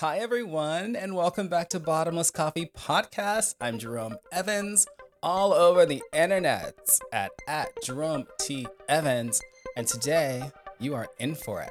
Hi, 0.00 0.18
everyone, 0.18 0.94
and 0.94 1.16
welcome 1.16 1.48
back 1.48 1.70
to 1.70 1.80
Bottomless 1.80 2.30
Coffee 2.30 2.70
Podcast. 2.72 3.56
I'm 3.60 3.80
Jerome 3.80 4.18
Evans, 4.30 4.86
all 5.24 5.52
over 5.52 5.84
the 5.84 6.04
internet 6.12 7.00
at, 7.12 7.32
at 7.48 7.70
Jerome 7.82 8.28
T. 8.40 8.68
Evans, 8.88 9.42
and 9.76 9.88
today 9.88 10.52
you 10.78 10.94
are 10.94 11.08
in 11.18 11.34
for 11.34 11.62
it. 11.62 11.70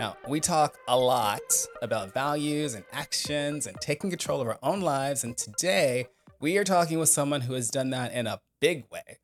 Now, 0.00 0.16
we 0.28 0.40
talk 0.40 0.78
a 0.88 0.98
lot 0.98 1.42
about 1.80 2.12
values 2.12 2.74
and 2.74 2.84
actions 2.92 3.68
and 3.68 3.80
taking 3.80 4.10
control 4.10 4.40
of 4.40 4.48
our 4.48 4.58
own 4.60 4.80
lives, 4.80 5.22
and 5.22 5.38
today 5.38 6.08
we 6.40 6.58
are 6.58 6.64
talking 6.64 6.98
with 6.98 7.08
someone 7.08 7.42
who 7.42 7.54
has 7.54 7.70
done 7.70 7.90
that 7.90 8.12
in 8.12 8.26
a 8.26 8.40
big 8.60 8.82
way. 8.90 9.20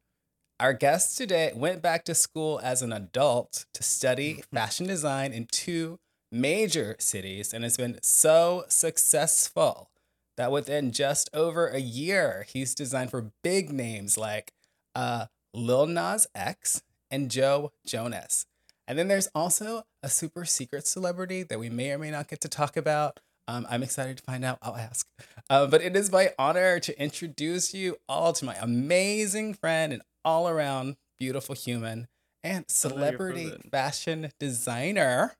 Our 0.60 0.72
guest 0.72 1.18
today 1.18 1.50
went 1.52 1.82
back 1.82 2.04
to 2.04 2.14
school 2.14 2.60
as 2.62 2.80
an 2.80 2.92
adult 2.92 3.66
to 3.74 3.82
study 3.82 4.44
fashion 4.52 4.86
design 4.86 5.32
in 5.32 5.48
two 5.50 5.98
major 6.32 6.96
cities 6.98 7.52
and 7.52 7.64
has 7.64 7.76
been 7.76 7.98
so 8.02 8.64
successful 8.68 9.90
that 10.36 10.52
within 10.52 10.92
just 10.92 11.28
over 11.34 11.68
a 11.68 11.80
year, 11.80 12.46
he's 12.48 12.74
designed 12.74 13.10
for 13.10 13.30
big 13.42 13.70
names 13.70 14.16
like 14.16 14.52
uh, 14.94 15.26
Lil 15.52 15.86
Nas 15.86 16.26
X 16.34 16.82
and 17.10 17.30
Joe 17.30 17.72
Jonas. 17.84 18.46
And 18.86 18.98
then 18.98 19.08
there's 19.08 19.28
also 19.34 19.84
a 20.02 20.08
super 20.08 20.44
secret 20.44 20.86
celebrity 20.86 21.42
that 21.42 21.58
we 21.58 21.68
may 21.68 21.92
or 21.92 21.98
may 21.98 22.10
not 22.10 22.28
get 22.28 22.40
to 22.40 22.48
talk 22.48 22.76
about. 22.76 23.20
Um, 23.46 23.66
I'm 23.68 23.82
excited 23.82 24.16
to 24.16 24.22
find 24.22 24.44
out. 24.44 24.58
I'll 24.62 24.76
ask. 24.76 25.06
Uh, 25.48 25.66
but 25.66 25.82
it 25.82 25.96
is 25.96 26.12
my 26.12 26.32
honor 26.38 26.78
to 26.80 27.00
introduce 27.00 27.74
you 27.74 27.96
all 28.08 28.32
to 28.32 28.44
my 28.44 28.54
amazing 28.60 29.54
friend 29.54 29.92
and 29.92 30.02
all 30.24 30.48
around 30.48 30.96
beautiful 31.18 31.54
human 31.54 32.08
and 32.42 32.64
celebrity 32.68 33.52
fashion 33.70 34.32
designer, 34.38 35.36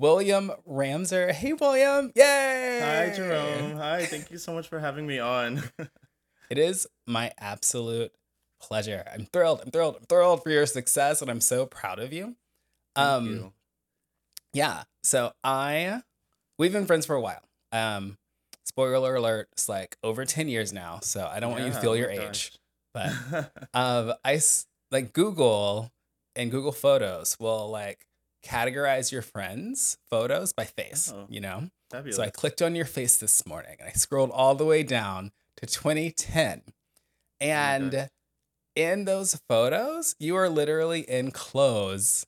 William 0.00 0.50
Ramser. 0.66 1.30
Hey, 1.30 1.52
William. 1.52 2.10
Yay. 2.14 2.80
Hi, 2.82 3.14
Jerome. 3.14 3.76
Hi. 3.76 4.06
Thank 4.06 4.30
you 4.30 4.38
so 4.38 4.54
much 4.54 4.66
for 4.66 4.78
having 4.78 5.06
me 5.06 5.18
on. 5.18 5.62
it 6.50 6.56
is 6.56 6.88
my 7.06 7.32
absolute 7.38 8.10
pleasure. 8.62 9.04
I'm 9.12 9.26
thrilled. 9.26 9.60
I'm 9.62 9.70
thrilled. 9.70 9.96
I'm 10.00 10.06
thrilled 10.06 10.42
for 10.42 10.48
your 10.48 10.64
success, 10.64 11.20
and 11.20 11.30
I'm 11.30 11.42
so 11.42 11.66
proud 11.66 11.98
of 11.98 12.14
you. 12.14 12.36
Thank 12.96 13.08
um, 13.08 13.26
you. 13.26 13.52
Yeah. 14.54 14.84
So 15.02 15.32
I, 15.44 16.00
we've 16.58 16.72
been 16.72 16.86
friends 16.86 17.04
for 17.04 17.14
a 17.14 17.20
while. 17.20 17.42
Um, 17.70 18.16
spoiler 18.64 19.14
alert, 19.14 19.48
it's 19.52 19.68
like 19.68 19.98
over 20.02 20.24
10 20.24 20.48
years 20.48 20.72
now. 20.72 21.00
So 21.02 21.30
I 21.30 21.40
don't 21.40 21.52
want 21.52 21.64
you 21.64 21.72
to 21.72 21.78
feel 21.78 21.90
oh 21.90 21.94
your 21.94 22.10
age. 22.10 22.58
gosh. 22.94 23.12
But 23.34 23.52
um, 23.74 24.14
I 24.24 24.36
s- 24.36 24.66
like 24.90 25.12
Google 25.12 25.92
and 26.34 26.50
Google 26.50 26.72
Photos 26.72 27.38
will 27.38 27.68
like 27.68 28.06
categorize 28.44 29.12
your 29.12 29.22
friends' 29.22 29.98
photos 30.08 30.52
by 30.52 30.64
face, 30.64 31.12
Oh, 31.14 31.26
you 31.28 31.40
know? 31.40 31.68
Fabulous. 31.90 32.16
So 32.16 32.22
I 32.22 32.30
clicked 32.30 32.62
on 32.62 32.74
your 32.74 32.84
face 32.84 33.16
this 33.16 33.46
morning 33.46 33.76
and 33.80 33.88
I 33.88 33.92
scrolled 33.92 34.30
all 34.30 34.54
the 34.54 34.64
way 34.64 34.82
down 34.82 35.32
to 35.56 35.66
2010. 35.66 36.62
And 37.40 38.10
in 38.76 39.04
those 39.04 39.40
photos, 39.48 40.14
you 40.18 40.36
are 40.36 40.48
literally 40.48 41.00
in 41.00 41.30
clothes 41.30 42.26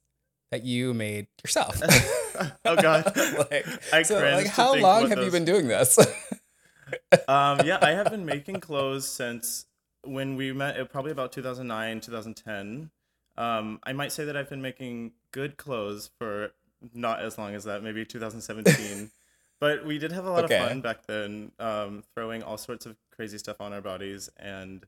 that 0.50 0.64
you 0.64 0.92
made 0.92 1.27
yourself. 1.42 1.80
oh 2.64 2.77
God. 2.77 3.05
like, 3.50 3.66
I 3.92 4.02
so, 4.02 4.18
like, 4.20 4.46
how 4.46 4.74
long 4.74 5.08
have 5.08 5.22
you 5.22 5.30
been 5.30 5.44
doing 5.44 5.68
this? 5.68 5.98
um, 7.28 7.60
yeah, 7.64 7.78
I 7.80 7.92
have 7.92 8.10
been 8.10 8.27
making 8.27 8.60
clothes 8.60 9.08
since 9.08 9.66
when 10.05 10.36
we 10.36 10.52
met. 10.52 10.90
Probably 10.90 11.12
about 11.12 11.33
2009, 11.33 12.00
2010. 12.00 12.90
Um, 13.36 13.78
I 13.84 13.92
might 13.92 14.12
say 14.12 14.25
that 14.25 14.36
I've 14.36 14.50
been 14.50 14.62
making 14.62 15.12
good 15.33 15.56
clothes 15.56 16.11
for 16.19 16.52
not 16.92 17.20
as 17.20 17.39
long 17.39 17.55
as 17.55 17.64
that, 17.64 17.83
maybe 17.83 18.05
2017. 18.05 19.11
but 19.61 19.86
we 19.86 19.98
did 19.98 20.12
have 20.12 20.24
a 20.27 20.30
lot 20.30 20.44
Okay. 20.44 20.58
of 20.58 20.69
fun 20.69 20.80
back 20.80 21.06
then, 21.06 21.52
um, 21.58 22.02
throwing 22.14 22.42
all 22.42 22.58
sorts 22.58 22.84
of 22.86 22.97
crazy 23.14 23.39
stuff 23.39 23.61
on 23.61 23.72
our 23.72 23.80
bodies 23.80 24.28
and. 24.39 24.84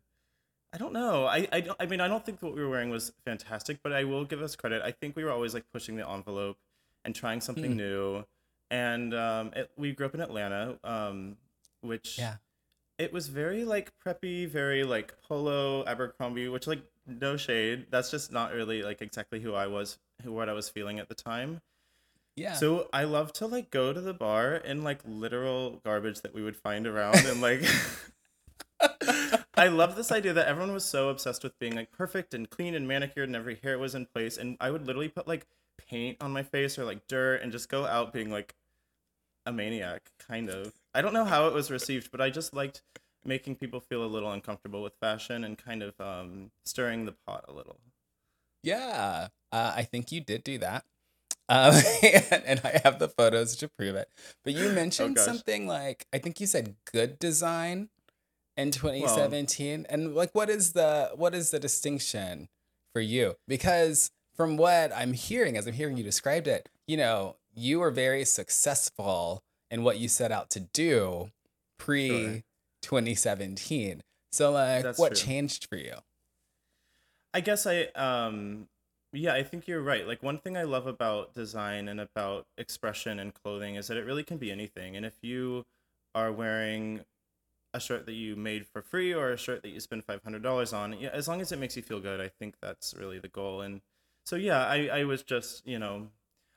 I 0.73 0.77
don't 0.77 0.93
know. 0.93 1.27
I, 1.27 1.47
I, 1.53 1.69
I 1.79 1.87
mean, 1.87 2.01
I 2.01 2.09
don't 2.09 2.27
think 2.27 2.43
what 2.43 2.53
we 2.57 2.61
were 2.61 2.69
wearing 2.69 2.91
was 2.91 3.13
fantastic, 3.25 3.79
but 3.85 3.93
I 3.93 4.03
will 4.03 4.25
give 4.25 4.43
us 4.43 4.57
credit. 4.57 4.83
I 4.83 4.91
think 4.91 5.15
we 5.15 5.23
were 5.23 5.31
always 5.31 5.55
like 5.55 5.65
pushing 5.73 5.95
the 5.95 6.09
envelope 6.09 6.57
and 7.05 7.15
trying 7.15 7.41
something 7.41 7.71
Hmm. 7.71 7.77
new. 7.77 8.25
And 8.73 9.15
um, 9.15 9.53
it, 9.55 9.71
we 9.77 9.93
grew 9.93 10.07
up 10.07 10.15
in 10.15 10.21
Atlanta, 10.21 10.77
um, 10.83 11.37
which 11.83 12.19
yeah. 12.19 12.37
it 12.99 13.13
was 13.13 13.29
very 13.29 13.65
like 13.65 13.93
preppy, 14.05 14.49
very 14.49 14.83
like 14.83 15.15
polo 15.23 15.85
Abercrombie, 15.87 16.49
which 16.49 16.67
like 16.67 16.83
no 17.07 17.37
shade. 17.37 17.87
That's 17.91 18.11
just 18.11 18.33
not 18.33 18.53
really 18.53 18.83
like 18.83 19.03
exactly 19.03 19.41
who 19.41 19.55
I 19.55 19.67
was, 19.67 19.99
who 20.23 20.33
what 20.33 20.49
I 20.49 20.53
was 20.53 20.69
feeling 20.69 20.99
at 20.99 21.09
the 21.09 21.15
time. 21.15 21.61
Yeah. 22.37 22.55
So 22.55 22.89
I 22.93 23.05
love 23.05 23.33
to 23.35 23.47
like 23.47 23.71
go 23.71 23.93
to 23.93 24.01
the 24.01 24.15
bar 24.15 24.55
in 24.57 24.83
like 24.83 25.01
literal 25.07 25.81
garbage 25.85 26.23
that 26.23 26.35
we 26.35 26.43
would 26.43 26.57
find 26.57 26.87
around 26.87 27.25
and 27.27 27.41
like 27.41 27.63
I 29.57 29.69
love 29.69 29.95
this 29.95 30.11
idea 30.11 30.33
that 30.33 30.49
everyone 30.49 30.73
was 30.75 30.85
so 30.85 31.11
obsessed 31.11 31.45
with 31.45 31.57
being 31.61 31.77
like 31.77 31.93
perfect 31.93 32.35
and 32.35 32.51
clean 32.51 32.75
and 32.75 32.89
manicured 32.89 33.29
and 33.29 33.37
every 33.37 33.61
hair 33.63 33.79
was 33.79 33.95
in 33.95 34.07
place 34.07 34.37
and 34.37 34.57
I 34.61 34.73
would 34.73 34.85
literally 34.85 35.09
put 35.09 35.29
like 35.29 35.47
paint 35.89 36.17
on 36.21 36.33
my 36.33 36.43
face 36.43 36.77
or 36.77 36.85
like 36.85 37.07
dirt 37.07 37.41
and 37.41 37.53
just 37.53 37.69
go 37.69 37.87
out 37.87 38.13
being 38.13 38.31
like 38.31 38.55
a 39.47 39.53
maniac 39.53 40.11
kind 40.19 40.51
of. 40.51 40.73
I 40.93 41.03
don't 41.03 41.13
know 41.13 41.25
how 41.25 41.47
it 41.47 41.55
was 41.55 41.71
received, 41.71 42.11
but 42.11 42.21
I 42.21 42.31
just 42.31 42.53
liked 42.55 42.83
making 43.25 43.57
people 43.57 43.81
feel 43.81 44.05
a 44.05 44.07
little 44.07 44.31
uncomfortable 44.31 44.83
with 44.83 44.95
fashion 45.01 45.45
and 45.45 45.59
kind 45.59 45.83
of 45.83 45.95
um 46.01 46.51
stirring 46.65 47.07
the 47.07 47.15
pot 47.27 47.45
a 47.49 47.53
little. 47.53 47.79
Yeah, 48.63 49.29
uh, 49.53 49.73
I 49.77 49.83
think 49.83 50.11
you 50.11 50.21
did 50.21 50.43
do 50.43 50.59
that. 50.59 50.85
Um, 51.49 51.75
and, 52.03 52.43
and 52.47 52.61
I 52.65 52.81
have 52.83 52.99
the 52.99 53.09
photos 53.09 53.57
to 53.57 53.69
prove 53.69 53.95
it. 53.95 54.09
But 54.45 54.55
you 54.55 54.71
mentioned 54.71 55.17
gosh. 55.17 55.25
something 55.25 55.67
like, 55.67 56.07
I 56.13 56.19
think 56.19 56.41
you 56.41 56.47
said 56.47 56.77
good 56.91 57.19
design 57.19 57.91
in 58.57 58.71
2017. 58.71 59.87
and 59.89 60.15
like, 60.15 60.31
what 60.35 60.49
is 60.49 60.73
the 60.73 61.11
what 61.15 61.35
is 61.35 61.51
the 61.51 61.59
distinction 61.59 62.49
for 62.93 63.01
you? 63.01 63.35
Because 63.47 64.11
from 64.35 64.57
what 64.57 64.93
I'm 64.95 65.13
hearing, 65.13 65.57
as 65.57 65.67
I'm 65.67 65.75
hearing 65.75 65.97
you 65.97 66.05
described 66.05 66.49
it, 66.49 66.69
you 66.87 66.97
know, 66.97 67.37
you 67.55 67.81
were 67.81 67.91
very 67.91 68.25
successful 68.25 69.43
in 69.71 69.83
what 69.83 69.99
you 69.99 70.09
set 70.09 70.33
out 70.33 70.51
to 70.51 70.61
do 70.61 71.31
pre 71.79 72.45
2017. 72.85 74.03
So 74.33 74.53
like, 74.53 74.83
That's 74.83 74.99
what 74.99 75.15
true. 75.15 75.17
changed 75.17 75.67
for 75.69 75.77
you? 75.77 75.95
I 77.33 77.41
guess 77.41 77.67
I 77.67 77.85
um 77.97 78.69
yeah, 79.13 79.35
I 79.35 79.43
think 79.43 79.69
you're 79.69 79.83
right. 79.83 80.07
Like 80.07 80.23
one 80.23 80.39
thing 80.39 80.57
I 80.57 80.65
love 80.65 80.87
about 80.87 81.35
design 81.35 81.89
and 81.89 82.01
about 82.01 82.47
expression 82.59 83.19
and 83.21 83.33
clothing 83.33 83.77
is 83.77 83.87
that 83.87 83.97
it 83.97 84.05
really 84.05 84.25
can 84.25 84.39
be 84.39 84.51
anything. 84.51 84.97
And 84.97 85.07
if 85.07 85.15
you 85.23 85.65
are 86.15 86.33
wearing 86.33 87.01
a 87.73 87.81
shirt 87.81 88.07
that 88.07 88.13
you 88.13 88.37
made 88.37 88.67
for 88.67 88.83
free 88.83 89.13
or 89.13 89.33
a 89.33 89.37
shirt 89.37 89.63
that 89.63 89.71
you 89.71 89.81
spend 89.81 90.05
five 90.05 90.23
hundred 90.23 90.43
dollars 90.43 90.73
on, 90.73 90.99
yeah, 90.99 91.11
as 91.13 91.27
long 91.27 91.41
as 91.41 91.53
it 91.53 91.59
makes 91.59 91.77
you 91.77 91.83
feel 91.83 92.01
good, 92.01 92.21
I 92.21 92.29
think 92.29 92.57
that's 92.61 92.95
really 92.95 93.19
the 93.19 93.29
goal. 93.29 93.61
And 93.63 93.81
so 94.27 94.37
yeah, 94.37 94.67
I, 94.67 94.89
I 94.89 95.05
was 95.05 95.23
just, 95.23 95.67
you 95.67 95.79
know, 95.79 96.09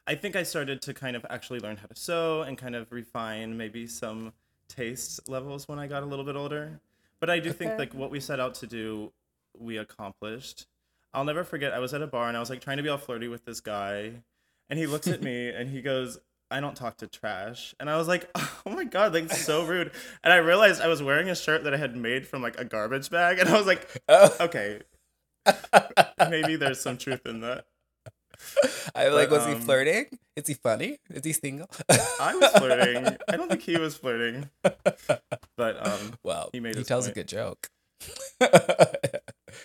I 0.05 0.15
think 0.15 0.35
I 0.35 0.43
started 0.43 0.81
to 0.83 0.93
kind 0.93 1.15
of 1.15 1.25
actually 1.29 1.59
learn 1.59 1.77
how 1.77 1.87
to 1.87 1.95
sew 1.95 2.41
and 2.41 2.57
kind 2.57 2.75
of 2.75 2.91
refine 2.91 3.57
maybe 3.57 3.87
some 3.87 4.33
taste 4.69 5.27
levels 5.27 5.67
when 5.67 5.79
I 5.79 5.87
got 5.87 6.03
a 6.03 6.05
little 6.05 6.25
bit 6.25 6.35
older. 6.35 6.79
But 7.19 7.29
I 7.29 7.39
do 7.39 7.51
think 7.51 7.77
like 7.79 7.93
what 7.93 8.11
we 8.11 8.19
set 8.19 8.39
out 8.39 8.55
to 8.55 8.67
do, 8.67 9.11
we 9.57 9.77
accomplished. 9.77 10.67
I'll 11.13 11.23
never 11.23 11.43
forget. 11.43 11.73
I 11.73 11.79
was 11.79 11.93
at 11.93 12.01
a 12.01 12.07
bar 12.07 12.27
and 12.27 12.37
I 12.37 12.39
was 12.39 12.49
like 12.49 12.61
trying 12.61 12.77
to 12.77 12.83
be 12.83 12.89
all 12.89 12.97
flirty 12.97 13.27
with 13.27 13.43
this 13.45 13.59
guy, 13.59 14.11
and 14.69 14.77
he 14.77 14.85
looks 14.85 15.07
at 15.07 15.23
me 15.23 15.49
and 15.55 15.69
he 15.69 15.81
goes, 15.81 16.19
"I 16.51 16.59
don't 16.59 16.75
talk 16.75 16.97
to 16.97 17.07
trash." 17.07 17.73
And 17.79 17.89
I 17.89 17.97
was 17.97 18.07
like, 18.07 18.29
"Oh 18.35 18.71
my 18.71 18.83
god, 18.83 19.13
like 19.13 19.31
so 19.31 19.65
rude." 19.65 19.91
And 20.23 20.31
I 20.31 20.37
realized 20.37 20.81
I 20.81 20.87
was 20.87 21.01
wearing 21.01 21.29
a 21.29 21.35
shirt 21.35 21.63
that 21.63 21.73
I 21.73 21.77
had 21.77 21.95
made 21.95 22.27
from 22.27 22.41
like 22.43 22.59
a 22.59 22.65
garbage 22.65 23.09
bag, 23.09 23.39
and 23.39 23.49
I 23.49 23.57
was 23.57 23.65
like, 23.65 24.01
Oh. 24.07 24.35
"Okay, 24.41 24.81
maybe 26.29 26.55
there's 26.55 26.79
some 26.79 26.97
truth 26.97 27.25
in 27.25 27.41
that." 27.41 27.65
I 28.95 29.07
like, 29.09 29.29
But, 29.29 29.39
was 29.39 29.47
he 29.47 29.53
um, 29.53 29.61
flirting? 29.61 30.05
Is 30.35 30.47
he 30.47 30.53
funny? 30.53 30.99
Is 31.09 31.25
he 31.25 31.33
single? 31.33 31.69
I 32.19 32.35
was 32.35 32.51
flirting. 32.51 33.17
I 33.27 33.37
don't 33.37 33.49
think 33.49 33.61
he 33.63 33.77
was 33.79 33.95
flirting, 33.97 34.49
but 34.63 35.87
um, 35.87 36.13
Well, 36.23 36.49
He 36.53 36.59
made 36.59 36.75
he 36.75 36.83
tells 36.83 37.05
point. 37.05 37.17
a 37.17 37.19
good 37.19 37.27
joke. 37.27 37.69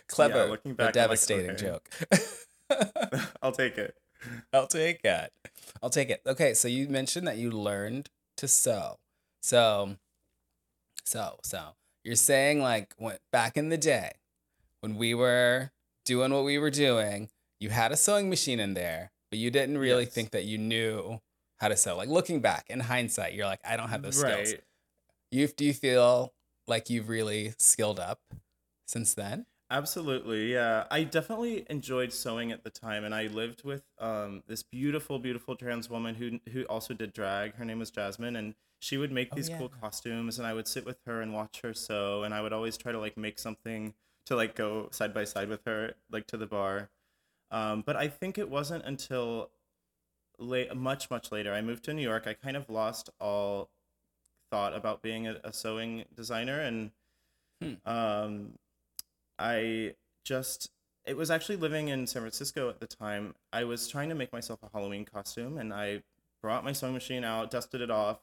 Clever, 0.09 0.47
looking 0.47 0.73
but 0.75 0.79
back, 0.79 0.87
like, 0.87 0.95
devastating 0.95 1.51
okay. 1.51 1.63
joke. 1.63 1.89
I'll 3.43 3.53
take 3.53 3.77
it. 3.79 3.95
I'll 4.53 4.67
take 4.67 5.05
it. 5.05 5.33
I'll 5.83 5.91
take 5.91 6.11
it. 6.11 6.23
Okay, 6.27 6.55
so 6.55 6.69
you 6.69 6.89
mentioned 6.89 7.27
that 7.27 7.37
you 7.37 7.51
learned 7.51 8.09
to 8.39 8.49
sew. 8.49 8.99
So, 9.43 9.97
so, 11.05 11.39
so 11.43 11.75
you're 12.05 12.17
saying 12.17 12.61
like 12.61 12.95
when, 12.97 13.17
back 13.33 13.57
in 13.57 13.69
the 13.69 13.77
day 13.77 14.13
when 14.81 14.97
we 14.97 15.15
were 15.15 15.73
doing 16.05 16.33
what 16.33 16.45
we 16.45 16.59
were 16.59 16.71
doing, 16.71 17.29
you 17.63 17.71
had 17.71 17.93
a 17.93 17.97
sewing 17.97 18.29
machine 18.29 18.61
in 18.61 18.75
there, 18.75 19.13
but 19.31 19.39
you 19.39 19.51
didn't 19.51 19.79
really 19.79 20.05
Yes. 20.05 20.13
think 20.15 20.31
that 20.31 20.45
you 20.45 20.59
knew 20.59 21.21
how 21.59 21.69
to 21.69 21.77
sew. 21.77 21.97
Like 21.97 22.09
looking 22.09 22.41
back 22.41 22.67
in 22.69 22.81
hindsight, 22.81 23.35
you're 23.35 23.47
like, 23.47 23.61
I 23.65 23.77
don't 23.77 23.89
have 23.89 24.03
those 24.03 24.19
skills. 24.19 24.53
Right. 24.53 24.61
You 25.31 25.47
do 25.49 25.65
you 25.65 25.73
feel 25.75 26.35
like 26.67 26.91
you've 26.91 27.09
really 27.09 27.55
skilled 27.59 28.01
up 28.01 28.21
since 28.87 29.15
then? 29.15 29.47
Absolutely, 29.71 30.53
yeah. 30.53 30.85
I 30.91 31.05
definitely 31.05 31.65
enjoyed 31.71 32.13
sewing 32.13 32.53
at 32.53 32.63
the 32.63 32.69
time, 32.69 33.05
and 33.05 33.15
I 33.15 33.29
lived 33.29 33.65
with 33.65 33.85
um, 33.99 34.43
this 34.47 34.63
beautiful, 34.63 35.19
beautiful 35.19 35.57
trans 35.57 35.89
woman 35.89 36.15
who 36.17 36.41
who 36.53 36.65
also 36.65 36.93
did 36.93 37.15
drag. 37.15 37.55
Her 37.55 37.65
name 37.65 37.79
was 37.79 37.91
Jasmine, 37.91 38.37
and 38.37 38.55
she 38.81 38.99
would 38.99 39.11
make 39.13 39.29
Oh, 39.33 39.37
these 39.37 39.49
yeah. 39.49 39.57
cool 39.59 39.71
costumes, 39.71 40.37
and 40.39 40.47
I 40.47 40.53
would 40.53 40.69
sit 40.69 40.85
with 40.85 40.99
her 41.07 41.23
and 41.23 41.33
watch 41.33 41.63
her 41.63 41.73
sew, 41.73 42.23
and 42.23 42.35
I 42.35 42.43
would 42.43 42.53
always 42.53 42.77
try 42.77 42.93
to 42.93 42.99
like 42.99 43.17
make 43.17 43.39
something 43.39 43.95
to 44.27 44.37
like 44.37 44.55
go 44.55 44.89
side 44.91 45.15
by 45.15 45.25
side 45.25 45.49
with 45.49 45.65
her, 45.65 45.95
like 46.11 46.27
to 46.27 46.37
the 46.37 46.47
bar. 46.47 46.91
Um, 47.53 47.83
but 47.87 47.97
I 47.97 48.09
think 48.09 48.39
it 48.39 48.51
wasn't 48.51 48.85
until 48.87 49.51
late, 50.39 50.75
much 50.77 51.11
much 51.11 51.33
later, 51.33 51.53
I 51.55 51.63
moved 51.63 51.85
to 51.85 51.95
New 51.95 52.03
York. 52.03 52.27
I 52.27 52.35
kind 52.35 52.57
of 52.57 52.71
lost 52.71 53.11
all 53.21 53.71
thought 54.51 54.75
about 54.75 55.03
being 55.03 55.27
a, 55.29 55.37
a 55.45 55.53
sewing 55.53 56.05
designer, 56.15 56.61
and 56.61 56.93
Hmm. 57.63 57.75
um, 57.87 58.59
I 59.39 59.95
just 60.25 60.71
it 61.05 61.17
was 61.17 61.31
actually 61.31 61.57
living 61.57 61.89
in 61.89 62.07
San 62.07 62.23
Francisco 62.23 62.69
at 62.69 62.81
the 62.81 62.87
time. 62.87 63.35
I 63.53 63.65
was 63.65 63.89
trying 63.89 64.09
to 64.11 64.15
make 64.15 64.33
myself 64.33 64.61
a 64.63 64.71
Halloween 64.73 65.05
costume 65.05 65.59
and 65.59 65.73
I 65.75 66.03
brought 66.43 66.65
my 66.65 66.73
sewing 66.73 66.95
machine 66.95 67.25
out, 67.25 67.51
dusted 67.51 67.81
it 67.81 67.91
off, 67.91 68.21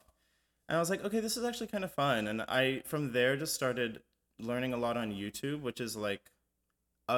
and 0.68 0.76
I 0.76 0.80
was 0.80 0.90
like, 0.90 1.04
okay, 1.04 1.20
this 1.20 1.36
is 1.36 1.44
actually 1.44 1.68
kind 1.68 1.84
of 1.84 1.92
fun. 1.92 2.26
And 2.28 2.42
I 2.42 2.82
from 2.86 3.12
there 3.12 3.36
just 3.36 3.54
started 3.54 4.02
learning 4.38 4.72
a 4.72 4.78
lot 4.78 4.96
on 4.96 5.12
YouTube, 5.12 5.62
which 5.62 5.80
is 5.80 5.96
like 5.96 6.30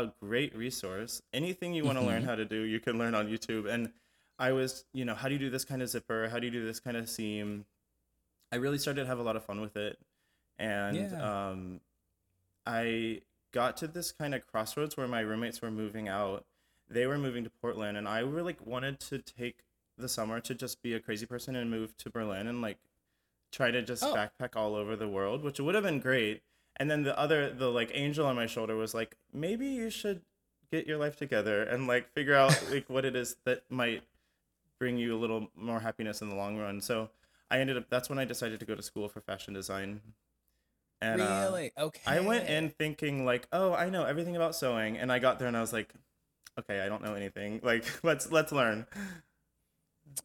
a 0.00 0.12
great 0.20 0.54
resource. 0.56 1.22
Anything 1.32 1.74
you 1.74 1.84
want 1.84 1.98
to 1.98 2.04
learn 2.04 2.22
Mhm. 2.22 2.26
how 2.26 2.34
to 2.34 2.44
do, 2.44 2.62
you 2.62 2.80
can 2.80 2.98
learn 2.98 3.14
on 3.14 3.28
YouTube. 3.28 3.68
And 3.72 3.92
I 4.38 4.52
was, 4.52 4.84
you 4.92 5.04
know, 5.04 5.14
how 5.14 5.28
do 5.28 5.34
you 5.34 5.38
do 5.40 5.50
this 5.50 5.64
kind 5.64 5.82
of 5.82 5.88
zipper? 5.88 6.28
How 6.28 6.38
do 6.38 6.46
you 6.46 6.50
do 6.50 6.64
this 6.64 6.80
kind 6.80 6.96
of 6.96 7.08
seam? 7.08 7.66
I 8.50 8.56
really 8.56 8.78
started 8.78 9.02
to 9.02 9.06
have 9.06 9.18
a 9.18 9.22
lot 9.22 9.36
of 9.36 9.44
fun 9.44 9.60
with 9.60 9.76
it. 9.76 9.98
And 10.58 10.96
Yeah. 10.96 11.48
um, 11.50 11.80
I 12.66 13.22
got 13.52 13.76
to 13.78 13.86
this 13.88 14.12
kind 14.12 14.34
of 14.34 14.46
crossroads 14.46 14.96
where 14.96 15.08
my 15.08 15.20
roommates 15.20 15.60
were 15.60 15.70
moving 15.70 16.08
out. 16.08 16.46
They 16.88 17.06
were 17.06 17.18
moving 17.18 17.44
to 17.44 17.50
Portland, 17.50 17.96
and 17.96 18.06
I 18.08 18.20
really 18.20 18.42
like 18.52 18.66
wanted 18.66 19.00
to 19.00 19.18
take 19.18 19.64
the 19.98 20.08
summer 20.08 20.40
to 20.40 20.54
just 20.54 20.82
be 20.82 20.94
a 20.94 21.00
crazy 21.00 21.26
person 21.26 21.54
and 21.56 21.70
move 21.70 21.96
to 21.98 22.10
Berlin 22.10 22.46
and 22.46 22.60
like 22.62 22.78
try 23.50 23.70
to 23.70 23.82
just 23.82 24.02
Oh. 24.02 24.14
backpack 24.14 24.56
all 24.56 24.74
over 24.74 24.96
the 24.96 25.08
world, 25.08 25.42
which 25.42 25.60
would 25.60 25.74
have 25.74 25.84
been 25.84 26.00
great. 26.00 26.42
And 26.82 26.90
then 26.90 27.05
the 27.05 27.17
other, 27.17 27.49
the 27.49 27.70
like 27.70 27.93
angel 27.94 28.26
on 28.26 28.34
my 28.34 28.46
shoulder 28.46 28.75
was 28.75 28.93
like, 28.93 29.17
maybe 29.32 29.69
you 29.69 29.88
should 29.88 30.23
get 30.73 30.84
your 30.84 30.99
life 30.99 31.14
together 31.14 31.62
and 31.62 31.87
like 31.87 32.12
figure 32.12 32.34
out 32.34 32.61
like 32.73 32.90
what 32.90 33.05
it 33.05 33.14
is 33.14 33.37
that 33.44 33.62
might 33.70 34.02
bring 34.81 34.99
you 34.99 35.14
a 35.14 35.19
little 35.20 35.46
more 35.55 35.79
happiness 35.79 36.23
in 36.23 36.29
the 36.29 36.34
long 36.34 36.58
run. 36.58 36.81
So 36.81 37.11
I 37.52 37.61
ended 37.61 37.76
up. 37.76 37.84
That's 37.88 38.08
when 38.08 38.19
I 38.19 38.25
decided 38.25 38.58
to 38.58 38.67
go 38.67 38.75
to 38.75 38.82
school 38.82 39.08
for 39.08 39.20
fashion 39.20 39.55
design. 39.55 40.00
And 41.00 41.23
uh, 41.23 41.46
really? 41.49 41.70
Okay. 41.79 42.02
I 42.05 42.19
went 42.19 42.49
in 42.49 42.70
thinking 42.70 43.25
like, 43.25 43.46
oh, 43.52 43.73
I 43.73 43.88
know 43.88 44.05
everything 44.05 44.35
about 44.35 44.56
sewing, 44.56 44.99
and 44.99 45.12
I 45.12 45.20
got 45.20 45.38
there 45.38 45.46
and 45.46 45.56
I 45.56 45.61
was 45.61 45.73
like, 45.73 45.94
okay, 46.58 46.81
I 46.81 46.88
don't 46.88 47.05
know 47.05 47.14
anything. 47.14 47.61
Like, 47.62 47.85
let's 48.02 48.32
let's 48.32 48.50
learn. 48.50 48.88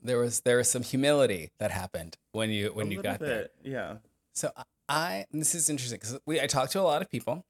There 0.01 0.17
was 0.17 0.39
there 0.39 0.57
was 0.57 0.71
some 0.71 0.81
humility 0.81 1.51
that 1.59 1.69
happened 1.69 2.17
when 2.31 2.49
you 2.49 2.69
when 2.73 2.87
A 2.87 2.89
you 2.89 3.03
got 3.03 3.19
there. 3.19 3.41
bit, 3.43 3.53
Yeah. 3.63 3.97
So 4.33 4.51
I 4.89 5.25
this 5.31 5.55
is 5.55 5.69
interesting 5.69 5.99
because 5.99 6.19
we 6.25 6.39
I 6.39 6.47
talk 6.47 6.69
to 6.71 6.81
a 6.81 6.83
lot 6.83 7.01
of 7.01 7.09
people, 7.09 7.45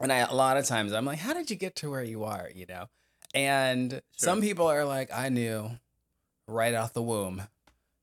and 0.00 0.12
I 0.12 0.18
a 0.18 0.34
lot 0.34 0.56
of 0.56 0.64
times 0.64 0.92
I'm 0.92 1.04
like, 1.04 1.18
how 1.18 1.34
did 1.34 1.50
you 1.50 1.56
get 1.56 1.74
to 1.76 1.90
where 1.90 2.02
you 2.02 2.24
are? 2.24 2.48
You 2.54 2.66
know, 2.66 2.86
and 3.34 4.00
some 4.16 4.40
people 4.40 4.66
are 4.66 4.84
like, 4.84 5.10
I 5.12 5.28
knew 5.28 5.70
right 6.48 6.74
out 6.74 6.94
the 6.94 7.02
womb 7.02 7.42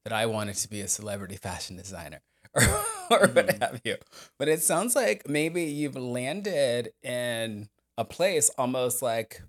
that 0.04 0.14
I 0.14 0.26
wanted 0.26 0.56
to 0.56 0.70
be 0.70 0.82
a 0.82 0.88
celebrity 0.88 1.38
fashion 1.38 1.78
designer 1.78 2.22
or, 2.54 2.62
or 3.10 3.28
what 3.28 3.48
mm-hmm. 3.48 3.62
have 3.62 3.82
you. 3.84 3.96
But 4.38 4.48
it 4.50 4.62
sounds 4.62 4.96
like 4.96 5.28
maybe 5.28 5.64
you've 5.64 5.96
landed 5.96 6.92
in 7.02 7.70
a 7.98 8.06
place 8.06 8.50
almost 8.58 9.02
like 9.02 9.42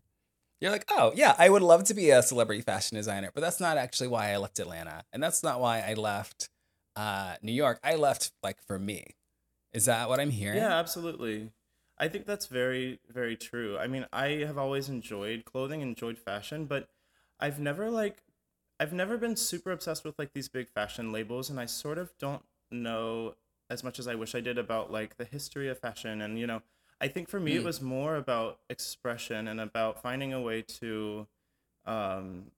you're 0.60 0.70
like, 0.70 0.86
oh 0.90 1.12
yeah, 1.14 1.34
I 1.38 1.50
would 1.50 1.62
love 1.62 1.84
to 1.84 1.94
be 1.94 2.10
a 2.10 2.22
celebrity 2.22 2.62
fashion 2.62 2.96
designer, 2.96 3.30
but 3.34 3.40
that's 3.40 3.60
not 3.60 3.76
actually 3.76 4.08
why 4.08 4.32
I 4.32 4.38
left 4.38 4.58
Atlanta, 4.58 5.02
and 5.12 5.22
that's 5.22 5.42
not 5.42 5.60
why 5.60 5.80
I 5.80 5.94
left 5.94 6.48
uh, 6.96 7.36
New 7.42 7.52
York. 7.52 7.80
I 7.82 7.94
left 7.96 8.32
like 8.42 8.62
for 8.66 8.78
me. 8.78 9.16
Is 9.72 9.86
that 9.86 10.08
what 10.08 10.20
I'm 10.20 10.30
hearing? 10.30 10.58
Yeah, 10.58 10.72
absolutely. 10.78 11.50
I 11.98 12.08
think 12.08 12.26
that's 12.26 12.46
very, 12.46 13.00
very 13.08 13.36
true. 13.36 13.78
I 13.78 13.86
mean, 13.86 14.06
I 14.12 14.28
have 14.46 14.58
always 14.58 14.88
enjoyed 14.88 15.44
clothing, 15.44 15.80
enjoyed 15.80 16.18
fashion, 16.18 16.66
but 16.66 16.88
I've 17.40 17.58
never 17.58 17.90
like 17.90 18.18
I've 18.80 18.92
never 18.92 19.16
been 19.16 19.36
super 19.36 19.70
obsessed 19.70 20.04
with 20.04 20.18
like 20.18 20.32
these 20.32 20.48
big 20.48 20.68
fashion 20.68 21.12
labels 21.12 21.50
and 21.50 21.60
I 21.60 21.66
sort 21.66 21.98
of 21.98 22.12
don't 22.18 22.42
know 22.70 23.34
as 23.70 23.84
much 23.84 23.98
as 23.98 24.08
I 24.08 24.14
wish 24.14 24.34
I 24.34 24.40
did 24.40 24.58
about 24.58 24.90
like 24.92 25.16
the 25.16 25.24
history 25.24 25.68
of 25.68 25.78
fashion 25.78 26.20
and 26.20 26.38
you 26.38 26.46
know, 26.46 26.62
I 27.00 27.08
think 27.08 27.28
for 27.28 27.40
me 27.40 27.56
it 27.56 27.62
Mm. 27.62 27.64
was 27.64 27.80
more 27.80 28.16
about 28.16 28.60
expression 28.68 29.46
and 29.48 29.60
about 29.60 30.00
finding 30.02 30.32
a 30.32 30.40
way 30.40 30.62
to 30.80 31.26
um 31.86 32.50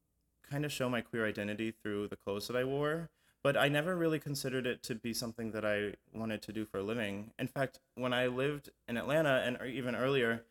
kind 0.51 0.65
of 0.65 0.73
show 0.73 0.89
my 0.89 1.01
queer 1.01 1.27
identity 1.27 1.71
through 1.73 2.09
the 2.09 2.17
clothes 2.17 2.47
that 2.49 2.57
I 2.57 2.65
wore 2.65 3.11
but 3.47 3.57
I 3.57 3.69
never 3.69 3.95
really 3.95 4.19
considered 4.19 4.67
it 4.67 4.83
to 4.83 4.97
be 4.97 5.15
something 5.15 5.53
that 5.53 5.65
I 5.65 5.93
wanted 6.13 6.43
to 6.43 6.53
do 6.53 6.65
for 6.65 6.79
a 6.79 6.83
living. 6.83 7.31
In 7.39 7.47
fact, 7.47 7.79
when 7.95 8.13
I 8.13 8.27
lived 8.27 8.71
in 8.89 8.97
Atlanta 8.97 9.41
and 9.47 9.57
even 9.73 9.95
earlier, 9.95 10.43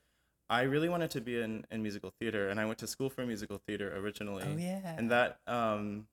I 0.50 0.62
really 0.62 0.88
wanted 0.88 1.12
to 1.12 1.20
be 1.20 1.42
in, 1.42 1.66
in 1.70 1.84
musical 1.84 2.14
theater, 2.18 2.48
and 2.48 2.58
I 2.58 2.64
went 2.64 2.78
to 2.78 2.88
school 2.88 3.10
for 3.10 3.26
musical 3.26 3.58
theater 3.58 3.94
originally. 3.98 4.46
Oh 4.48 4.56
yeah. 4.56 4.96
And 4.98 5.12
that 5.12 5.40
um, 5.46 6.08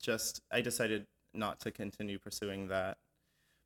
just, 0.00 0.42
I 0.48 0.60
decided 0.60 1.08
not 1.34 1.58
to 1.62 1.72
continue 1.72 2.20
pursuing 2.20 2.68
that. 2.68 2.98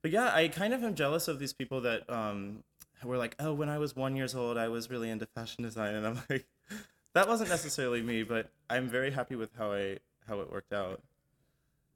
But 0.01 0.11
yeah, 0.11 0.35
I 0.35 0.49
kind 0.49 0.73
of 0.73 0.83
am 0.83 0.95
jealous 0.95 1.29
of 1.29 1.41
these 1.41 1.53
people 1.53 1.83
that 1.83 2.09
um, 2.09 2.65
were 3.05 3.19
like, 3.19 3.37
oh, 3.39 3.53
when 3.53 3.69
I 3.69 3.77
was 3.77 3.95
one 3.95 4.17
years 4.17 4.35
old, 4.35 4.57
I 4.57 4.69
was 4.69 4.89
really 4.89 5.11
into 5.11 5.27
fashion 5.27 5.63
design, 5.63 5.95
and 5.95 6.07
I'm 6.07 6.23
like, 6.31 6.47
that 7.15 7.29
wasn't 7.29 7.51
necessarily 7.51 8.01
me, 8.01 8.23
but 8.23 8.51
I'm 8.71 8.89
very 8.89 9.11
happy 9.11 9.37
with 9.37 9.51
how 9.59 9.73
I 9.75 9.99
how 10.27 10.41
it 10.41 10.51
worked 10.51 10.73
out. 10.73 11.03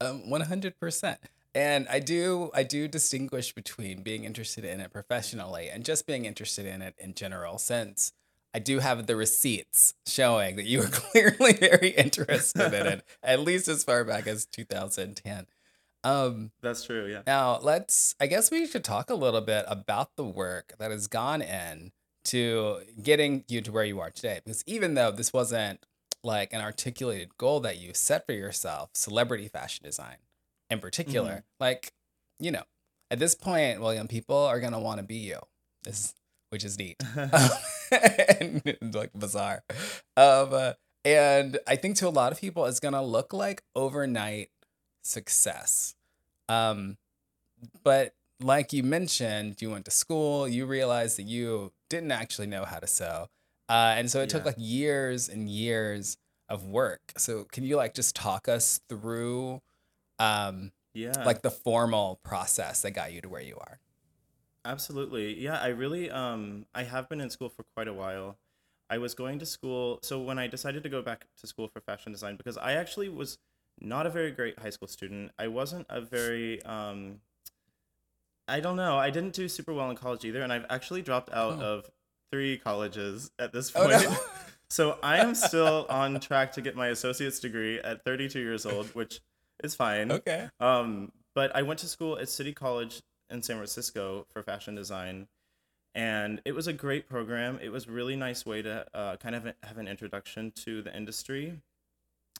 Um, 0.01 0.29
one 0.29 0.41
hundred 0.41 0.79
percent. 0.79 1.19
And 1.53 1.87
I 1.89 1.99
do 1.99 2.51
I 2.53 2.63
do 2.63 2.87
distinguish 2.87 3.53
between 3.53 4.03
being 4.03 4.25
interested 4.25 4.65
in 4.65 4.81
it 4.81 4.91
professionally 4.91 5.69
and 5.69 5.85
just 5.85 6.05
being 6.05 6.25
interested 6.25 6.65
in 6.65 6.81
it 6.81 6.95
in 6.97 7.13
general, 7.13 7.57
since 7.57 8.11
I 8.53 8.59
do 8.59 8.79
have 8.79 9.07
the 9.07 9.15
receipts 9.15 9.93
showing 10.05 10.57
that 10.57 10.65
you 10.65 10.79
were 10.79 10.87
clearly 10.91 11.53
very 11.53 11.89
interested 11.89 12.73
in 12.73 12.87
it, 12.87 13.05
at 13.23 13.39
least 13.39 13.67
as 13.69 13.83
far 13.83 14.03
back 14.03 14.27
as 14.27 14.45
2010. 14.45 15.47
Um, 16.03 16.51
That's 16.61 16.83
true, 16.83 17.07
yeah. 17.07 17.21
now 17.25 17.57
let's 17.61 18.15
I 18.19 18.27
guess 18.27 18.51
we 18.51 18.67
should 18.67 18.83
talk 18.83 19.09
a 19.09 19.15
little 19.15 19.41
bit 19.41 19.65
about 19.67 20.17
the 20.17 20.25
work 20.25 20.73
that 20.77 20.91
has 20.91 21.07
gone 21.07 21.41
in 21.41 21.93
to 22.25 22.81
getting 23.01 23.45
you 23.47 23.61
to 23.61 23.71
where 23.71 23.85
you 23.85 23.99
are 24.01 24.09
today. 24.11 24.41
Because 24.43 24.63
even 24.67 24.95
though 24.95 25.11
this 25.11 25.31
wasn't 25.31 25.85
like 26.25 26.53
an 26.53 26.61
articulated 26.61 27.37
goal 27.37 27.59
that 27.61 27.77
you 27.77 27.93
set 27.93 28.25
for 28.25 28.33
yourself, 28.33 28.89
celebrity 28.93 29.47
fashion 29.47 29.83
design 29.85 30.17
in 30.69 30.79
particular, 30.79 31.43
like, 31.59 31.93
you 32.39 32.51
know, 32.51 32.63
at 33.11 33.19
this 33.19 33.35
point, 33.35 33.79
William, 33.79 34.07
people 34.07 34.35
are 34.35 34.59
gonna 34.59 34.79
want 34.79 34.99
to 34.99 35.05
be 35.05 35.17
you. 35.17 35.39
This 35.83 36.13
which 36.49 36.63
is 36.63 36.77
neat. 36.77 36.97
and 37.91 38.77
like 38.93 39.13
bizarre. 39.13 39.63
Um 40.17 40.53
uh, 40.53 40.73
and 41.03 41.59
I 41.67 41.75
think 41.75 41.97
to 41.97 42.07
a 42.07 42.09
lot 42.09 42.31
of 42.31 42.41
people 42.41 42.65
it's 42.65 42.79
gonna 42.79 43.03
look 43.03 43.33
like 43.33 43.63
overnight 43.75 44.49
success. 45.03 45.95
Um, 46.49 46.97
but 47.83 48.15
like 48.41 48.73
you 48.73 48.83
mentioned, 48.83 49.61
you 49.61 49.71
went 49.71 49.85
to 49.85 49.91
school, 49.91 50.47
you 50.47 50.65
realized 50.65 51.17
that 51.17 51.23
you 51.23 51.71
didn't 51.89 52.11
actually 52.11 52.47
know 52.47 52.65
how 52.65 52.79
to 52.79 52.87
sew. 52.87 53.29
Uh, 53.67 53.95
and 53.97 54.09
so 54.09 54.21
it 54.21 54.29
took 54.29 54.45
like 54.45 54.55
years 54.57 55.29
and 55.29 55.49
years 55.49 56.17
of 56.49 56.67
work. 56.67 57.01
So 57.17 57.45
can 57.51 57.63
you 57.63 57.75
like 57.75 57.93
just 57.93 58.15
talk 58.15 58.47
us 58.47 58.79
through 58.89 59.61
um 60.19 60.71
Yeah. 60.93 61.23
like 61.25 61.41
the 61.41 61.51
formal 61.51 62.19
process 62.23 62.81
that 62.83 62.91
got 62.91 63.11
you 63.13 63.21
to 63.21 63.29
where 63.29 63.41
you 63.41 63.57
are? 63.57 63.79
Absolutely. 64.63 65.39
Yeah, 65.39 65.59
I 65.59 65.67
really 65.67 66.09
um 66.09 66.65
I 66.73 66.83
have 66.83 67.07
been 67.09 67.21
in 67.21 67.29
school 67.29 67.49
for 67.49 67.63
quite 67.75 67.87
a 67.87 67.93
while. 67.93 68.37
I 68.89 68.97
was 68.99 69.13
going 69.15 69.39
to 69.39 69.45
school 69.45 69.99
so 70.03 70.21
when 70.21 70.37
I 70.39 70.47
decided 70.47 70.83
to 70.83 70.89
go 70.89 71.01
back 71.01 71.27
to 71.41 71.47
school 71.47 71.67
for 71.67 71.81
fashion 71.81 72.11
design 72.11 72.35
because 72.35 72.57
I 72.57 72.73
actually 72.73 73.09
was 73.09 73.37
not 73.81 74.05
a 74.05 74.09
very 74.09 74.31
great 74.31 74.57
high 74.59 74.69
school 74.69 74.87
student. 74.87 75.31
I 75.37 75.47
wasn't 75.47 75.85
a 75.89 76.01
very 76.01 76.63
um 76.63 77.19
I 78.47 78.59
don't 78.59 78.75
know. 78.75 78.97
I 78.97 79.09
didn't 79.09 79.33
do 79.33 79.47
super 79.47 79.73
well 79.73 79.89
in 79.89 79.95
college 79.97 80.23
either 80.23 80.41
and 80.41 80.53
I've 80.53 80.65
actually 80.69 81.01
dropped 81.01 81.31
out 81.31 81.59
Oh. 81.59 81.61
of 81.61 81.91
3 82.31 82.57
colleges 82.59 83.31
at 83.39 83.51
this 83.53 83.71
Oh 83.75 83.87
point. 83.87 84.03
no. 84.03 84.15
So 84.67 84.97
I 85.03 85.17
am 85.19 85.35
still 85.35 85.85
on 85.89 86.19
track 86.19 86.53
to 86.53 86.61
get 86.61 86.75
my 86.75 86.87
associate's 86.87 87.39
degree 87.39 87.79
at 87.79 88.03
32 88.03 88.39
years 88.39 88.65
old, 88.65 88.87
which 88.95 89.21
is 89.63 89.75
fine. 89.75 90.11
okay. 90.11 90.49
Um, 90.59 91.11
but 91.35 91.55
I 91.55 91.61
went 91.61 91.79
to 91.81 91.87
school 91.87 92.17
at 92.17 92.29
City 92.29 92.51
College 92.51 93.03
in 93.29 93.43
San 93.43 93.57
Francisco 93.57 94.25
for 94.33 94.41
fashion 94.41 94.73
design, 94.73 95.27
and 95.93 96.41
it 96.45 96.53
was 96.53 96.65
a 96.65 96.73
great 96.73 97.07
program. 97.07 97.59
It 97.61 97.69
was 97.69 97.85
a 97.87 97.91
really 97.91 98.15
nice 98.15 98.43
way 98.43 98.63
to 98.63 98.85
uh, 98.93 99.17
kind 99.17 99.35
of 99.35 99.43
have 99.61 99.77
an 99.77 99.87
introduction 99.87 100.51
to 100.65 100.81
the 100.81 100.95
industry, 100.97 101.61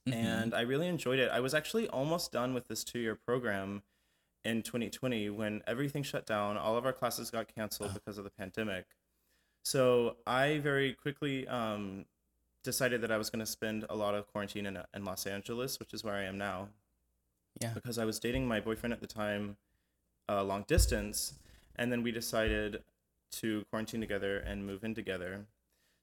Mhm. 0.09 0.13
and 0.13 0.53
I 0.55 0.61
really 0.61 0.87
enjoyed 0.87 1.19
it. 1.19 1.29
I 1.29 1.39
was 1.41 1.53
actually 1.53 1.87
almost 1.89 2.31
done 2.31 2.55
with 2.55 2.67
this 2.67 2.83
two-year 2.83 3.15
program 3.15 3.83
in 4.43 4.63
2020 4.63 5.29
when 5.29 5.61
everything 5.67 6.01
shut 6.01 6.25
down. 6.25 6.57
All 6.57 6.75
of 6.75 6.85
our 6.87 6.93
classes 6.93 7.29
got 7.29 7.53
canceled 7.53 7.91
Oh. 7.91 7.93
because 7.93 8.17
of 8.17 8.23
the 8.23 8.31
pandemic. 8.31 8.85
So 9.65 10.17
I 10.27 10.59
very 10.59 10.93
quickly 10.93 11.47
um, 11.47 12.05
decided 12.63 13.01
that 13.01 13.11
I 13.11 13.17
was 13.17 13.31
going 13.31 13.39
to 13.39 13.47
spend 13.47 13.83
a 13.89 13.95
lot 13.95 14.13
of 14.13 14.31
quarantine 14.31 14.67
in, 14.67 14.77
in 14.93 15.03
Los 15.03 15.25
Angeles, 15.25 15.79
which 15.79 15.91
is 15.91 16.03
where 16.03 16.13
I 16.13 16.23
am 16.23 16.37
now. 16.37 16.69
Yeah. 17.59 17.71
Because 17.73 17.97
I 17.97 18.05
was 18.05 18.19
dating 18.19 18.47
my 18.47 18.59
boyfriend 18.59 18.93
at 18.93 19.01
the 19.01 19.07
time, 19.07 19.57
uh, 20.29 20.43
long 20.43 20.65
distance, 20.67 21.33
and 21.77 21.91
then 21.91 22.03
we 22.03 22.11
decided 22.11 22.83
to 23.31 23.65
quarantine 23.71 24.01
together 24.01 24.37
and 24.37 24.67
move 24.67 24.83
in 24.83 24.93
together. 24.93 25.47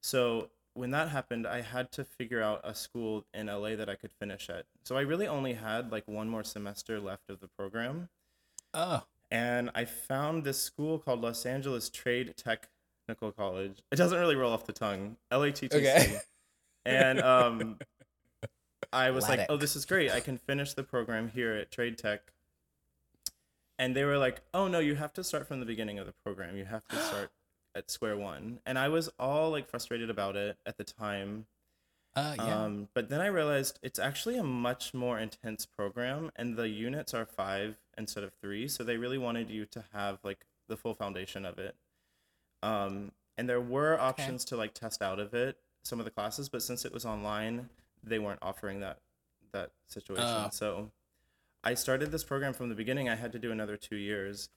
So 0.03 0.49
when 0.75 0.91
that 0.91 1.11
happened, 1.11 1.47
I 1.47 1.61
had 1.61 1.93
to 1.93 2.05
figure 2.05 2.43
out 2.43 2.63
a 2.65 2.75
school 2.75 3.27
in 3.33 3.47
LA 3.47 3.77
that 3.77 3.89
I 3.89 3.95
could 3.95 4.11
finish 4.11 4.51
at. 4.51 4.65
So 4.83 4.97
I 4.97 5.03
really 5.03 5.29
only 5.29 5.53
had 5.53 5.93
like 5.93 6.09
one 6.09 6.29
more 6.29 6.43
semester 6.43 6.99
left 6.99 7.31
of 7.31 7.39
the 7.39 7.49
program. 7.49 8.09
Oh, 8.75 9.05
And 9.31 9.71
I 9.75 9.85
found 9.85 10.43
this 10.43 10.61
school 10.61 10.99
called 10.99 11.21
Los 11.21 11.47
Angeles 11.47 11.89
Trade 11.89 12.35
Technical 13.07 13.33
College. 13.33 13.83
It 13.91 13.97
doesn't 13.97 14.19
really 14.19 14.37
roll 14.37 14.53
off 14.53 14.65
the 14.65 14.73
tongue. 14.73 15.17
LATTC. 15.31 15.75
Okay. 15.75 16.19
And 16.85 17.21
um, 17.21 17.79
I 18.93 19.13
was 19.13 19.29
like, 19.29 19.47
oh, 19.49 19.57
this 19.57 19.77
is 19.77 19.85
great. 19.85 20.11
I 20.11 20.19
can 20.19 20.37
finish 20.37 20.75
the 20.75 20.83
program 20.83 21.29
here 21.29 21.55
at 21.55 21.71
Trade 21.71 21.97
Tech. 21.97 22.33
And 23.79 23.95
they 23.95 24.03
were 24.05 24.19
like, 24.19 24.41
oh, 24.53 24.67
no, 24.67 24.81
you 24.81 24.97
have 24.97 25.13
to 25.13 25.23
start 25.23 25.47
from 25.47 25.61
the 25.61 25.67
beginning 25.67 26.01
of 26.01 26.07
the 26.07 26.15
program. 26.25 26.57
You 26.57 26.65
have 26.65 26.87
to 26.89 26.97
start 27.07 27.31
at 27.77 27.89
square 27.89 28.17
one. 28.17 28.59
And 28.67 28.79
I 28.81 28.89
was 28.89 29.09
all 29.19 29.51
like 29.51 29.69
frustrated 29.69 30.11
about 30.11 30.35
it 30.35 30.57
at 30.67 30.77
the 30.77 30.83
time. 30.83 31.47
uh, 32.17 32.35
yeah. 32.37 32.65
Um, 32.65 32.89
but 32.95 33.09
then 33.09 33.21
I 33.21 33.27
realized 33.27 33.79
it's 33.83 34.01
actually 34.01 34.37
a 34.37 34.43
much 34.43 34.93
more 34.93 35.21
intense 35.21 35.65
program, 35.67 36.33
and 36.35 36.57
the 36.57 36.69
units 36.69 37.15
are 37.15 37.25
five 37.25 37.77
instead 37.97 38.25
of 38.25 38.33
three. 38.43 38.67
So 38.67 38.83
they 38.85 38.97
really 38.97 39.19
wanted 39.19 39.51
you 39.51 39.67
to 39.67 39.85
have 39.93 40.19
like 40.25 40.45
the 40.69 40.77
full 40.77 40.95
foundation 40.95 41.45
of 41.47 41.59
it. 41.59 41.77
Um, 42.63 43.13
and 43.39 43.49
there 43.49 43.61
were 43.61 43.99
options 43.99 44.45
to 44.47 44.57
like 44.57 44.75
test 44.75 45.03
out 45.03 45.19
of 45.19 45.35
it 45.35 45.57
some 45.83 45.99
of 45.99 46.05
the 46.05 46.11
classes, 46.11 46.49
but 46.49 46.63
since 46.63 46.85
it 46.85 46.93
was 46.93 47.05
online, 47.05 47.69
they 48.05 48.19
weren't 48.19 48.39
offering 48.43 48.81
that 48.81 48.99
that 49.53 49.71
situation. 49.89 50.25
Oh. 50.25 50.49
So 50.53 50.91
I 51.65 51.75
started 51.75 52.11
this 52.13 52.25
program 52.25 52.53
from 52.53 52.69
the 52.69 52.75
beginning. 52.75 53.09
I 53.09 53.17
had 53.17 53.33
to 53.33 53.39
do 53.39 53.51
another 53.53 53.77
two 53.77 53.97
years, 53.97 54.49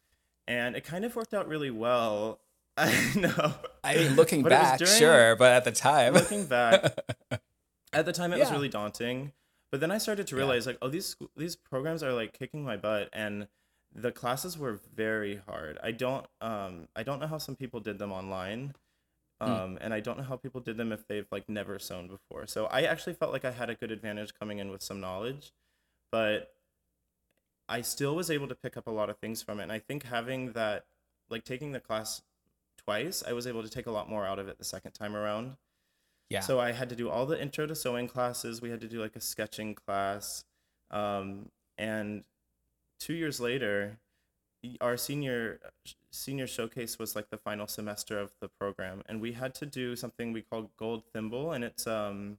and 0.47 0.75
it 0.75 0.83
kind 0.83 1.03
of 1.05 1.15
worked 1.15 1.33
out 1.33 1.47
really 1.47 1.71
well. 1.71 2.39
I 2.77 3.11
know. 3.15 3.53
I 3.83 3.95
mean, 3.95 4.15
looking 4.15 4.43
But 4.43 4.49
back, 4.49 4.79
during- 4.79 4.93
sure, 4.93 5.35
but 5.37 5.51
at 5.53 5.63
the 5.63 5.71
time, 5.71 6.13
looking 6.13 6.45
back, 6.45 6.97
at 7.93 8.05
the 8.05 8.11
time 8.13 8.33
it 8.33 8.39
was 8.39 8.51
really 8.51 8.67
daunting 8.69 9.31
but 9.71 9.79
then 9.79 9.89
i 9.91 9.97
started 9.97 10.27
to 10.27 10.35
Yeah. 10.35 10.39
realize 10.41 10.67
like 10.67 10.77
oh 10.81 10.89
these 10.89 11.15
these 11.37 11.55
programs 11.55 12.03
are 12.03 12.11
like 12.13 12.33
kicking 12.37 12.63
my 12.63 12.75
butt 12.77 13.09
and 13.13 13.47
the 13.95 14.11
classes 14.11 14.57
were 14.57 14.79
very 14.95 15.41
hard 15.47 15.77
i 15.81 15.91
don't 15.91 16.27
um 16.41 16.87
i 16.95 17.01
don't 17.01 17.19
know 17.19 17.27
how 17.27 17.37
some 17.37 17.55
people 17.55 17.79
did 17.79 17.97
them 17.97 18.11
online 18.11 18.73
Hmm. 19.41 19.51
um 19.51 19.77
and 19.81 19.93
i 19.93 19.99
don't 19.99 20.17
know 20.17 20.23
how 20.23 20.37
people 20.37 20.61
did 20.61 20.77
them 20.77 20.93
if 20.93 21.07
they've 21.07 21.27
like 21.29 21.49
never 21.49 21.77
sewn 21.77 22.07
before 22.07 22.47
so 22.47 22.67
i 22.67 22.83
actually 22.83 23.13
felt 23.13 23.33
like 23.33 23.43
i 23.43 23.51
had 23.51 23.69
a 23.69 23.75
good 23.75 23.91
advantage 23.91 24.33
coming 24.33 24.59
in 24.59 24.69
with 24.69 24.81
some 24.81 25.01
knowledge 25.01 25.51
but 26.09 26.53
i 27.67 27.81
still 27.81 28.15
was 28.15 28.31
able 28.31 28.47
to 28.47 28.55
pick 28.55 28.77
up 28.77 28.87
a 28.87 28.91
lot 28.91 29.09
of 29.09 29.17
things 29.17 29.41
from 29.41 29.59
it 29.59 29.63
and 29.63 29.73
i 29.73 29.79
think 29.79 30.03
having 30.03 30.53
that 30.53 30.85
like 31.29 31.43
taking 31.43 31.73
the 31.73 31.81
class 31.81 32.21
twice 32.77 33.25
i 33.27 33.33
was 33.33 33.45
able 33.45 33.61
to 33.61 33.69
take 33.69 33.87
a 33.87 33.91
lot 33.91 34.09
more 34.09 34.25
out 34.25 34.39
of 34.39 34.47
it 34.47 34.57
the 34.57 34.63
second 34.63 34.93
time 34.93 35.17
around 35.17 35.57
yeah. 36.29 36.39
so 36.39 36.59
I 36.59 36.71
had 36.71 36.89
to 36.89 36.95
do 36.95 37.09
all 37.09 37.25
the 37.25 37.39
intro 37.39 37.67
to 37.67 37.75
sewing 37.75 38.07
classes. 38.07 38.59
We 38.61 38.71
had 38.71 38.81
to 38.81 38.87
do 38.87 38.99
like 38.99 39.15
a 39.15 39.21
sketching 39.21 39.75
class. 39.75 40.43
Um, 40.89 41.49
and 41.77 42.23
two 43.05 43.13
years 43.13 43.39
later, 43.39 43.99
our 44.81 44.97
senior 44.97 45.59
senior 46.09 46.47
showcase 46.47 46.97
was 46.97 47.15
like 47.15 47.29
the 47.29 47.37
final 47.37 47.67
semester 47.67 48.17
of 48.19 48.31
the 48.41 48.47
program, 48.47 49.03
and 49.07 49.21
we 49.21 49.33
had 49.33 49.53
to 49.55 49.65
do 49.65 49.95
something 49.95 50.33
we 50.33 50.41
call 50.41 50.71
Gold 50.75 51.03
Thimble, 51.13 51.51
and 51.51 51.63
it's 51.63 51.85
um, 51.85 52.37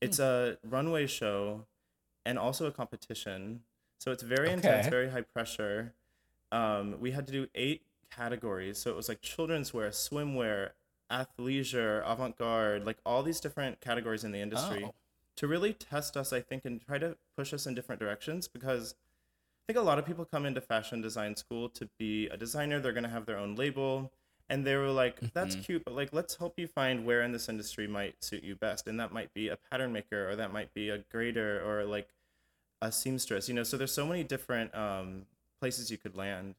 it's 0.00 0.18
a 0.18 0.58
runway 0.68 1.06
show, 1.06 1.66
and 2.26 2.38
also 2.38 2.66
a 2.66 2.72
competition. 2.72 3.60
So 4.00 4.10
it's 4.10 4.22
very 4.22 4.50
intense, 4.50 4.88
very 4.88 5.10
high 5.10 5.22
pressure. 5.22 5.94
Um, 6.50 6.96
we 7.00 7.12
had 7.12 7.26
to 7.26 7.32
do 7.32 7.46
eight 7.54 7.82
categories, 8.10 8.78
so 8.78 8.90
it 8.90 8.96
was 8.96 9.08
like 9.08 9.20
children's 9.20 9.72
wear, 9.72 9.90
swimwear, 9.90 10.70
athleisure, 11.10 12.02
avant-garde, 12.04 12.84
like 12.84 12.98
all 13.06 13.22
these 13.22 13.38
different 13.40 13.80
categories 13.80 14.24
in 14.24 14.32
the 14.32 14.38
industry 14.40 14.82
Oh. 14.84 14.94
to 15.36 15.46
really 15.46 15.72
test 15.72 16.16
us, 16.16 16.32
I 16.32 16.40
think, 16.40 16.64
and 16.64 16.80
try 16.84 16.98
to 16.98 17.16
push 17.36 17.52
us 17.52 17.66
in 17.66 17.74
different 17.74 18.00
directions 18.00 18.48
because 18.48 18.94
think 19.68 19.78
a 19.78 19.82
lot 19.82 19.98
of 19.98 20.06
people 20.06 20.24
come 20.24 20.46
into 20.46 20.62
fashion 20.62 21.02
design 21.02 21.36
school 21.36 21.68
to 21.68 21.88
be 21.98 22.26
a 22.28 22.38
designer. 22.38 22.80
They're 22.80 22.92
going 22.94 23.04
to 23.04 23.10
have 23.10 23.26
their 23.26 23.36
own 23.36 23.54
label. 23.54 24.10
And 24.48 24.66
they 24.66 24.76
were 24.76 24.88
like, 24.90 25.20
that's 25.34 25.56
Mhm. 25.56 25.64
cute, 25.64 25.84
but 25.84 25.92
like, 25.94 26.10
let's 26.10 26.36
help 26.36 26.58
you 26.58 26.66
find 26.66 27.04
where 27.04 27.20
in 27.22 27.32
this 27.32 27.50
industry 27.50 27.86
might 27.86 28.24
suit 28.24 28.42
you 28.42 28.56
best. 28.56 28.86
And 28.86 28.98
that 28.98 29.12
might 29.12 29.34
be 29.34 29.48
a 29.48 29.58
pattern 29.58 29.92
maker, 29.92 30.30
or 30.30 30.36
that 30.36 30.54
might 30.54 30.72
be 30.72 30.88
a 30.88 30.96
grader, 30.98 31.62
or 31.62 31.84
like 31.84 32.08
a 32.80 32.90
seamstress, 32.90 33.46
you 33.46 33.54
know? 33.54 33.62
So 33.62 33.76
there's 33.76 33.92
so 33.92 34.06
many 34.06 34.24
different 34.24 34.74
um, 34.74 35.26
places 35.60 35.90
you 35.90 35.98
could 35.98 36.16
land. 36.16 36.54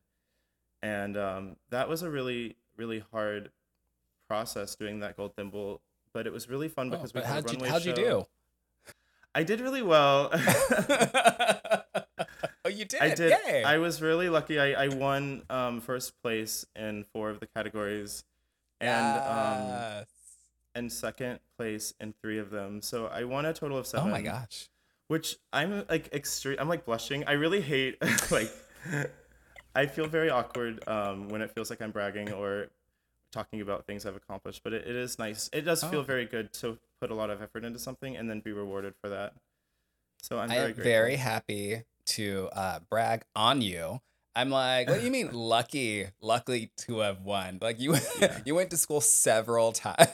And 0.83 1.17
um, 1.17 1.55
that 1.71 1.89
was 1.89 2.03
a 2.03 2.11
really, 2.11 2.57
really 2.77 2.99
hard 3.11 3.49
process 4.27 4.75
doing 4.75 4.99
that 4.99 5.17
gold 5.17 5.35
thimble. 5.35 5.81
But 6.13 6.27
it 6.27 6.33
was 6.33 6.47
really 6.47 6.69
fun 6.69 6.89
Oh, 6.89 6.91
because 6.91 7.15
we 7.15 7.21
had 7.21 7.29
a 7.29 7.33
how'd 7.33 7.45
you 7.45 7.57
runway 7.57 7.69
how'd 7.69 7.85
you 7.85 7.93
do? 7.93 8.25
I 9.33 9.41
did 9.43 9.61
really 9.61 9.81
well. 9.81 10.29
oh, 12.69 12.77
you 12.77 12.85
did. 12.85 13.01
I 13.01 13.13
did. 13.15 13.33
Yay. 13.47 13.63
I 13.63 13.77
was 13.77 14.01
really 14.01 14.29
lucky. 14.29 14.59
I, 14.59 14.85
I 14.85 14.87
won 14.89 15.43
um, 15.49 15.81
first 15.81 16.13
place 16.21 16.65
in 16.75 17.05
four 17.13 17.29
of 17.29 17.39
the 17.39 17.47
categories, 17.47 18.23
and 18.79 19.17
um, 19.19 20.05
and 20.75 20.91
second 20.91 21.39
place 21.57 21.93
in 21.99 22.13
three 22.21 22.37
of 22.39 22.49
them. 22.51 22.81
So 22.81 23.07
I 23.07 23.23
won 23.23 23.45
a 23.45 23.53
total 23.53 23.77
of 23.77 23.87
seven. 23.87 24.07
oh 24.07 24.11
my 24.11 24.21
gosh. 24.21 24.69
Which 25.07 25.37
I'm 25.51 25.85
like 25.89 26.13
extreme. 26.13 26.57
I'm 26.59 26.69
like 26.69 26.85
blushing. 26.85 27.23
I 27.25 27.33
really 27.33 27.61
hate 27.61 27.97
like. 28.31 28.51
I 29.75 29.85
feel 29.85 30.07
very 30.07 30.29
awkward 30.29 30.87
um, 30.87 31.29
when 31.29 31.41
it 31.41 31.51
feels 31.51 31.69
like 31.69 31.81
I'm 31.81 31.91
bragging 31.91 32.31
or 32.31 32.67
talking 33.31 33.61
about 33.61 33.85
things 33.85 34.05
I've 34.05 34.15
accomplished, 34.15 34.61
but 34.63 34.73
it, 34.73 34.87
it 34.87 34.95
is 34.95 35.19
nice. 35.19 35.49
It 35.53 35.61
does 35.61 35.83
feel 35.83 35.99
Oh. 35.99 36.03
very 36.03 36.25
good 36.25 36.51
to 36.53 36.79
put 36.99 37.11
a 37.11 37.13
lot 37.15 37.29
of 37.29 37.41
effort 37.41 37.63
into 37.63 37.77
something 37.79 38.17
and 38.17 38.29
then 38.29 38.39
be 38.39 38.51
rewarded 38.51 38.95
for 39.01 39.09
that. 39.09 39.33
So 40.21 40.39
I'm 40.39 40.51
I'm 40.51 40.73
very 40.73 41.15
happy 41.15 41.83
to 42.15 42.49
uh, 42.53 42.79
brag 42.89 43.23
on 43.35 43.61
you. 43.61 43.99
I'm 44.35 44.49
like, 44.49 44.87
what 44.87 44.99
do 44.99 45.05
you 45.05 45.11
mean 45.19 45.29
lucky? 45.33 46.07
Luckily 46.21 46.71
to 46.79 46.99
have 46.99 47.21
won. 47.21 47.57
Like 47.61 47.79
you, 47.79 47.95
Yeah. 48.21 48.37
you 48.45 48.55
went 48.55 48.69
to 48.71 48.77
school 48.77 49.01
several 49.01 49.71
times. 49.85 50.07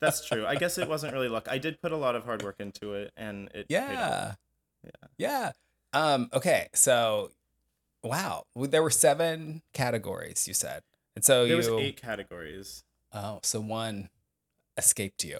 That's 0.00 0.26
true. 0.26 0.46
I 0.46 0.56
guess 0.56 0.78
it 0.78 0.88
wasn't 0.88 1.12
really 1.12 1.28
luck. 1.28 1.46
I 1.50 1.58
did 1.58 1.80
put 1.80 1.92
a 1.92 1.96
lot 1.96 2.16
of 2.16 2.24
hard 2.24 2.42
work 2.42 2.56
into 2.58 2.94
it, 2.94 3.12
and 3.16 3.46
it. 3.48 3.68
paid 3.68 3.74
yeah. 3.74 4.34
Yeah. 4.82 4.90
Yeah. 5.18 5.52
Um. 5.92 6.28
Okay. 6.32 6.68
So, 6.74 7.30
wow. 8.02 8.44
There 8.56 8.82
were 8.82 8.90
seven 8.90 9.62
categories. 9.72 10.48
You 10.48 10.54
said, 10.54 10.82
and 11.14 11.24
so 11.24 11.42
There 11.46 11.52
you. 11.52 11.56
was 11.56 11.68
eight 11.68 12.00
categories. 12.00 12.84
Oh, 13.12 13.38
so 13.42 13.60
one 13.60 14.08
escaped 14.76 15.22
you. 15.24 15.38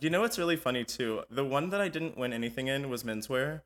You 0.00 0.10
know 0.10 0.20
what's 0.20 0.38
really 0.38 0.56
funny 0.56 0.84
too? 0.84 1.22
The 1.30 1.44
one 1.44 1.70
that 1.70 1.80
I 1.80 1.88
didn't 1.88 2.18
win 2.18 2.32
anything 2.32 2.66
in 2.68 2.88
was 2.90 3.02
menswear. 3.02 3.62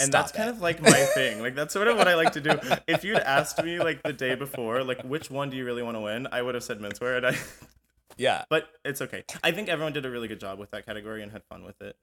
And 0.00 0.08
Stop 0.08 0.12
that's 0.26 0.32
kind 0.32 0.50
of 0.50 0.60
like 0.60 0.82
my 0.82 0.90
thing. 1.14 1.40
Like 1.40 1.54
that's 1.54 1.72
sort 1.72 1.86
of 1.88 1.96
what 1.96 2.08
I 2.08 2.14
like 2.14 2.32
to 2.32 2.40
do. 2.40 2.58
If 2.88 3.04
you'd 3.04 3.16
asked 3.18 3.62
me 3.62 3.78
like 3.78 4.02
the 4.02 4.12
day 4.12 4.34
before, 4.34 4.82
like 4.82 5.02
which 5.02 5.30
one 5.30 5.50
do 5.50 5.56
you 5.56 5.64
really 5.64 5.82
want 5.82 5.96
to 5.96 6.00
win, 6.00 6.26
I 6.32 6.42
would 6.42 6.54
have 6.54 6.64
said 6.64 6.80
menswear. 6.80 7.18
And 7.18 7.26
I, 7.28 7.36
yeah. 8.16 8.44
but 8.50 8.68
it's 8.84 9.00
okay. 9.02 9.24
I 9.44 9.52
think 9.52 9.68
everyone 9.68 9.92
did 9.92 10.04
a 10.04 10.10
really 10.10 10.26
good 10.28 10.40
job 10.40 10.58
with 10.58 10.70
that 10.72 10.84
category 10.86 11.22
and 11.22 11.30
had 11.30 11.44
fun 11.44 11.64
with 11.64 11.80
it. 11.80 11.96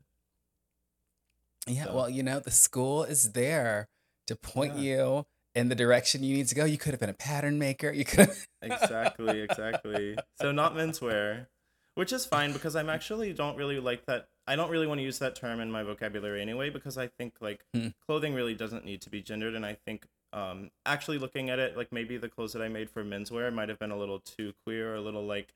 Yeah, 1.67 1.85
So- 1.85 1.95
well, 1.95 2.09
you 2.09 2.23
know, 2.23 2.39
the 2.39 2.51
school 2.51 3.03
is 3.03 3.33
there 3.33 3.87
to 4.27 4.35
point 4.35 4.75
Yeah. 4.77 4.81
you 4.81 5.25
in 5.53 5.67
the 5.69 5.75
direction 5.75 6.23
you 6.23 6.35
need 6.37 6.47
to 6.47 6.55
go. 6.55 6.63
You 6.65 6.77
could 6.77 6.91
have 6.93 6.99
been 6.99 7.09
a 7.09 7.13
pattern 7.13 7.59
maker. 7.59 7.91
You 7.91 8.05
could 8.05 8.19
have 8.27 8.47
Exactly, 8.61 9.41
exactly. 9.41 10.17
So 10.41 10.51
not 10.51 10.75
menswear, 10.75 11.47
which 11.95 12.13
is 12.13 12.25
fine 12.25 12.53
because 12.53 12.75
I'm 12.75 12.89
actually 12.89 13.33
don't 13.33 13.57
really 13.57 13.79
like 13.79 14.05
that. 14.05 14.29
I 14.47 14.55
don't 14.55 14.69
really 14.69 14.87
want 14.87 14.99
to 14.99 15.03
use 15.03 15.19
that 15.19 15.35
term 15.35 15.59
in 15.59 15.71
my 15.71 15.83
vocabulary 15.83 16.41
anyway 16.41 16.69
because 16.69 16.97
I 16.97 17.07
think 17.07 17.35
like 17.41 17.63
Hmm. 17.73 17.89
clothing 18.05 18.33
really 18.33 18.53
doesn't 18.55 18.85
need 18.85 19.01
to 19.01 19.09
be 19.09 19.21
gendered, 19.21 19.55
and 19.55 19.65
I 19.65 19.75
think 19.75 20.05
um, 20.33 20.71
actually 20.85 21.17
looking 21.17 21.49
at 21.49 21.59
it, 21.59 21.75
like 21.77 21.91
maybe 21.91 22.17
the 22.17 22.29
clothes 22.29 22.53
that 22.53 22.61
I 22.61 22.69
made 22.69 22.89
for 22.89 23.03
menswear 23.03 23.53
might 23.53 23.69
have 23.69 23.77
been 23.79 23.91
a 23.91 23.97
little 23.97 24.19
too 24.19 24.53
queer 24.63 24.93
or 24.93 24.95
a 24.95 25.01
little 25.01 25.25
like 25.25 25.53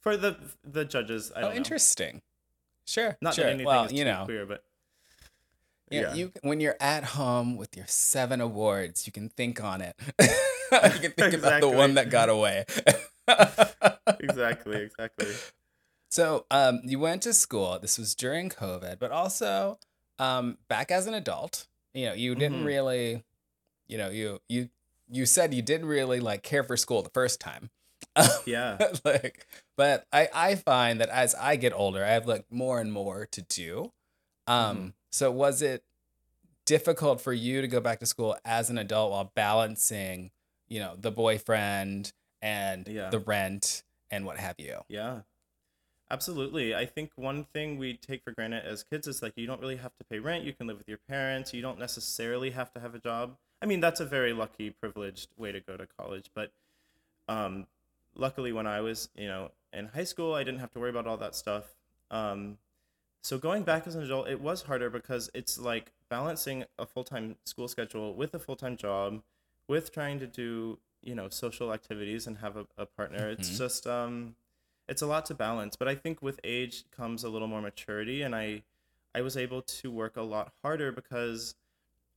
for 0.00 0.16
the 0.16 0.36
the 0.64 0.84
judges. 0.84 1.32
I 1.34 1.38
Oh, 1.38 1.42
don't 1.42 1.50
know. 1.50 1.56
interesting. 1.56 2.22
Sure. 2.86 3.16
Not 3.20 3.34
sure. 3.34 3.44
that 3.44 3.50
anything 3.50 3.66
well, 3.66 3.84
is 3.84 3.92
you 3.92 4.04
know, 4.04 4.24
queer, 4.26 4.44
but 4.46 4.62
yeah. 5.90 6.00
yeah. 6.00 6.14
you 6.14 6.32
when 6.42 6.60
you're 6.60 6.76
at 6.80 7.04
home 7.04 7.56
with 7.56 7.76
your 7.76 7.86
seven 7.88 8.40
awards, 8.40 9.06
you 9.06 9.12
can 9.12 9.28
think 9.28 9.62
on 9.62 9.80
it. 9.80 9.96
you 10.20 11.00
can 11.00 11.12
think 11.12 11.34
about 11.34 11.60
the 11.60 11.68
one 11.68 11.94
that 11.94 12.10
got 12.10 12.28
away. 12.28 12.64
exactly, 14.20 14.76
exactly. 14.82 15.28
So, 16.10 16.46
um, 16.50 16.80
you 16.84 16.98
went 16.98 17.22
to 17.22 17.32
school. 17.32 17.78
This 17.78 17.98
was 17.98 18.14
during 18.14 18.50
COVID, 18.50 18.98
but 18.98 19.12
also, 19.12 19.78
um, 20.18 20.58
back 20.68 20.90
as 20.90 21.06
an 21.06 21.14
adult. 21.14 21.66
You 21.94 22.06
know, 22.06 22.12
you 22.14 22.34
didn't 22.34 22.60
Mhm. 22.60 22.64
really, 22.64 23.24
you 23.88 23.98
know, 23.98 24.10
you 24.10 24.40
you 24.48 24.70
you 25.08 25.26
said 25.26 25.54
you 25.54 25.62
didn't 25.62 25.86
really 25.88 26.20
like 26.20 26.42
care 26.42 26.64
for 26.64 26.76
school 26.76 27.02
the 27.02 27.10
first 27.10 27.40
time. 27.40 27.70
Yeah. 28.46 28.78
like, 29.04 29.46
but 29.76 30.06
I 30.12 30.28
I 30.34 30.54
find 30.56 31.00
that 31.00 31.08
as 31.10 31.34
I 31.34 31.56
get 31.56 31.72
older, 31.72 32.04
I 32.04 32.10
have 32.10 32.26
like 32.26 32.46
more 32.50 32.80
and 32.80 32.92
more 32.92 33.26
to 33.26 33.42
do. 33.42 33.92
Um, 34.46 34.76
Mhm. 34.76 34.94
so 35.12 35.30
was 35.32 35.62
it 35.62 35.84
difficult 36.66 37.20
for 37.20 37.32
you 37.32 37.60
to 37.62 37.68
go 37.68 37.80
back 37.80 38.00
to 38.00 38.06
school 38.06 38.36
as 38.44 38.70
an 38.70 38.78
adult 38.78 39.12
while 39.12 39.32
balancing, 39.34 40.30
you 40.68 40.80
know, 40.80 40.96
the 40.96 41.10
boyfriend 41.12 42.12
and 42.42 42.86
Yeah. 42.88 43.10
the 43.10 43.18
rent 43.20 43.84
and 44.10 44.26
what 44.26 44.38
have 44.38 44.56
you? 44.58 44.80
Yeah. 44.88 45.22
Absolutely. 46.10 46.74
I 46.74 46.86
think 46.86 47.12
one 47.14 47.44
thing 47.44 47.78
we 47.78 47.94
take 47.94 48.24
for 48.24 48.32
granted 48.32 48.64
as 48.66 48.82
kids 48.82 49.06
is 49.06 49.22
like 49.22 49.34
you 49.36 49.46
don't 49.46 49.60
really 49.60 49.76
have 49.76 49.96
to 49.98 50.04
pay 50.04 50.18
rent. 50.18 50.44
You 50.44 50.52
can 50.52 50.66
live 50.66 50.78
with 50.78 50.88
your 50.88 50.98
parents. 51.08 51.54
You 51.54 51.62
don't 51.62 51.78
necessarily 51.78 52.50
have 52.50 52.72
to 52.72 52.80
have 52.80 52.94
a 52.94 52.98
job. 52.98 53.36
I 53.62 53.66
mean, 53.66 53.80
that's 53.80 54.00
a 54.00 54.04
very 54.06 54.32
lucky, 54.32 54.70
privileged 54.70 55.28
way 55.36 55.52
to 55.52 55.60
go 55.60 55.76
to 55.76 55.86
college. 55.86 56.30
But 56.34 56.50
um, 57.28 57.66
luckily, 58.16 58.52
when 58.52 58.66
I 58.66 58.80
was, 58.80 59.08
you 59.14 59.28
know, 59.28 59.52
in 59.72 59.86
high 59.86 60.04
school, 60.04 60.34
I 60.34 60.42
didn't 60.42 60.60
have 60.60 60.72
to 60.72 60.80
worry 60.80 60.90
about 60.90 61.06
all 61.06 61.18
that 61.18 61.36
stuff. 61.36 61.76
Um, 62.10 62.58
so 63.22 63.38
going 63.38 63.62
back 63.62 63.86
as 63.86 63.94
an 63.94 64.02
adult, 64.02 64.28
it 64.28 64.40
was 64.40 64.62
harder 64.62 64.90
because 64.90 65.30
it's 65.32 65.58
like 65.58 65.92
balancing 66.08 66.64
a 66.78 66.86
full 66.86 67.04
time 67.04 67.36
school 67.44 67.68
schedule 67.68 68.14
with 68.14 68.34
a 68.34 68.38
full 68.40 68.56
time 68.56 68.76
job, 68.76 69.22
with 69.68 69.92
trying 69.92 70.18
to 70.18 70.26
do, 70.26 70.78
you 71.02 71.14
know, 71.14 71.28
social 71.28 71.72
activities 71.72 72.26
and 72.26 72.38
have 72.38 72.56
a, 72.56 72.66
a 72.76 72.86
partner. 72.86 73.28
It's 73.28 73.50
Mhm. 73.50 73.58
just, 73.58 73.86
um, 73.86 74.34
it's 74.90 75.00
a 75.00 75.06
lot 75.06 75.24
to 75.24 75.34
balance 75.34 75.76
but 75.76 75.88
i 75.88 75.94
think 75.94 76.20
with 76.20 76.38
age 76.44 76.84
comes 76.94 77.22
a 77.22 77.28
little 77.28 77.48
more 77.48 77.62
maturity 77.62 78.20
and 78.22 78.34
i 78.34 78.60
i 79.14 79.22
was 79.22 79.36
able 79.36 79.62
to 79.62 79.90
work 79.90 80.16
a 80.16 80.22
lot 80.22 80.52
harder 80.62 80.90
because 80.90 81.54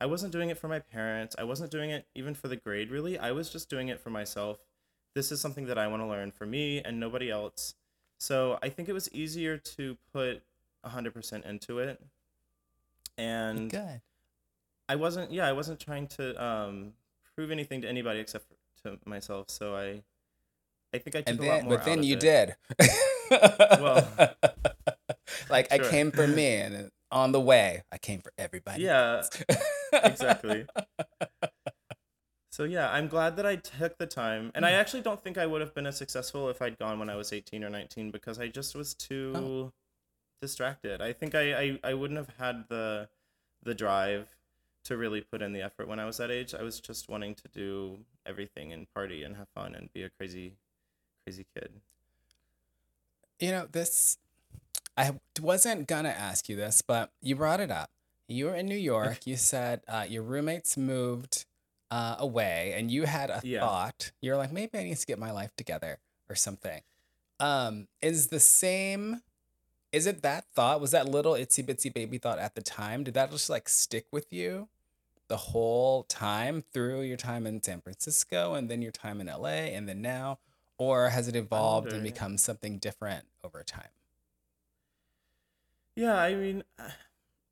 i 0.00 0.04
wasn't 0.04 0.32
doing 0.32 0.50
it 0.50 0.58
for 0.58 0.66
my 0.66 0.80
parents 0.80 1.36
i 1.38 1.44
wasn't 1.44 1.70
doing 1.70 1.90
it 1.90 2.04
even 2.14 2.34
for 2.34 2.48
the 2.48 2.56
grade 2.56 2.90
really. 2.90 3.16
I 3.16 3.30
was 3.30 3.48
just 3.48 3.70
doing 3.70 3.88
it 3.88 4.00
for 4.00 4.10
myself. 4.10 4.58
This 5.14 5.30
is 5.30 5.40
something 5.40 5.66
that 5.66 5.78
i 5.78 5.86
want 5.86 6.02
to 6.02 6.06
learn 6.06 6.32
for 6.32 6.44
me 6.44 6.82
and 6.84 6.98
nobody 6.98 7.30
else. 7.30 7.74
So 8.18 8.58
i 8.60 8.68
think 8.68 8.88
it 8.88 8.92
was 8.92 9.08
easier 9.14 9.56
to 9.76 9.96
put 10.12 10.42
100% 10.84 11.46
into 11.46 11.78
it. 11.78 12.02
And 13.16 13.70
Good. 13.70 14.00
i 14.88 14.96
wasn't 14.96 15.30
yeah 15.30 15.46
i 15.46 15.52
wasn't 15.52 15.78
trying 15.78 16.08
to 16.08 16.44
um 16.44 16.94
prove 17.36 17.52
anything 17.52 17.80
to 17.82 17.88
anybody 17.88 18.18
except 18.18 18.46
for, 18.48 18.56
to 18.82 18.98
myself 19.06 19.48
so 19.48 19.76
i 19.76 20.02
i 20.94 20.98
think 20.98 21.16
i 21.16 21.20
took 21.20 21.28
And 21.28 21.40
a 21.40 21.42
lot 21.42 21.58
then, 21.58 21.64
more 21.64 21.74
but 21.74 21.84
then 21.84 22.02
you 22.02 22.16
it. 22.16 22.20
did. 22.20 22.56
Well, 23.80 24.06
like 25.50 25.72
I 25.72 25.78
came 25.78 26.10
for 26.12 26.26
me, 26.26 26.56
and 26.56 26.90
on 27.10 27.32
the 27.32 27.40
way, 27.40 27.82
I 27.92 27.98
came 27.98 28.20
for 28.20 28.32
everybody. 28.38 28.84
Yeah, 28.84 29.22
exactly. 29.92 30.66
So 32.50 32.64
yeah, 32.64 32.90
I'm 32.90 33.08
glad 33.08 33.36
that 33.36 33.46
I 33.46 33.56
took 33.56 33.98
the 33.98 34.06
time, 34.06 34.52
and 34.54 34.64
I 34.64 34.70
Hmm. 34.70 34.80
actually 34.80 35.02
don't 35.02 35.22
think 35.22 35.38
I 35.38 35.46
would 35.46 35.60
have 35.60 35.74
been 35.74 35.86
as 35.86 35.96
successful 35.96 36.48
if 36.48 36.62
I'd 36.62 36.78
gone 36.78 36.98
when 36.98 37.10
I 37.10 37.16
was 37.16 37.32
18 37.32 37.64
or 37.64 37.70
19 37.70 38.10
because 38.10 38.38
I 38.38 38.48
just 38.48 38.74
was 38.76 38.94
too 38.94 39.34
Oh. 39.36 39.72
distracted. 40.40 41.00
I 41.00 41.12
think 41.12 41.34
I, 41.34 41.54
I 41.62 41.80
I 41.84 41.94
wouldn't 41.94 42.18
have 42.18 42.34
had 42.38 42.66
the 42.68 43.08
the 43.62 43.74
drive 43.74 44.28
to 44.84 44.96
really 44.96 45.22
put 45.22 45.42
in 45.42 45.52
the 45.52 45.62
effort 45.62 45.88
when 45.88 45.98
I 45.98 46.04
was 46.06 46.18
that 46.18 46.30
age. 46.30 46.54
I 46.54 46.62
was 46.62 46.80
just 46.80 47.08
wanting 47.08 47.34
to 47.36 47.48
do 47.48 47.98
everything 48.26 48.72
and 48.72 48.86
party 48.94 49.22
and 49.24 49.36
have 49.36 49.48
fun 49.54 49.74
and 49.74 49.92
be 49.92 50.02
a 50.02 50.10
crazy 50.10 50.58
crazy 51.24 51.46
kid. 51.54 51.70
You 53.40 53.50
know, 53.50 53.66
this, 53.70 54.18
I 54.96 55.12
wasn't 55.40 55.88
gonna 55.88 56.10
ask 56.10 56.48
you 56.48 56.56
this, 56.56 56.82
but 56.82 57.10
you 57.20 57.36
brought 57.36 57.60
it 57.60 57.70
up. 57.70 57.90
You 58.28 58.46
were 58.46 58.54
in 58.54 58.66
New 58.66 58.76
York. 58.76 59.26
You 59.26 59.36
said 59.36 59.82
uh, 59.88 60.06
your 60.08 60.22
roommates 60.22 60.76
moved 60.76 61.44
uh, 61.90 62.16
away, 62.18 62.74
and 62.76 62.90
you 62.90 63.04
had 63.04 63.30
a 63.30 63.40
Yeah. 63.44 63.60
thought. 63.60 64.12
You're 64.20 64.36
like, 64.36 64.52
maybe 64.52 64.78
I 64.78 64.84
need 64.84 64.96
to 64.96 65.06
get 65.06 65.18
my 65.18 65.30
life 65.30 65.54
together 65.56 65.98
or 66.28 66.34
something. 66.34 66.80
Um, 67.40 67.88
is 68.00 68.28
the 68.28 68.40
same? 68.40 69.22
Is 69.92 70.06
it 70.06 70.22
that 70.22 70.46
thought? 70.54 70.80
Was 70.80 70.92
that 70.92 71.06
little 71.08 71.34
itsy 71.34 71.64
bitsy 71.64 71.92
baby 71.92 72.18
thought 72.18 72.38
at 72.38 72.54
the 72.54 72.62
time? 72.62 73.04
Did 73.04 73.14
that 73.14 73.30
just 73.30 73.50
like 73.50 73.68
stick 73.68 74.06
with 74.10 74.32
you 74.32 74.68
the 75.28 75.36
whole 75.36 76.04
time 76.04 76.62
through 76.72 77.02
your 77.02 77.16
time 77.16 77.46
in 77.46 77.62
San 77.62 77.80
Francisco 77.80 78.54
and 78.54 78.68
then 78.68 78.82
your 78.82 78.92
time 78.92 79.20
in 79.20 79.26
LA 79.26 79.70
and 79.74 79.88
then 79.88 80.00
now? 80.02 80.38
Or 80.78 81.10
has 81.10 81.28
it 81.28 81.36
evolved 81.36 81.92
and 81.92 82.02
become 82.02 82.36
something 82.36 82.78
different 82.78 83.26
over 83.44 83.62
time? 83.62 83.90
Yeah, 85.94 86.16
I 86.16 86.34
mean, 86.34 86.64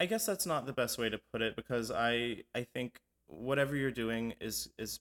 I 0.00 0.06
guess 0.06 0.26
that's 0.26 0.46
not 0.46 0.66
the 0.66 0.72
best 0.72 0.98
way 0.98 1.08
to 1.08 1.20
put 1.32 1.42
it 1.42 1.54
because 1.54 1.92
I 1.92 2.42
I 2.54 2.64
think 2.74 2.98
whatever 3.28 3.76
you're 3.76 3.92
doing 3.92 4.34
is 4.40 4.68
is 4.78 5.00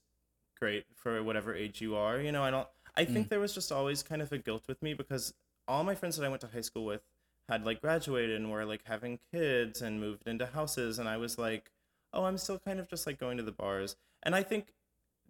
great 0.58 0.84
for 0.94 1.22
whatever 1.24 1.54
age 1.54 1.80
you 1.80 1.96
are. 1.96 2.20
You 2.20 2.30
know, 2.30 2.44
I 2.44 2.50
don't. 2.50 2.68
I 2.96 3.04
think 3.04 3.26
mm. 3.26 3.30
there 3.30 3.40
was 3.40 3.54
just 3.54 3.72
always 3.72 4.02
kind 4.02 4.22
of 4.22 4.30
a 4.32 4.38
guilt 4.38 4.64
with 4.68 4.80
me 4.82 4.94
because 4.94 5.34
all 5.66 5.82
my 5.82 5.94
friends 5.94 6.16
that 6.16 6.24
I 6.24 6.28
went 6.28 6.42
to 6.42 6.46
high 6.46 6.60
school 6.60 6.84
with 6.84 7.02
had 7.48 7.64
like 7.64 7.80
graduated 7.80 8.36
and 8.36 8.50
were 8.50 8.64
like 8.64 8.82
having 8.84 9.18
kids 9.32 9.82
and 9.82 9.98
moved 9.98 10.28
into 10.28 10.46
houses, 10.46 11.00
and 11.00 11.08
I 11.08 11.16
was 11.16 11.38
like, 11.38 11.72
oh, 12.12 12.24
I'm 12.24 12.38
still 12.38 12.60
kind 12.60 12.78
of 12.78 12.88
just 12.88 13.06
like 13.06 13.18
going 13.18 13.38
to 13.38 13.42
the 13.42 13.50
bars. 13.50 13.96
And 14.22 14.36
I 14.36 14.44
think 14.44 14.72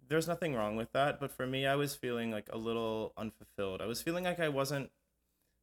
there's 0.07 0.27
nothing 0.27 0.53
wrong 0.55 0.75
with 0.75 0.91
that, 0.93 1.19
but 1.19 1.31
for 1.31 1.45
me, 1.45 1.65
I 1.65 1.75
was 1.75 1.95
feeling 1.95 2.31
like 2.31 2.49
a 2.51 2.57
little 2.57 3.13
unfulfilled. 3.17 3.81
I 3.81 3.85
was 3.85 4.01
feeling 4.01 4.23
like 4.23 4.39
I 4.39 4.49
wasn't 4.49 4.91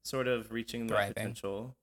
sort 0.03 0.29
of 0.29 0.53
reaching 0.53 0.87
the 0.87 0.94
potential. 0.94 1.76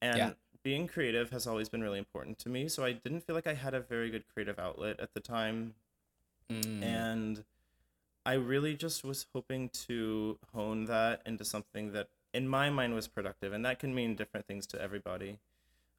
And 0.00 0.18
Yeah. 0.18 0.32
being 0.62 0.86
creative 0.86 1.30
has 1.30 1.46
always 1.46 1.68
been 1.68 1.82
really 1.82 1.98
important 1.98 2.38
to 2.40 2.48
me. 2.48 2.68
So 2.68 2.84
I 2.84 2.92
didn't 2.92 3.22
feel 3.22 3.34
like 3.34 3.46
I 3.46 3.54
had 3.54 3.74
a 3.74 3.80
very 3.80 4.10
good 4.10 4.26
creative 4.28 4.58
outlet 4.58 4.98
at 5.00 5.14
the 5.14 5.20
time. 5.20 5.74
Mm. 6.48 6.82
And 6.82 7.44
I 8.24 8.34
really 8.34 8.74
just 8.74 9.04
was 9.04 9.26
hoping 9.34 9.68
to 9.70 10.38
hone 10.52 10.86
that 10.86 11.22
into 11.26 11.44
something 11.44 11.92
that 11.92 12.08
in 12.32 12.48
my 12.48 12.70
mind 12.70 12.94
was 12.94 13.08
productive. 13.08 13.52
And 13.52 13.64
that 13.64 13.78
can 13.78 13.94
mean 13.94 14.16
different 14.16 14.46
things 14.46 14.66
to 14.68 14.80
everybody. 14.80 15.38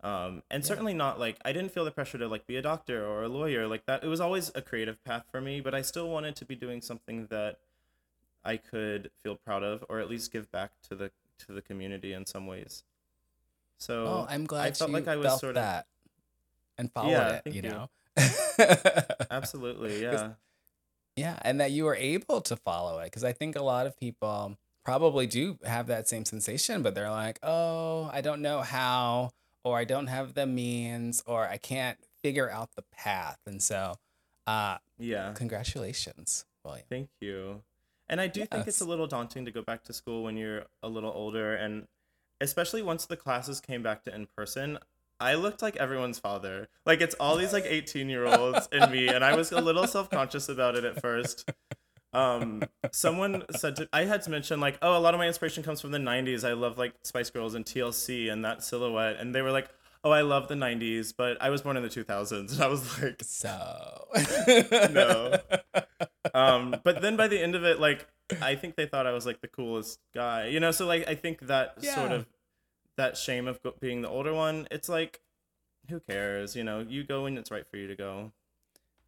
Um, 0.04 0.42
and 0.50 0.64
Yeah. 0.64 0.68
certainly 0.68 0.94
not 0.94 1.20
like 1.20 1.38
I 1.46 1.54
didn't 1.54 1.72
feel 1.72 1.86
the 1.86 1.92
pressure 1.92 2.18
to 2.18 2.28
like 2.28 2.48
be 2.48 2.56
a 2.58 2.62
doctor 2.62 3.06
or 3.06 3.24
a 3.24 3.28
lawyer 3.30 3.68
like 3.68 3.86
that. 3.86 4.04
It 4.04 4.08
was 4.08 4.20
always 4.20 4.52
a 4.56 4.62
creative 4.62 5.04
path 5.04 5.26
for 5.32 5.40
me, 5.42 5.62
but 5.62 5.76
I 5.76 5.82
still 5.84 6.10
wanted 6.10 6.36
to 6.38 6.46
be 6.46 6.56
doing 6.56 6.82
something 6.82 7.28
that 7.28 7.60
I 8.44 8.58
could 8.58 9.12
feel 9.22 9.36
proud 9.36 9.62
of, 9.64 9.86
or 9.90 10.00
at 10.00 10.10
least 10.10 10.32
give 10.32 10.52
back 10.52 10.72
to 10.90 10.96
the 10.96 11.12
to 11.46 11.52
the 11.52 11.62
community 11.62 12.14
in 12.14 12.26
some 12.26 12.48
ways. 12.48 12.84
So 13.78 14.06
oh, 14.06 14.26
I'm 14.30 14.46
glad 14.46 14.68
I 14.68 14.72
felt 14.72 14.90
you 14.90 14.96
like 14.96 15.08
I 15.08 15.16
was 15.18 15.40
sort 15.40 15.52
of- 15.52 15.64
that 15.64 15.86
and 16.78 16.92
followed 16.92 17.12
Yeah, 17.12 17.42
it. 17.46 17.48
You 17.48 17.54
you. 17.54 17.62
know. 17.64 17.90
absolutely, 19.30 20.02
yeah, 20.04 20.30
Yeah, 21.16 21.38
and 21.42 21.60
that 21.60 21.72
you 21.72 21.86
were 21.86 21.96
able 21.96 22.42
to 22.42 22.56
follow 22.56 23.00
it 23.00 23.06
because 23.06 23.24
I 23.24 23.34
think 23.34 23.56
a 23.56 23.62
lot 23.64 23.86
of 23.88 23.98
people 23.98 24.58
probably 24.84 25.28
do 25.28 25.58
have 25.64 25.88
that 25.88 26.08
same 26.08 26.26
sensation, 26.26 26.82
but 26.82 26.96
they're 26.96 27.12
like, 27.12 27.40
"Oh, 27.44 28.10
I 28.12 28.22
don't 28.22 28.42
know 28.42 28.62
how, 28.62 29.32
or 29.64 29.78
I 29.78 29.84
don't 29.84 30.08
have 30.08 30.34
the 30.34 30.46
means, 30.46 31.24
or 31.26 31.48
I 31.48 31.58
can't 31.58 31.98
figure 32.22 32.50
out 32.50 32.72
the 32.76 32.84
path." 32.92 33.40
And 33.46 33.62
so, 33.62 33.96
uh, 34.48 34.78
yeah. 34.98 35.34
congratulations, 35.34 36.46
William. 36.64 36.86
Thank 36.90 37.10
you. 37.20 37.64
And 38.10 38.20
I 38.20 38.28
do 38.28 38.46
think 38.46 38.68
it's 38.68 38.82
a 38.82 38.86
little 38.86 39.08
daunting 39.08 39.46
to 39.46 39.52
go 39.52 39.62
back 39.62 39.86
to 39.86 39.94
school 39.94 40.24
when 40.24 40.36
you're 40.36 40.66
a 40.84 40.90
little 40.90 41.14
older 41.16 41.56
and 41.56 41.88
especially 42.42 42.82
once 42.82 43.06
the 43.06 43.16
classes 43.16 43.62
came 43.62 43.82
back 43.82 44.04
to 44.04 44.14
in 44.14 44.28
person, 44.36 44.80
I 45.20 45.36
looked 45.36 45.62
like 45.62 45.78
everyone's 45.78 46.20
father. 46.20 46.68
Like 46.86 47.00
it's 47.00 47.16
all 47.20 47.38
these 47.38 47.54
like 47.54 47.66
18-year-olds 47.66 48.68
and 48.72 48.92
me 48.92 49.08
and 49.08 49.24
I 49.24 49.36
was 49.36 49.52
a 49.52 49.62
little 49.62 49.88
self-conscious 49.88 50.50
about 50.50 50.76
it 50.76 50.84
at 50.84 51.00
first. 51.00 51.50
Um 52.14 52.64
someone 52.92 53.44
said 53.52 53.76
to, 53.78 53.90
I 53.94 54.04
had 54.04 54.22
to 54.24 54.30
mention 54.30 54.60
like, 54.60 54.78
"Oh, 54.82 54.98
a 54.98 55.00
lot 55.00 55.14
of 55.14 55.18
my 55.20 55.28
inspiration 55.28 55.64
comes 55.64 55.80
from 55.82 55.92
the 55.92 55.98
90s. 55.98 56.48
I 56.48 56.54
love 56.54 56.78
like 56.78 56.94
Spice 57.04 57.30
Girls 57.30 57.54
and 57.56 57.66
TLC 57.66 58.30
and 58.32 58.44
that 58.44 58.64
silhouette." 58.64 59.18
And 59.18 59.34
they 59.34 59.42
were 59.42 59.52
like, 59.52 59.70
"Oh, 60.04 60.12
I 60.12 60.22
love 60.22 60.48
the 60.48 60.56
90s, 60.56 61.14
but 61.16 61.42
I 61.42 61.50
was 61.50 61.62
born 61.62 61.78
in 61.78 61.84
the 61.84 61.90
2000s." 61.90 62.52
And 62.54 62.62
I 62.62 62.68
was 62.68 63.02
like, 63.02 63.22
So 63.24 64.08
No. 64.92 65.38
um 66.34 66.76
but 66.84 67.02
then 67.02 67.16
by 67.18 67.28
the 67.28 67.42
end 67.42 67.56
of 67.56 67.64
it 67.64 67.80
like 67.80 68.08
i 68.42 68.56
think 68.56 68.76
they 68.76 68.86
thought 68.86 69.06
i 69.08 69.12
was 69.12 69.26
like 69.26 69.42
the 69.42 69.48
coolest 69.48 70.00
guy 70.14 70.48
you 70.48 70.60
know 70.60 70.72
so 70.72 70.86
like 70.86 71.06
i 71.08 71.16
think 71.16 71.48
that 71.48 71.84
sort 71.84 72.12
of 72.12 72.26
that 72.96 73.18
shame 73.18 73.48
of 73.48 73.60
being 73.80 74.02
the 74.02 74.08
older 74.08 74.34
one 74.34 74.68
it's 74.72 74.88
like 74.88 75.20
who 75.90 76.00
cares 76.00 76.56
you 76.56 76.64
know 76.64 76.86
you 76.88 77.04
go 77.04 77.24
when 77.24 77.38
it's 77.38 77.52
right 77.52 77.68
for 77.68 77.78
you 77.78 77.88
to 77.88 77.96
go 77.96 78.32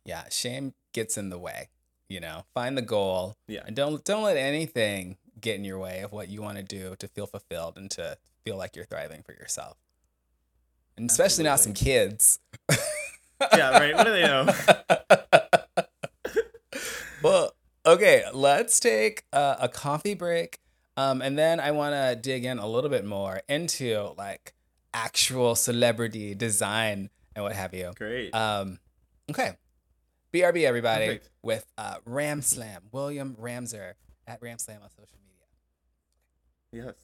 yeah, 0.06 0.26
shame 0.30 0.74
gets 0.92 1.18
in 1.18 1.30
the 1.30 1.40
way. 1.40 1.70
You 2.14 2.20
know, 2.20 2.46
find 2.54 2.78
the 2.78 2.84
goal. 2.84 3.36
Yeah. 3.48 3.64
and 3.66 3.76
don't 3.76 4.06
don't 4.06 4.22
let 4.22 4.38
anything 4.38 5.18
get 5.42 5.56
in 5.56 5.66
your 5.66 5.80
way 5.80 6.02
of 6.02 6.12
what 6.12 6.30
you 6.30 6.44
want 6.44 6.58
to 6.58 6.64
do 6.64 6.96
to 7.00 7.08
feel 7.08 7.26
fulfilled 7.26 7.76
and 7.76 7.90
to 7.92 8.18
feel 8.46 8.56
like 8.56 8.76
you're 8.76 8.86
thriving 8.86 9.24
for 9.24 9.34
yourself. 9.34 9.78
And 10.96 11.10
especially 11.10 11.44
not 11.44 11.60
some 11.60 11.74
kids. 11.74 12.40
yeah 13.58 13.72
right 13.72 13.96
what 13.96 14.06
do 14.06 14.14
they 14.14 14.22
know 14.22 14.48
well, 17.24 17.56
okay, 17.86 18.24
let's 18.32 18.80
take 18.80 19.24
a, 19.34 19.58
a 19.62 19.70
coffee 19.70 20.14
break. 20.14 20.60
Um, 20.96 21.22
and 21.22 21.38
then 21.38 21.60
I 21.60 21.72
want 21.72 21.94
to 21.94 22.16
dig 22.16 22.46
in 22.46 22.60
a 22.60 22.68
little 22.68 22.92
bit 22.92 23.06
more 23.06 23.42
into 23.50 24.14
like 24.18 24.54
actual 24.94 25.56
celebrity 25.56 26.36
design 26.36 27.10
and 27.36 27.44
what 27.44 27.54
have 27.54 27.74
you. 27.74 27.92
great 27.98 28.34
Um, 28.36 28.78
okay. 29.32 29.54
BRB, 30.34 30.64
everybody, 30.64 31.06
Perfect. 31.06 31.30
with 31.44 31.66
uh, 31.78 31.96
Ram 32.06 32.42
Slam, 32.42 32.82
William 32.92 33.36
Ramser. 33.40 33.94
at 34.26 34.42
Ramslam 34.42 34.82
on 34.82 34.90
social 34.90 35.20
media. 36.72 36.86
Yes. 36.86 36.96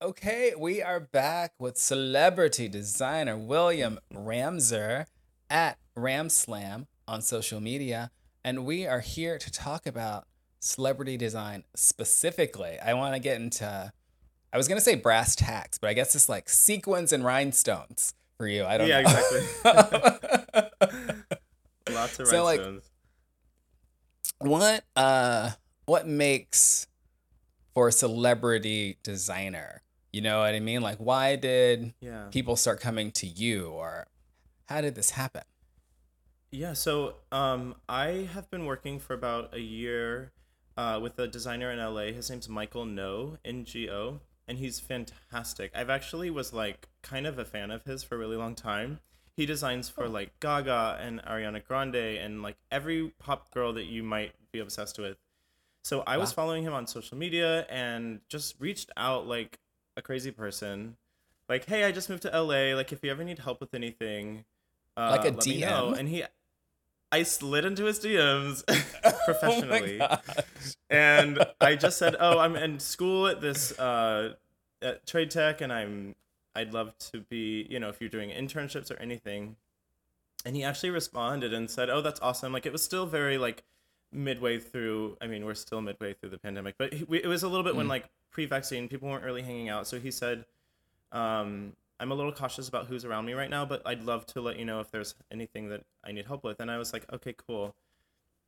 Okay, 0.00 0.52
we 0.56 0.82
are 0.82 1.00
back 1.00 1.54
with 1.58 1.78
celebrity 1.78 2.68
designer 2.68 3.36
William 3.36 3.98
Ramser 4.14 5.06
at 5.50 5.78
Ramslam 5.96 6.86
on 7.08 7.22
social 7.22 7.60
media, 7.60 8.10
and 8.44 8.64
we 8.64 8.86
are 8.86 9.00
here 9.00 9.36
to 9.38 9.50
talk 9.50 9.84
about 9.86 10.26
celebrity 10.60 11.16
design 11.16 11.64
specifically. 11.74 12.78
I 12.78 12.94
want 12.94 13.14
to 13.14 13.20
get 13.20 13.40
into 13.40 13.92
I 14.56 14.58
was 14.58 14.68
gonna 14.68 14.80
say 14.80 14.94
brass 14.94 15.36
tacks, 15.36 15.76
but 15.76 15.90
I 15.90 15.92
guess 15.92 16.14
it's 16.14 16.30
like 16.30 16.48
sequins 16.48 17.12
and 17.12 17.22
rhinestones 17.22 18.14
for 18.38 18.48
you. 18.48 18.64
I 18.64 18.78
don't 18.78 18.88
know. 18.88 19.00
Yeah, 19.00 19.02
know. 19.02 20.00
exactly. 20.54 21.14
Lots 21.94 22.18
of 22.18 22.26
So, 22.28 22.42
like, 22.42 22.62
what 24.38 24.82
uh 24.96 25.50
what 25.84 26.08
makes 26.08 26.86
for 27.74 27.88
a 27.88 27.92
celebrity 27.92 28.96
designer? 29.02 29.82
You 30.10 30.22
know 30.22 30.38
what 30.38 30.54
I 30.54 30.60
mean? 30.60 30.80
Like 30.80 30.96
why 30.96 31.36
did 31.36 31.92
yeah. 32.00 32.28
people 32.30 32.56
start 32.56 32.80
coming 32.80 33.10
to 33.10 33.26
you 33.26 33.68
or 33.68 34.06
how 34.70 34.80
did 34.80 34.94
this 34.94 35.10
happen? 35.10 35.42
Yeah, 36.50 36.72
so 36.72 37.16
um, 37.30 37.74
I 37.90 38.30
have 38.32 38.50
been 38.50 38.64
working 38.64 39.00
for 39.00 39.12
about 39.12 39.52
a 39.52 39.60
year 39.60 40.32
uh, 40.78 40.98
with 41.02 41.18
a 41.18 41.28
designer 41.28 41.70
in 41.70 41.78
LA. 41.78 42.14
His 42.14 42.30
name's 42.30 42.48
Michael 42.48 42.86
Ngo, 42.86 43.36
N-G-O, 43.44 44.20
and 44.48 44.58
he's 44.58 44.80
fantastic. 44.80 45.72
I've 45.74 45.90
actually 45.90 46.30
was 46.30 46.52
like 46.52 46.88
kind 47.02 47.26
of 47.26 47.38
a 47.38 47.44
fan 47.44 47.70
of 47.70 47.84
his 47.84 48.04
for 48.04 48.14
a 48.16 48.18
really 48.18 48.36
long 48.36 48.54
time. 48.54 49.00
He 49.36 49.46
designs 49.46 49.88
for 49.88 50.08
like 50.08 50.38
Gaga 50.40 50.98
and 51.00 51.22
Ariana 51.24 51.62
Grande 51.64 51.96
and 51.96 52.42
like 52.42 52.56
every 52.70 53.12
pop 53.18 53.52
girl 53.52 53.72
that 53.74 53.84
you 53.84 54.02
might 54.02 54.32
be 54.52 54.58
obsessed 54.60 54.98
with. 54.98 55.18
So 55.84 56.02
I 56.06 56.16
was 56.18 56.30
Wow. 56.30 56.34
following 56.34 56.64
him 56.64 56.72
on 56.74 56.86
social 56.86 57.16
media 57.16 57.66
and 57.68 58.20
just 58.28 58.60
reached 58.60 58.90
out 58.96 59.26
like 59.26 59.58
a 59.96 60.02
crazy 60.02 60.30
person. 60.30 60.96
Like, 61.48 61.66
hey, 61.66 61.84
I 61.84 61.92
just 61.92 62.10
moved 62.10 62.22
to 62.22 62.34
LA. 62.34 62.74
Like, 62.74 62.92
if 62.92 63.04
you 63.04 63.10
ever 63.10 63.22
need 63.22 63.38
help 63.38 63.60
with 63.60 63.72
anything, 63.74 64.44
uh, 64.96 65.10
Like 65.10 65.24
a 65.24 65.30
let 65.30 65.46
me 65.48 65.58
know. 65.58 65.92
DM? 65.92 65.98
And 65.98 66.08
he, 66.08 66.24
I 67.12 67.22
slid 67.22 67.64
into 67.64 67.84
his 67.84 68.00
DMs 68.00 68.64
professionally, 69.24 70.00
Oh 70.00 70.18
and 70.90 71.44
I 71.60 71.76
just 71.76 71.98
said, 71.98 72.16
"Oh, 72.20 72.38
I'm 72.38 72.56
in 72.56 72.78
school 72.80 73.26
at 73.26 73.40
this 73.40 73.78
uh, 73.78 74.34
at 74.82 75.06
Trade 75.06 75.30
Tech, 75.30 75.60
and 75.60 75.72
I'm 75.72 76.14
I'd 76.54 76.72
love 76.72 76.96
to 77.12 77.20
be, 77.22 77.66
you 77.70 77.78
know, 77.80 77.88
if 77.88 78.00
you're 78.00 78.10
doing 78.10 78.30
internships 78.30 78.90
or 78.90 78.96
anything." 79.00 79.56
And 80.44 80.54
he 80.56 80.62
actually 80.64 80.90
responded 80.90 81.52
and 81.52 81.70
said, 81.70 81.90
"Oh, 81.90 82.00
that's 82.00 82.20
awesome!" 82.20 82.52
Like 82.52 82.66
it 82.66 82.72
was 82.72 82.82
still 82.82 83.06
very 83.06 83.38
like 83.38 83.64
midway 84.12 84.58
through. 84.58 85.16
I 85.20 85.26
mean, 85.26 85.44
we're 85.44 85.54
still 85.54 85.80
midway 85.80 86.14
through 86.14 86.30
the 86.30 86.38
pandemic, 86.38 86.76
but 86.78 86.94
he, 86.94 87.04
we, 87.04 87.18
it 87.22 87.26
was 87.26 87.42
a 87.42 87.48
little 87.48 87.64
bit 87.64 87.76
when 87.76 87.86
Mm. 87.86 87.90
like 87.90 88.08
pre-vaccine, 88.30 88.88
people 88.88 89.08
weren't 89.08 89.24
really 89.24 89.42
hanging 89.42 89.68
out. 89.68 89.86
So 89.86 89.98
he 89.98 90.10
said, 90.10 90.44
um, 91.12 91.74
"I'm 91.98 92.12
a 92.12 92.14
little 92.14 92.32
cautious 92.32 92.68
about 92.68 92.86
who's 92.86 93.04
around 93.04 93.26
me 93.26 93.32
right 93.32 93.50
now, 93.50 93.64
but 93.64 93.82
I'd 93.86 94.02
love 94.02 94.26
to 94.26 94.40
let 94.40 94.58
you 94.58 94.64
know 94.64 94.80
if 94.80 94.90
there's 94.90 95.14
anything 95.30 95.68
that 95.68 95.84
I 96.04 96.12
need 96.12 96.26
help 96.26 96.44
with." 96.44 96.60
And 96.60 96.70
I 96.70 96.78
was 96.78 96.92
like, 96.92 97.10
"Okay, 97.12 97.34
cool." 97.34 97.74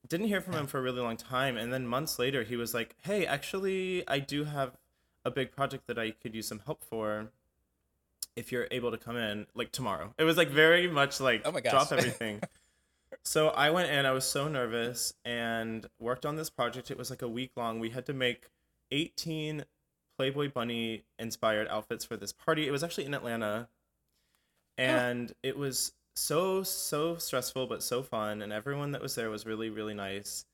Didn't 0.09 0.29
hear 0.29 0.41
from 0.41 0.55
him 0.55 0.67
for 0.67 0.79
a 0.79 0.83
really 0.83 1.01
long 1.01 1.17
time, 1.17 1.57
and 1.57 1.73
then 1.73 1.87
months 1.87 2.19
later, 2.19 2.45
he 2.45 2.57
was 2.57 2.73
like, 2.75 2.95
"Hey, 3.03 3.27
actually, 3.27 4.07
I 4.09 4.19
do 4.21 4.45
have 4.45 4.77
a 5.25 5.31
big 5.31 5.53
project 5.53 5.87
that 5.89 5.99
I 5.99 6.13
could 6.13 6.35
use 6.35 6.47
some 6.47 6.61
help 6.61 6.85
for." 6.85 7.31
If 8.37 8.53
you're 8.53 8.69
able 8.71 8.93
to 8.93 8.99
come 8.99 9.17
in, 9.17 9.49
like 9.55 9.73
tomorrow, 9.73 10.15
it 10.17 10.23
was 10.23 10.37
like 10.37 10.49
very 10.49 10.87
much 10.87 11.19
like 11.21 11.43
Oh 11.45 11.51
my 11.51 11.61
gosh. 11.61 11.73
drop 11.73 11.93
everything. 11.93 12.41
So 13.23 13.49
I 13.49 13.71
went 13.71 13.91
in, 13.91 14.07
I 14.07 14.13
was 14.13 14.25
so 14.25 14.49
nervous 14.49 15.15
and 15.25 15.87
worked 15.99 16.25
on 16.25 16.37
this 16.37 16.51
project. 16.51 16.91
It 16.91 16.99
was 16.99 17.11
like 17.11 17.23
a 17.23 17.29
week 17.29 17.53
long. 17.57 17.79
We 17.79 17.91
had 17.91 18.07
to 18.07 18.13
make 18.13 18.49
18 18.91 19.65
Playboy 20.19 20.51
Bunny 20.51 21.05
inspired 21.19 21.69
outfits 21.69 22.05
for 22.05 22.17
this 22.17 22.33
party. 22.33 22.67
It 22.67 22.73
was 22.73 22.83
actually 22.83 23.07
in 23.07 23.15
Atlanta. 23.15 23.69
And 24.77 25.33
it 25.43 25.57
was 25.57 25.93
so, 26.15 26.63
so 26.63 27.17
stressful, 27.17 27.67
but 27.67 27.83
so 27.83 28.03
fun. 28.03 28.43
And 28.43 28.53
everyone 28.53 28.93
that 28.93 29.01
was 29.03 29.15
there 29.15 29.31
was 29.31 29.47
really, 29.47 29.71
really 29.71 29.95
nice. 29.95 30.45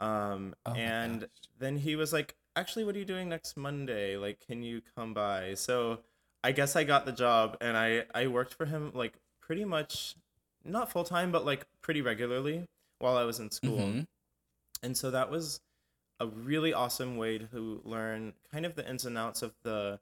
Um, 0.00 0.54
Oh 0.66 0.72
and 0.72 1.28
then 1.58 1.76
he 1.76 1.96
was 1.96 2.12
like, 2.12 2.34
Actually, 2.54 2.84
what 2.84 2.94
are 2.94 2.98
you 2.98 3.06
doing 3.06 3.30
next 3.30 3.56
Monday? 3.56 4.16
Like, 4.18 4.38
can 4.46 4.62
you 4.62 4.82
come 4.94 5.14
by? 5.14 5.54
So 5.54 6.00
I 6.44 6.52
guess 6.52 6.76
I 6.76 6.84
got 6.84 7.06
the 7.06 7.12
job 7.12 7.56
and 7.62 7.76
I, 7.78 8.04
I 8.14 8.26
worked 8.26 8.54
for 8.54 8.66
him 8.66 8.92
like 8.94 9.14
pretty 9.40 9.64
much 9.64 10.16
not 10.64 10.90
full 10.92 11.04
time, 11.04 11.32
but 11.32 11.46
like 11.46 11.66
pretty 11.82 12.02
regularly 12.02 12.66
while 12.98 13.16
I 13.16 13.24
was 13.24 13.40
in 13.40 13.50
school. 13.50 13.78
Mhm. 13.78 14.06
And 14.82 14.96
so 14.96 15.10
that 15.12 15.30
was 15.30 15.60
a 16.22 16.26
really 16.26 16.72
awesome 16.72 17.16
way 17.16 17.38
to 17.38 17.80
learn 17.84 18.32
kind 18.52 18.64
of 18.64 18.74
the 18.76 18.88
ins 18.88 19.04
and 19.04 19.18
outs 19.18 19.42
of 19.42 19.52
the 19.62 19.98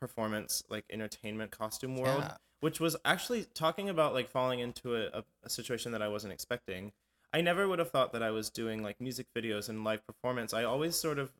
performance, 0.00 0.62
like 0.68 0.84
entertainment 0.90 1.50
costume 1.50 1.96
world, 1.96 2.22
Yeah. 2.22 2.36
which 2.60 2.80
was 2.80 2.96
actually 3.04 3.44
talking 3.54 3.88
about 3.88 4.12
like 4.12 4.28
falling 4.28 4.60
into 4.60 4.96
a, 4.96 5.06
a, 5.18 5.24
a 5.44 5.48
situation 5.50 5.92
that 5.92 6.02
I 6.02 6.08
wasn't 6.08 6.32
expecting. 6.32 6.92
I 7.32 7.40
never 7.40 7.68
would 7.68 7.78
have 7.78 7.90
thought 7.90 8.12
that 8.12 8.22
I 8.22 8.30
was 8.30 8.50
doing 8.50 8.82
like 8.82 9.00
music 9.00 9.26
videos 9.36 9.68
and 9.68 9.84
live 9.84 10.06
performance. 10.06 10.52
I 10.54 10.64
always 10.64 10.96
sort 10.96 11.18
of 11.18 11.32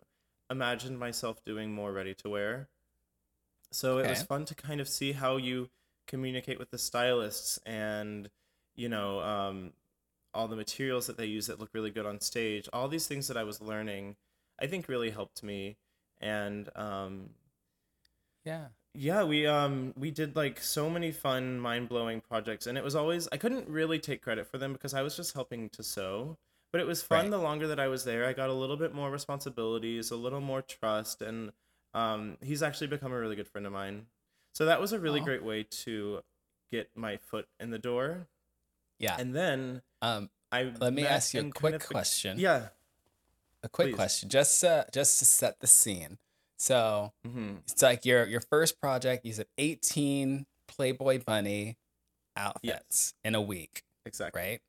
imagined 0.50 0.98
myself 0.98 1.42
doing 1.44 1.72
more 1.72 1.92
ready 1.92 2.14
to 2.14 2.28
wear. 2.28 2.68
So 3.72 3.98
it 3.98 4.08
was 4.08 4.22
fun 4.22 4.44
to 4.46 4.54
kind 4.54 4.80
of 4.80 4.88
see 4.88 5.12
how 5.12 5.36
you 5.36 5.68
communicate 6.06 6.58
with 6.58 6.70
the 6.70 6.78
stylists 6.78 7.58
and, 7.66 8.30
you 8.76 8.88
know, 8.88 9.20
um, 9.20 9.72
all 10.36 10.48
the 10.48 10.56
materials 10.56 11.06
that 11.08 11.16
they 11.18 11.26
use 11.26 11.46
that 11.48 11.60
look 11.60 11.70
really 11.74 11.90
good 11.90 12.06
on 12.06 12.20
stage. 12.20 12.68
All 12.72 12.88
these 12.88 13.06
things 13.08 13.28
that 13.28 13.36
I 13.38 13.44
was 13.44 13.60
learning, 13.60 14.16
I 14.60 14.66
think 14.68 14.88
really 14.88 15.10
helped 15.10 15.42
me. 15.42 15.78
And 16.20 16.70
um, 16.76 17.30
Yeah. 18.44 18.68
yeah, 18.94 19.24
we 19.24 19.46
um 19.46 19.92
we 19.96 20.10
did 20.10 20.36
like 20.36 20.60
so 20.60 20.88
many 20.88 21.12
fun, 21.12 21.58
mind 21.60 21.88
blowing 21.88 22.20
projects, 22.20 22.66
and 22.66 22.78
it 22.78 22.84
was 22.84 22.94
always 22.94 23.28
I 23.32 23.36
couldn't 23.36 23.68
really 23.68 23.98
take 23.98 24.22
credit 24.22 24.46
for 24.46 24.58
them 24.58 24.72
because 24.72 24.94
I 24.94 25.02
was 25.02 25.16
just 25.16 25.34
helping 25.34 25.68
to 25.70 25.82
sew. 25.82 26.38
But 26.72 26.80
it 26.80 26.86
was 26.86 27.02
fun 27.02 27.30
Right. 27.30 27.30
the 27.30 27.38
longer 27.38 27.68
that 27.68 27.80
I 27.80 27.88
was 27.88 28.04
there. 28.04 28.26
I 28.26 28.32
got 28.32 28.50
a 28.50 28.52
little 28.54 28.76
bit 28.76 28.94
more 28.94 29.10
responsibilities, 29.10 30.10
a 30.10 30.16
little 30.16 30.40
more 30.40 30.62
trust, 30.62 31.22
and 31.22 31.52
um, 31.94 32.36
he's 32.42 32.62
actually 32.62 32.88
become 32.88 33.12
a 33.12 33.18
really 33.18 33.36
good 33.36 33.48
friend 33.48 33.66
of 33.66 33.72
mine. 33.72 34.06
So 34.54 34.66
that 34.66 34.80
was 34.80 34.92
a 34.92 34.98
really 34.98 35.20
great 35.20 35.44
way 35.44 35.62
to 35.84 36.20
get 36.70 36.90
my 36.96 37.16
foot 37.18 37.48
in 37.60 37.70
the 37.70 37.78
door. 37.78 38.28
Yeah. 38.98 39.16
And 39.18 39.34
then 39.34 39.82
Um 40.06 40.30
I 40.52 40.72
let 40.80 40.92
me 40.92 41.06
ask 41.06 41.34
you 41.34 41.40
a 41.40 41.50
quick 41.50 41.84
question. 41.84 42.38
Yeah. 42.38 42.68
A 43.62 43.68
quick 43.68 43.88
please. 43.88 43.94
question 43.96 44.28
just 44.28 44.62
uh, 44.64 44.84
just 44.92 45.18
to 45.18 45.24
set 45.24 45.60
the 45.60 45.66
scene. 45.66 46.18
So, 46.58 47.12
hmm 47.24 47.56
it's 47.66 47.82
like 47.82 48.06
your 48.06 48.24
your 48.26 48.40
first 48.40 48.80
project, 48.80 49.24
you 49.26 49.32
said 49.32 49.46
18 49.58 50.46
Playboy 50.68 51.22
bunny 51.24 51.76
outfits 52.36 53.14
in 53.24 53.34
a 53.34 53.40
week, 53.40 53.82
Exactly. 54.04 54.40
right? 54.40 54.60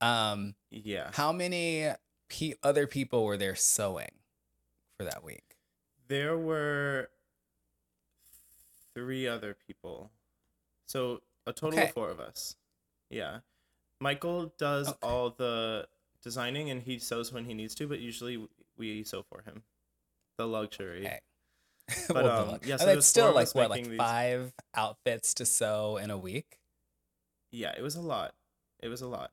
Um 0.00 0.54
Yeah. 0.70 1.10
how 1.14 1.32
many 1.32 1.88
pe- 2.28 2.54
other 2.62 2.86
people 2.86 3.24
were 3.24 3.36
there 3.36 3.54
sewing 3.56 4.10
for 4.98 5.04
that 5.04 5.22
week? 5.24 5.56
There 6.08 6.36
were 6.38 7.10
three 8.94 9.26
other 9.26 9.54
people. 9.66 10.10
So 10.86 11.22
a 11.46 11.52
total 11.52 11.78
Okay. 11.78 11.88
of 11.88 11.94
four 11.94 12.10
of 12.10 12.20
us. 12.20 12.56
Yeah. 13.10 13.40
Michael 14.02 14.52
does 14.58 14.88
Okay. 14.88 14.98
all 15.02 15.30
the 15.30 15.86
designing 16.22 16.70
and 16.70 16.82
he 16.82 16.98
sews 16.98 17.32
when 17.32 17.44
he 17.44 17.54
needs 17.54 17.74
to, 17.76 17.86
but 17.86 18.00
usually 18.00 18.48
we 18.76 19.04
sew 19.04 19.22
for 19.22 19.42
him. 19.42 19.62
The 20.38 20.46
luxury. 20.46 21.06
Okay. 21.06 21.20
But, 22.08 22.24
Well, 22.24 22.40
um, 22.42 22.48
luck- 22.48 22.66
yeah, 22.66 22.76
so 22.78 22.86
that's 22.86 22.96
was 22.96 23.06
still 23.06 23.32
like 23.32 23.54
what, 23.54 23.70
like 23.70 23.86
these- 23.86 23.96
five 23.98 24.52
outfits 24.74 25.34
to 25.34 25.44
sew 25.46 25.98
in 25.98 26.10
a 26.10 26.18
week. 26.18 26.58
Yeah, 27.52 27.72
it 27.76 27.82
was 27.82 27.96
a 27.96 28.00
lot. 28.00 28.34
It 28.80 28.88
was 28.88 29.02
a 29.02 29.06
lot. 29.08 29.30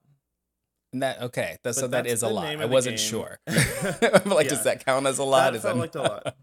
And 0.93 1.01
that 1.03 1.21
okay, 1.21 1.57
that, 1.63 1.73
so 1.75 1.81
But 1.83 1.91
that 1.91 2.03
that's 2.03 2.13
is 2.15 2.23
a 2.23 2.27
lot. 2.29 2.45
I 2.47 2.65
wasn't 2.65 2.97
game. 2.97 3.05
sure. 3.07 3.39
like, 3.47 4.49
does 4.49 4.59
Yeah. 4.59 4.63
that 4.63 4.85
count 4.85 5.05
as 5.07 5.19
a 5.19 5.23
lot? 5.23 5.51
That 5.51 5.55
Is 5.57 5.61
felt 5.61 5.75
that- 5.75 5.81
like 5.81 5.95
a 5.95 6.01
lot. 6.01 6.35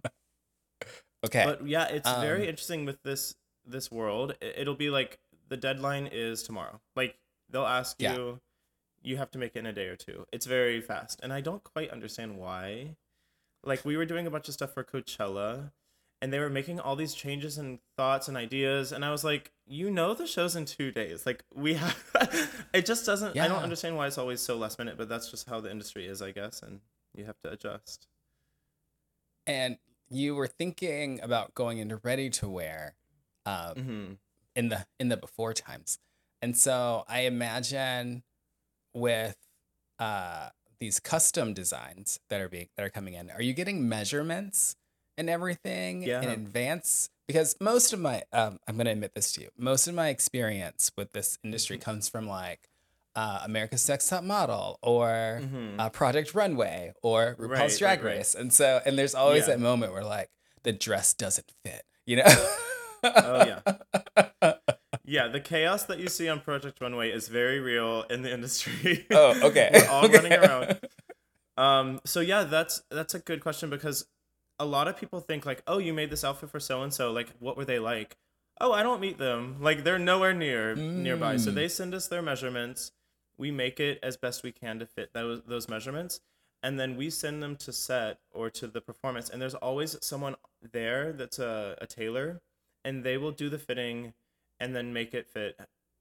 okay. 1.27 1.45
But 1.45 1.67
yeah, 1.67 1.87
it's 1.89 2.09
Um, 2.09 2.21
very 2.23 2.49
interesting 2.49 2.85
with 2.87 3.03
this 3.03 3.35
this 3.65 3.91
world. 3.91 4.37
It'll 4.41 4.77
be 4.77 4.91
like 4.91 5.19
the 5.49 5.57
deadline 5.57 6.07
is 6.11 6.43
tomorrow. 6.45 6.81
Like 6.95 7.19
they'll 7.51 7.65
ask 7.67 7.97
Yeah. 8.01 8.15
you, 8.15 8.41
you 9.03 9.17
have 9.19 9.31
to 9.33 9.39
make 9.39 9.55
it 9.57 9.61
in 9.61 9.67
a 9.67 9.73
day 9.73 9.87
or 9.87 9.97
two. 9.97 10.27
It's 10.33 10.47
very 10.47 10.81
fast, 10.81 11.21
and 11.23 11.33
I 11.33 11.41
don't 11.41 11.63
quite 11.63 11.91
understand 11.91 12.39
why. 12.39 12.97
Like 13.65 13.85
we 13.85 13.97
were 13.97 14.05
doing 14.07 14.27
a 14.27 14.31
bunch 14.31 14.49
of 14.49 14.55
stuff 14.55 14.73
for 14.75 14.85
Coachella, 14.85 15.73
and 16.23 16.33
they 16.33 16.39
were 16.39 16.49
making 16.51 16.81
all 16.81 16.97
these 16.97 17.15
changes 17.15 17.59
and 17.59 17.79
thoughts 17.97 18.27
and 18.29 18.37
ideas, 18.37 18.91
and 18.93 19.05
I 19.05 19.11
was 19.11 19.23
like, 19.25 19.53
you 19.67 19.91
know, 19.91 20.15
the 20.15 20.27
show's 20.27 20.57
in 20.57 20.65
two 20.65 20.91
days. 20.91 21.27
Like 21.27 21.45
we 21.55 21.75
have, 21.83 22.67
it 22.73 22.87
just 22.87 23.05
doesn't. 23.07 23.37
yeah. 23.37 23.45
I 23.45 23.49
don't 23.49 23.63
understand 23.63 23.97
why 23.97 24.07
it's 24.07 24.19
always 24.19 24.41
so 24.41 24.57
last 24.57 24.79
minute, 24.79 24.97
but 24.97 25.09
that's 25.09 25.31
just 25.31 25.49
how 25.49 25.61
the 25.61 25.71
industry 25.71 26.07
is, 26.07 26.23
I 26.23 26.31
guess, 26.33 26.63
and 26.63 26.81
you 27.15 27.25
have 27.27 27.39
to 27.41 27.51
adjust. 27.53 28.07
and 29.47 29.79
you 30.09 30.35
were 30.35 30.47
thinking 30.47 31.21
about 31.21 31.55
going 31.55 31.79
into 31.79 31.97
ready 32.03 32.31
to 32.31 32.49
wear 32.49 32.95
um, 33.45 33.75
hmm 33.75 34.05
in 34.55 34.69
the 34.71 34.87
in 34.99 35.09
the 35.09 35.17
before 35.17 35.53
times 35.53 35.99
and 36.43 36.57
so 36.57 37.05
i 37.09 37.21
imagine 37.21 38.23
with 38.95 39.37
uh 39.99 40.49
these 40.79 41.01
custom 41.01 41.55
designs 41.55 42.21
that 42.29 42.41
are 42.41 42.49
being 42.51 42.69
that 42.77 42.85
are 42.85 42.91
coming 42.91 43.15
in, 43.15 43.31
are 43.31 43.41
you 43.41 43.55
getting 43.55 43.89
measurements 43.89 44.77
and 45.17 45.31
everything 45.31 46.03
in 46.03 46.29
advance? 46.29 47.09
Because 47.27 47.57
most 47.63 47.95
of 47.95 47.99
my 48.01 48.25
um, 48.35 48.59
I'm 48.69 48.77
gonna 48.77 48.91
admit 48.91 49.15
this 49.15 49.33
to 49.33 49.41
you, 49.41 49.49
most 49.57 49.89
of 49.89 49.95
my 49.95 50.11
experience 50.11 50.93
with 50.95 51.13
this 51.13 51.39
industry 51.43 51.79
Mhm. 51.79 51.81
comes 51.81 52.09
from 52.11 52.29
like 52.29 52.69
uh, 53.15 53.41
America's 53.45 53.89
Next 53.89 54.09
Top 54.11 54.23
Model 54.23 54.79
or 54.83 55.41
Mhm. 55.43 55.81
uh, 55.81 55.89
Project 55.89 56.35
Runway 56.35 56.93
or 57.03 57.37
RuPaul's 57.39 57.49
Right, 57.49 57.61
right, 57.61 57.79
Drag 57.79 58.03
right. 58.05 58.17
Race, 58.19 58.35
and 58.35 58.53
so 58.53 58.83
and 58.85 58.99
there's 58.99 59.15
always 59.15 59.45
Yeah. 59.49 59.55
that 59.55 59.61
moment 59.61 59.93
where 59.95 60.05
like 60.05 60.29
the 60.63 60.73
dress 60.73 61.15
doesn't 61.15 61.51
fit, 61.65 61.87
you 62.05 62.17
know? 62.17 62.25
Oh 63.03 63.47
yeah. 63.47 64.53
Yeah, 65.09 65.29
the 65.29 65.41
chaos 65.41 65.85
that 65.85 65.99
you 66.01 66.09
see 66.09 66.29
on 66.29 66.41
Project 66.41 66.81
Runway 66.81 67.11
is 67.11 67.29
very 67.29 67.61
real 67.61 68.03
in 68.11 68.23
the 68.23 68.33
industry. 68.35 69.07
Oh, 69.11 69.49
okay. 69.49 69.71
We're 69.73 69.89
all 69.89 70.09
running 70.09 70.33
around. 70.33 70.81
Um, 71.57 72.01
so 72.05 72.21
yeah, 72.21 72.45
that's 72.45 72.83
that's 72.91 73.15
a 73.15 73.19
good 73.19 73.41
question 73.41 73.71
because 73.71 74.07
a 74.59 74.65
lot 74.65 74.89
of 74.89 74.97
people 74.97 75.21
think 75.21 75.47
like, 75.47 75.63
oh, 75.67 75.79
you 75.79 75.93
made 75.95 76.11
this 76.11 76.25
outfit 76.25 76.51
for 76.51 76.61
so 76.61 76.83
and 76.83 76.93
so. 76.93 77.13
Like, 77.13 77.29
what 77.39 77.57
were 77.57 77.65
they 77.65 77.79
like? 77.79 78.17
Oh, 78.61 78.73
I 78.73 78.83
don't 78.83 79.01
meet 79.01 79.19
them. 79.19 79.57
Like, 79.61 79.85
they're 79.85 79.99
nowhere 79.99 80.33
near 80.35 80.75
nearby. 80.75 81.37
So 81.37 81.51
Mm. 81.51 81.55
they 81.55 81.69
send 81.69 81.95
us 81.95 82.09
their 82.09 82.23
measurements. 82.23 82.93
We 83.39 83.51
make 83.51 83.81
it 83.81 83.99
as 84.03 84.17
best 84.17 84.43
we 84.43 84.51
can 84.53 84.79
to 84.81 84.87
fit 84.87 85.13
those 85.13 85.43
those 85.47 85.69
measurements, 85.69 86.21
and 86.63 86.81
then 86.81 86.97
we 86.97 87.11
send 87.11 87.43
them 87.43 87.55
to 87.57 87.73
set 87.73 88.19
or 88.33 88.49
to 88.51 88.67
the 88.67 88.81
performance. 88.81 89.29
And 89.31 89.41
there's 89.41 89.55
always 89.55 89.97
someone 90.01 90.37
there 90.73 91.13
that's 91.13 91.39
a, 91.39 91.77
a 91.81 91.87
tailor, 91.87 92.41
and 92.85 93.05
they 93.05 93.19
will 93.19 93.33
do 93.33 93.51
the 93.51 93.59
fitting, 93.59 94.15
and 94.61 94.75
then 94.75 94.93
make 94.93 95.15
it 95.15 95.27
fit 95.29 95.59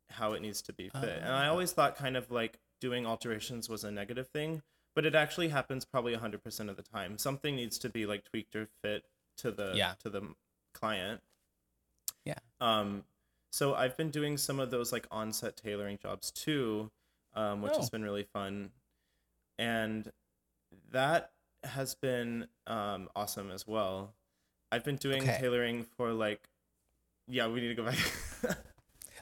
how 0.09 0.33
it 0.33 0.41
needs 0.41 0.61
to 0.63 0.73
be 0.73 0.89
fit. 0.89 1.19
And 1.21 1.33
I 1.33 1.47
Ah. 1.47 1.49
always 1.51 1.71
thought 1.73 1.95
kind 1.95 2.15
of 2.15 2.29
like 2.31 2.59
doing 2.79 3.05
alterations 3.05 3.67
was 3.69 3.83
a 3.83 3.91
negative 3.91 4.27
thing, 4.29 4.61
but 4.95 5.05
it 5.05 5.15
actually 5.15 5.49
happens 5.49 5.83
probably 5.85 6.13
100% 6.13 6.69
of 6.69 6.75
the 6.77 6.83
time. 6.83 7.17
Something 7.17 7.55
needs 7.55 7.77
to 7.79 7.89
be 7.89 8.05
like 8.05 8.23
tweaked 8.23 8.55
or 8.55 8.67
fit 8.81 9.05
to 9.37 9.51
the 9.51 9.73
Yeah. 9.75 9.95
to 9.99 10.09
the 10.09 10.35
client. 10.73 11.21
Yeah. 12.23 12.39
Um 12.61 13.05
so 13.51 13.73
I've 13.73 13.95
been 13.97 14.11
doing 14.11 14.37
some 14.37 14.59
of 14.59 14.69
those 14.71 14.91
like 14.91 15.07
on-set 15.11 15.55
tailoring 15.57 15.97
jobs 15.97 16.31
too, 16.31 16.91
um 17.33 17.61
which 17.61 17.75
has 17.75 17.87
Oh. 17.87 17.91
been 17.91 18.03
really 18.03 18.23
fun. 18.23 18.71
And 19.57 20.11
that 20.91 21.33
has 21.63 21.95
been 21.95 22.47
um 22.67 23.09
awesome 23.15 23.49
as 23.51 23.65
well. 23.65 24.13
I've 24.71 24.83
been 24.83 24.97
doing 24.97 25.23
Okay. 25.23 25.37
tailoring 25.39 25.83
for 25.83 26.13
like 26.13 26.49
yeah, 27.27 27.47
we 27.47 27.59
need 27.61 27.69
to 27.69 27.75
go 27.75 27.85
back. 27.85 27.97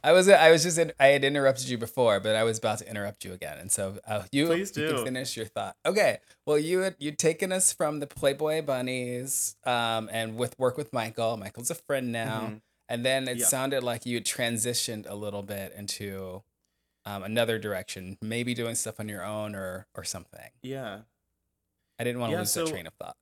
I 0.03 0.11
was 0.11 0.27
I 0.27 0.51
was 0.51 0.63
just 0.63 0.77
in, 0.77 0.91
I 0.99 1.07
had 1.07 1.23
interrupted 1.23 1.69
you 1.69 1.77
before, 1.77 2.19
but 2.19 2.35
I 2.35 2.43
was 2.43 2.57
about 2.57 2.79
to 2.79 2.89
interrupt 2.89 3.23
you 3.23 3.31
again, 3.33 3.57
and 3.57 3.71
so 3.71 3.99
uh, 4.05 4.23
you 4.31 4.47
Please 4.47 4.71
do. 4.71 5.03
finish 5.03 5.37
your 5.37 5.45
thought. 5.45 5.77
Okay, 5.85 6.17
well 6.45 6.57
you 6.57 6.79
had 6.79 6.95
you'd 6.99 7.17
taken 7.17 7.51
us 7.53 7.71
from 7.71 7.99
the 8.01 8.07
Playboy 8.07 8.61
Bunnies, 8.63 9.55
um, 9.65 10.09
and 10.11 10.35
with 10.35 10.59
work 10.59 10.77
with 10.77 10.91
Michael. 10.91 11.37
Michael's 11.37 11.71
a 11.71 11.75
friend 11.75 12.11
now, 12.11 12.41
Mhm. 12.41 12.61
and 12.89 13.05
then 13.05 13.27
it 13.29 13.37
Yeah. 13.37 13.45
sounded 13.45 13.81
like 13.83 14.05
you 14.05 14.17
had 14.17 14.25
transitioned 14.25 15.09
a 15.09 15.15
little 15.15 15.41
bit 15.43 15.71
into 15.73 16.43
um, 17.05 17.21
another 17.23 17.59
direction, 17.59 18.17
maybe 18.21 18.53
doing 18.53 18.75
stuff 18.75 18.97
on 18.99 19.07
your 19.09 19.23
own 19.25 19.55
or 19.55 19.87
or 19.95 20.03
something. 20.03 20.49
Yeah. 20.61 21.01
I 21.99 22.03
didn't 22.03 22.19
want 22.19 22.31
to 22.31 22.35
Yeah, 22.35 22.39
lose 22.39 22.53
that 22.53 22.67
so- 22.67 22.71
train 22.71 22.87
of 22.87 22.93
thought. 22.95 23.15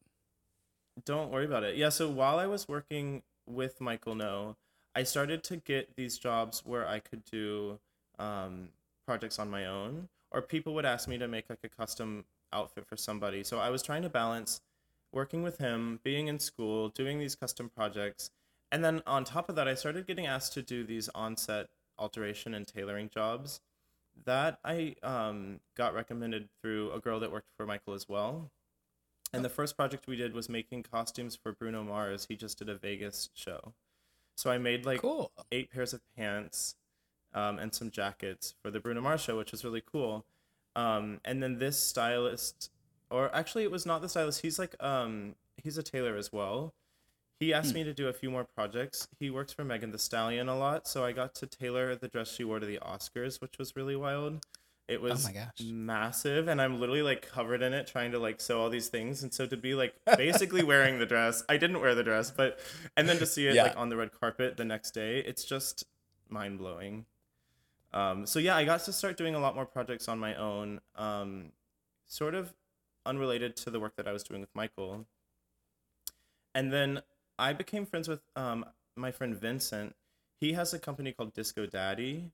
Don't 1.06 1.32
worry 1.32 1.46
about 1.46 1.64
it. 1.64 1.78
Yeah, 1.78 1.90
so 1.90 2.10
while 2.10 2.38
I 2.40 2.48
was 2.48 2.68
working 2.68 3.24
with 3.48 3.80
Michael 3.82 4.14
Ngo, 4.16 4.56
I 4.96 5.04
started 5.04 5.44
to 5.46 5.58
get 5.58 5.96
these 5.96 6.18
jobs 6.18 6.64
where 6.66 6.88
I 6.88 7.00
could 7.00 7.24
do 7.26 7.80
um, 8.20 8.70
projects 9.06 9.40
on 9.40 9.50
my 9.50 9.66
own, 9.66 10.10
or 10.32 10.42
people 10.42 10.74
would 10.76 10.86
ask 10.86 11.08
me 11.08 11.18
to 11.18 11.28
make 11.28 11.50
like 11.50 11.60
a 11.64 11.70
custom 11.70 12.26
outfit 12.54 12.86
for 12.86 12.98
somebody. 12.98 13.44
So 13.44 13.60
I 13.60 13.70
was 13.70 13.82
trying 13.82 14.02
to 14.04 14.10
balance 14.10 14.62
working 15.14 15.44
with 15.44 15.58
him, 15.58 16.00
being 16.04 16.28
in 16.28 16.40
school, 16.40 16.90
doing 16.90 17.20
these 17.20 17.36
custom 17.36 17.70
projects, 17.70 18.32
and 18.72 18.84
then 18.84 19.02
on 19.06 19.26
top 19.26 19.50
of 19.50 19.56
that, 19.56 19.68
I 19.68 19.74
started 19.74 20.08
getting 20.08 20.26
asked 20.26 20.54
to 20.54 20.62
do 20.62 20.84
these 20.84 21.10
on-set 21.14 21.68
alteration 22.00 22.54
and 22.54 22.66
tailoring 22.66 23.10
jobs. 23.10 23.60
That 24.26 24.60
I 24.64 24.96
um, 25.04 25.60
got 25.76 25.94
recommended 25.94 26.48
through 26.62 26.92
a 26.92 27.00
girl 27.00 27.20
that 27.20 27.32
worked 27.32 27.52
for 27.58 27.66
Michael 27.66 27.94
as 27.94 28.08
well. 28.08 28.50
And 29.34 29.44
the 29.44 29.50
first 29.50 29.76
project 29.78 30.08
we 30.08 30.16
did 30.16 30.34
was 30.34 30.50
making 30.50 30.84
costumes 30.84 31.38
for 31.42 31.54
Bruno 31.54 31.84
Mars. 31.84 32.26
He 32.30 32.36
just 32.36 32.60
did 32.60 32.70
a 32.70 32.76
Vegas 32.76 33.30
show. 33.34 33.74
So 34.42 34.50
I 34.50 34.58
made 34.58 34.88
like 34.88 35.02
cool. 35.02 35.32
eight 35.52 35.70
pairs 35.70 35.94
of 35.94 36.02
pants 36.18 36.74
um, 37.36 37.60
and 37.60 37.72
some 37.72 37.92
jackets 37.92 38.56
for 38.60 38.72
the 38.72 38.80
Bruno 38.80 39.00
Mars 39.00 39.22
show, 39.22 39.38
which 39.38 39.52
was 39.52 39.64
really 39.64 39.84
cool. 39.86 40.26
Um, 40.76 41.20
and 41.24 41.44
then 41.44 41.60
this 41.60 41.78
stylist, 41.78 42.72
or 43.12 43.30
actually, 43.36 43.66
it 43.66 43.70
was 43.70 43.86
not 43.86 44.02
the 44.02 44.10
stylist. 44.10 44.42
He's 44.42 44.58
like, 44.58 44.76
um, 44.84 45.36
he's 45.58 45.78
a 45.78 45.84
tailor 45.84 46.16
as 46.16 46.34
well. 46.34 46.74
He 47.40 47.54
asked 47.54 47.70
Hmm. 47.70 47.76
me 47.76 47.84
to 47.84 47.94
do 47.94 48.08
a 48.08 48.14
few 48.14 48.32
more 48.32 48.44
projects. 48.44 49.08
He 49.20 49.30
works 49.30 49.54
for 49.54 49.64
Megan 49.64 49.92
Thee 49.92 50.00
Stallion 50.00 50.50
a 50.50 50.58
lot, 50.58 50.88
so 50.88 51.06
I 51.06 51.12
got 51.12 51.36
to 51.36 51.46
tailor 51.46 51.96
the 51.96 52.08
dress 52.08 52.32
she 52.32 52.44
wore 52.44 52.60
to 52.60 52.66
the 52.66 52.80
Oscars, 52.82 53.42
which 53.42 53.60
was 53.60 53.76
really 53.76 53.96
wild. 53.96 54.44
It 54.92 55.02
was 55.02 55.26
Oh 55.26 55.30
my 55.30 55.34
gosh. 55.34 55.62
massive, 55.64 56.50
and 56.50 56.62
I'm 56.62 56.80
literally 56.80 57.02
like 57.02 57.22
covered 57.28 57.62
in 57.62 57.74
it, 57.74 57.88
trying 57.88 58.12
to 58.12 58.20
like 58.20 58.42
sew 58.42 58.60
all 58.60 58.70
these 58.70 58.90
things. 58.90 59.24
And 59.24 59.34
so 59.34 59.46
to 59.48 59.56
be 59.56 59.74
like 59.74 59.94
basically 60.18 60.64
wearing 60.64 61.00
the 61.00 61.06
dress, 61.06 61.44
I 61.48 61.56
didn't 61.58 61.80
wear 61.80 61.96
the 61.96 62.04
dress, 62.04 62.30
but 62.30 62.60
and 62.98 63.08
then 63.08 63.18
to 63.20 63.26
see 63.26 63.48
it 63.48 63.56
Yeah. 63.56 63.64
like 63.64 63.78
on 63.78 63.88
the 63.90 63.96
red 63.96 64.12
carpet 64.12 64.58
the 64.58 64.66
next 64.66 64.92
day, 64.92 65.20
it's 65.20 65.46
just 65.46 65.86
mind 66.30 66.58
blowing. 66.58 67.06
Um, 67.94 68.26
so 68.26 68.38
yeah, 68.40 68.56
I 68.58 68.66
got 68.66 68.82
to 68.86 68.94
start 68.94 69.16
doing 69.18 69.34
a 69.36 69.40
lot 69.40 69.56
more 69.56 69.66
projects 69.66 70.08
on 70.10 70.20
my 70.20 70.36
own, 70.36 70.82
um, 70.96 71.54
sort 72.08 72.36
of 72.36 72.54
unrelated 73.06 73.56
to 73.58 73.70
the 73.70 73.80
work 73.80 73.96
that 73.96 74.08
I 74.08 74.12
was 74.12 74.24
doing 74.24 74.42
with 74.42 74.54
Michael. 74.54 75.06
And 76.54 76.72
then 76.72 77.02
I 77.40 77.54
became 77.54 77.86
friends 77.86 78.08
with 78.08 78.22
um, 78.36 78.66
my 78.96 79.12
friend 79.12 79.36
Vincent. 79.36 79.96
He 80.40 80.54
has 80.54 80.74
a 80.74 80.80
company 80.80 81.12
called 81.14 81.34
Disco 81.34 81.66
Daddy, 81.66 82.32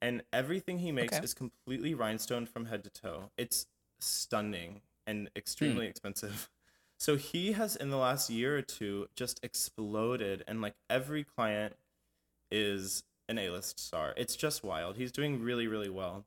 and 0.00 0.22
everything 0.32 0.78
he 0.78 0.92
makes 0.92 1.14
Okay. 1.14 1.24
is 1.24 1.34
completely 1.34 1.94
rhinestone 1.94 2.46
from 2.46 2.66
head 2.66 2.84
to 2.84 2.90
toe. 2.90 3.30
It's 3.36 3.66
stunning 3.98 4.82
and 5.06 5.30
extremely 5.36 5.86
hmm. 5.86 5.90
expensive. 5.90 6.48
So 6.98 7.16
he 7.16 7.52
has 7.52 7.76
in 7.76 7.90
the 7.90 7.98
last 7.98 8.30
year 8.30 8.56
or 8.56 8.62
two 8.62 9.08
just 9.14 9.38
exploded 9.44 10.42
and 10.48 10.62
like 10.62 10.76
every 10.88 11.24
client 11.24 11.76
is 12.50 13.04
an 13.28 13.38
A-list 13.38 13.78
star. 13.78 14.14
It's 14.16 14.34
just 14.34 14.64
wild. 14.64 14.96
He's 14.96 15.12
doing 15.12 15.42
really 15.42 15.66
really 15.66 15.90
well. 15.90 16.24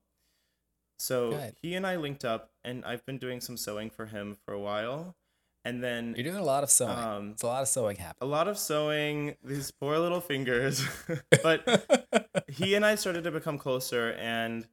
So 1.00 1.32
Good. 1.32 1.56
he 1.60 1.74
and 1.74 1.88
I 1.88 1.96
linked 1.96 2.24
up 2.24 2.52
and 2.64 2.86
I've 2.86 3.04
been 3.06 3.18
doing 3.18 3.42
some 3.42 3.58
sewing 3.58 3.90
for 3.90 4.06
him 4.06 4.38
for 4.46 4.54
a 4.54 4.60
while. 4.60 5.16
And 5.66 5.84
then 5.84 6.14
You're 6.16 6.24
doing 6.24 6.38
a 6.38 6.44
lot 6.44 6.64
of 6.64 6.70
sewing. 6.72 6.92
um, 6.98 7.30
it's 7.32 7.44
a 7.44 7.48
lot 7.48 7.62
of 7.62 7.68
sewing 7.68 7.98
happening. 7.98 8.30
a 8.30 8.32
lot 8.32 8.48
of 8.48 8.58
sewing, 8.58 9.36
these 9.44 9.72
poor 9.72 9.98
little 10.00 10.22
fingers. 10.22 10.86
but 11.44 12.06
he 12.48 12.76
and 12.76 12.86
I 12.86 12.96
started 12.96 13.24
to 13.26 13.32
become 13.32 13.58
closer, 13.58 14.14
and 14.14 14.68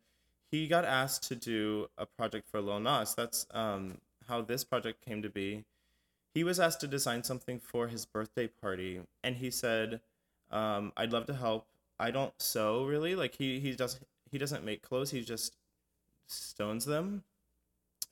he 0.50 0.68
got 0.68 0.84
asked 0.84 1.24
to 1.28 1.34
do 1.34 1.88
a 1.98 2.06
project 2.06 2.48
for 2.48 2.60
Lil 2.60 2.78
Nas. 2.80 3.14
That's 3.14 3.46
um, 3.52 3.98
how 4.28 4.42
this 4.42 4.62
project 4.64 5.04
came 5.04 5.22
to 5.22 5.28
be. 5.28 5.64
He 6.34 6.44
was 6.44 6.60
asked 6.60 6.80
to 6.80 6.86
design 6.86 7.24
something 7.24 7.58
for 7.58 7.88
his 7.88 8.06
birthday 8.06 8.46
party, 8.46 9.00
and 9.24 9.36
he 9.36 9.50
said, 9.50 10.00
um, 10.52 10.92
"I'd 10.96 11.12
love 11.12 11.26
to 11.26 11.34
help. 11.34 11.66
I 11.98 12.10
don't 12.12 12.32
sew 12.40 12.84
really. 12.84 13.16
Like 13.16 13.34
he 13.36 13.58
he 13.58 13.74
does 13.74 13.98
he 14.30 14.38
doesn't 14.38 14.64
make 14.64 14.82
clothes. 14.82 15.10
He 15.10 15.22
just 15.22 15.56
stones 16.28 16.84
them. 16.84 17.24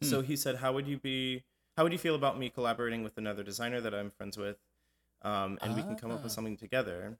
Hmm. 0.00 0.06
So 0.08 0.22
he 0.22 0.34
said, 0.36 0.56
"How 0.56 0.72
would 0.72 0.88
you 0.88 0.98
be? 0.98 1.44
How 1.76 1.82
would 1.82 1.92
you 1.92 1.98
feel 1.98 2.14
about 2.14 2.38
me 2.38 2.50
collaborating 2.50 3.02
with 3.02 3.18
another 3.18 3.42
designer 3.42 3.80
that 3.80 3.94
I'm 3.94 4.10
friends 4.10 4.36
with, 4.38 4.58
um, 5.22 5.58
and 5.62 5.74
we 5.74 5.82
can 5.82 5.96
come 5.96 6.10
up 6.10 6.22
with 6.22 6.32
Ah. 6.32 6.34
something 6.34 6.56
together?" 6.56 7.18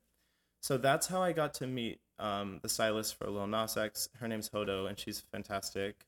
So 0.61 0.79
that's 0.79 1.09
how 1.09 1.23
I 1.23 1.33
got 1.33 1.53
to 1.55 1.67
meet 1.67 2.01
um, 2.19 2.61
the 2.63 2.69
stylist 2.69 3.17
for 3.17 3.29
Lil 3.29 3.47
Nas 3.49 3.77
X. 3.77 4.09
Her 4.21 4.29
name's 4.29 4.49
Hodo, 4.49 4.87
and 4.87 4.99
she's 4.99 5.21
fantastic. 5.21 6.07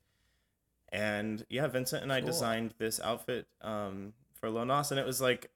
And 0.90 1.44
yeah, 1.50 1.66
Vincent 1.66 2.02
and 2.04 2.12
I 2.12 2.20
Cool. 2.20 2.28
designed 2.28 2.74
this 2.78 3.00
outfit 3.00 3.48
um, 3.60 4.14
for 4.32 4.48
Lil 4.48 4.64
Nas, 4.66 4.90
and 4.92 5.00
it 5.00 5.06
was 5.06 5.20
like 5.20 5.50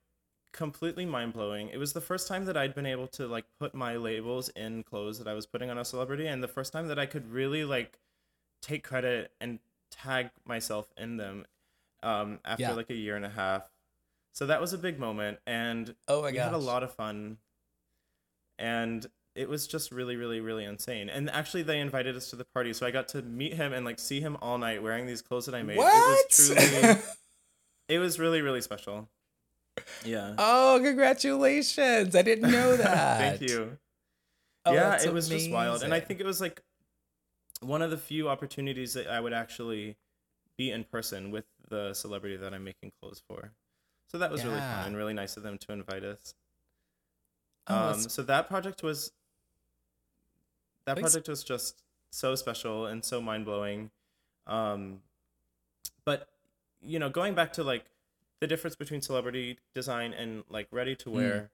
completely 0.53 1.07
mind 1.07 1.33
blowing. 1.33 1.69
It 1.69 1.77
was 1.79 1.93
the 1.93 2.01
first 2.01 2.27
time 2.27 2.45
that 2.47 2.57
I'd 2.57 2.75
been 2.75 2.87
able 2.87 3.07
to 3.09 3.29
like 3.29 3.45
put 3.61 3.73
my 3.75 3.97
labels 3.97 4.49
in 4.51 4.83
clothes 4.83 5.19
that 5.19 5.29
I 5.29 5.35
was 5.35 5.47
putting 5.47 5.71
on 5.71 5.79
a 5.79 5.85
celebrity, 5.85 6.27
and 6.27 6.43
the 6.43 6.49
first 6.49 6.73
time 6.73 6.89
that 6.89 6.99
I 6.99 7.07
could 7.07 7.31
really 7.31 7.65
like 7.65 8.01
take 8.61 8.83
credit 8.83 9.33
and 9.41 9.61
tag 9.91 10.31
myself 10.45 10.93
in 10.97 11.17
them 11.17 11.47
um, 12.03 12.39
after 12.45 12.63
Yeah. 12.63 12.73
like 12.73 12.91
a 12.91 12.95
year 12.95 13.17
and 13.17 13.25
a 13.25 13.31
half. 13.31 13.71
So 14.33 14.47
that 14.47 14.61
was 14.61 14.73
a 14.73 14.79
big 14.79 14.99
moment, 14.99 15.39
and 15.47 15.95
oh 16.09 16.23
my 16.23 16.29
we 16.29 16.37
gosh. 16.37 16.45
had 16.45 16.55
a 16.55 16.59
lot 16.59 16.83
of 16.83 16.95
fun, 16.95 17.39
and 18.59 19.05
it 19.35 19.49
was 19.49 19.67
just 19.67 19.91
really, 19.93 20.17
really, 20.17 20.41
really 20.41 20.65
insane. 20.65 21.09
And 21.09 21.31
actually, 21.31 21.63
they 21.63 21.81
invited 21.81 22.17
us 22.17 22.31
to 22.31 22.37
the 22.37 22.45
party, 22.45 22.73
so 22.73 22.87
I 22.87 22.91
got 22.91 23.09
to 23.09 23.23
meet 23.23 23.55
him 23.55 23.73
and 23.73 23.85
like 23.85 23.99
see 23.99 24.21
him 24.21 24.37
all 24.41 24.59
night 24.59 24.83
wearing 24.83 25.07
these 25.07 25.23
clothes 25.23 25.47
that 25.47 25.55
I 25.55 25.63
made. 25.63 25.79
What? 25.79 25.93
It 25.93 26.29
was 26.29 26.49
truly, 26.81 26.97
it 27.89 27.99
was 27.99 28.19
really, 28.19 28.41
really 28.43 28.61
special. 28.61 29.09
Yeah. 30.05 30.35
oh, 30.39 30.81
congratulations! 30.83 32.15
I 32.15 32.23
didn't 32.23 32.51
know 32.51 32.77
that. 32.77 33.19
Thank 33.39 33.51
you. 33.51 33.79
Oh, 34.67 34.73
yeah, 34.75 35.03
it 35.03 35.13
was 35.13 35.29
just 35.29 35.51
wild, 35.51 35.83
and 35.83 35.95
I 35.95 36.01
think 36.01 36.21
it 36.21 36.27
was 36.27 36.41
like 36.41 36.63
one 37.61 37.83
of 37.83 37.91
the 37.91 37.99
few 37.99 38.29
opportunities 38.29 38.95
that 38.95 39.07
I 39.09 39.21
would 39.21 39.33
actually 39.33 39.97
be 40.57 40.71
in 40.71 40.85
person 40.85 41.31
with 41.31 41.45
the 41.71 41.95
celebrity 41.95 42.37
that 42.37 42.53
I'm 42.53 42.65
making 42.65 42.93
clothes 43.01 43.23
for. 43.27 43.53
So 44.09 44.19
that 44.19 44.31
was 44.31 44.45
really 44.45 44.59
fun 44.59 44.89
and 44.89 44.97
really 44.97 45.15
nice 45.15 45.37
of 45.37 45.45
them 45.45 45.57
to 45.59 45.73
invite 45.73 46.03
us. 46.03 46.35
Oh, 47.69 47.91
um, 47.91 48.01
so 48.01 48.23
that 48.23 48.49
project 48.49 48.83
was 48.83 49.13
that 50.85 50.97
Please. 50.97 51.03
project 51.03 51.29
was 51.29 51.45
just 51.45 51.83
so 52.11 52.35
special 52.35 52.87
and 52.87 53.05
so 53.05 53.21
mind 53.21 53.45
blowing. 53.45 53.91
Um, 54.47 55.03
but 56.05 56.29
you 56.83 56.99
know, 56.99 57.09
going 57.09 57.35
back 57.35 57.53
to 57.55 57.63
like 57.63 57.85
the 58.41 58.47
difference 58.47 58.75
between 58.75 59.01
celebrity 59.01 59.59
design 59.75 60.13
and 60.13 60.43
like 60.49 60.67
ready 60.73 60.97
to 60.97 61.11
wear, 61.11 61.51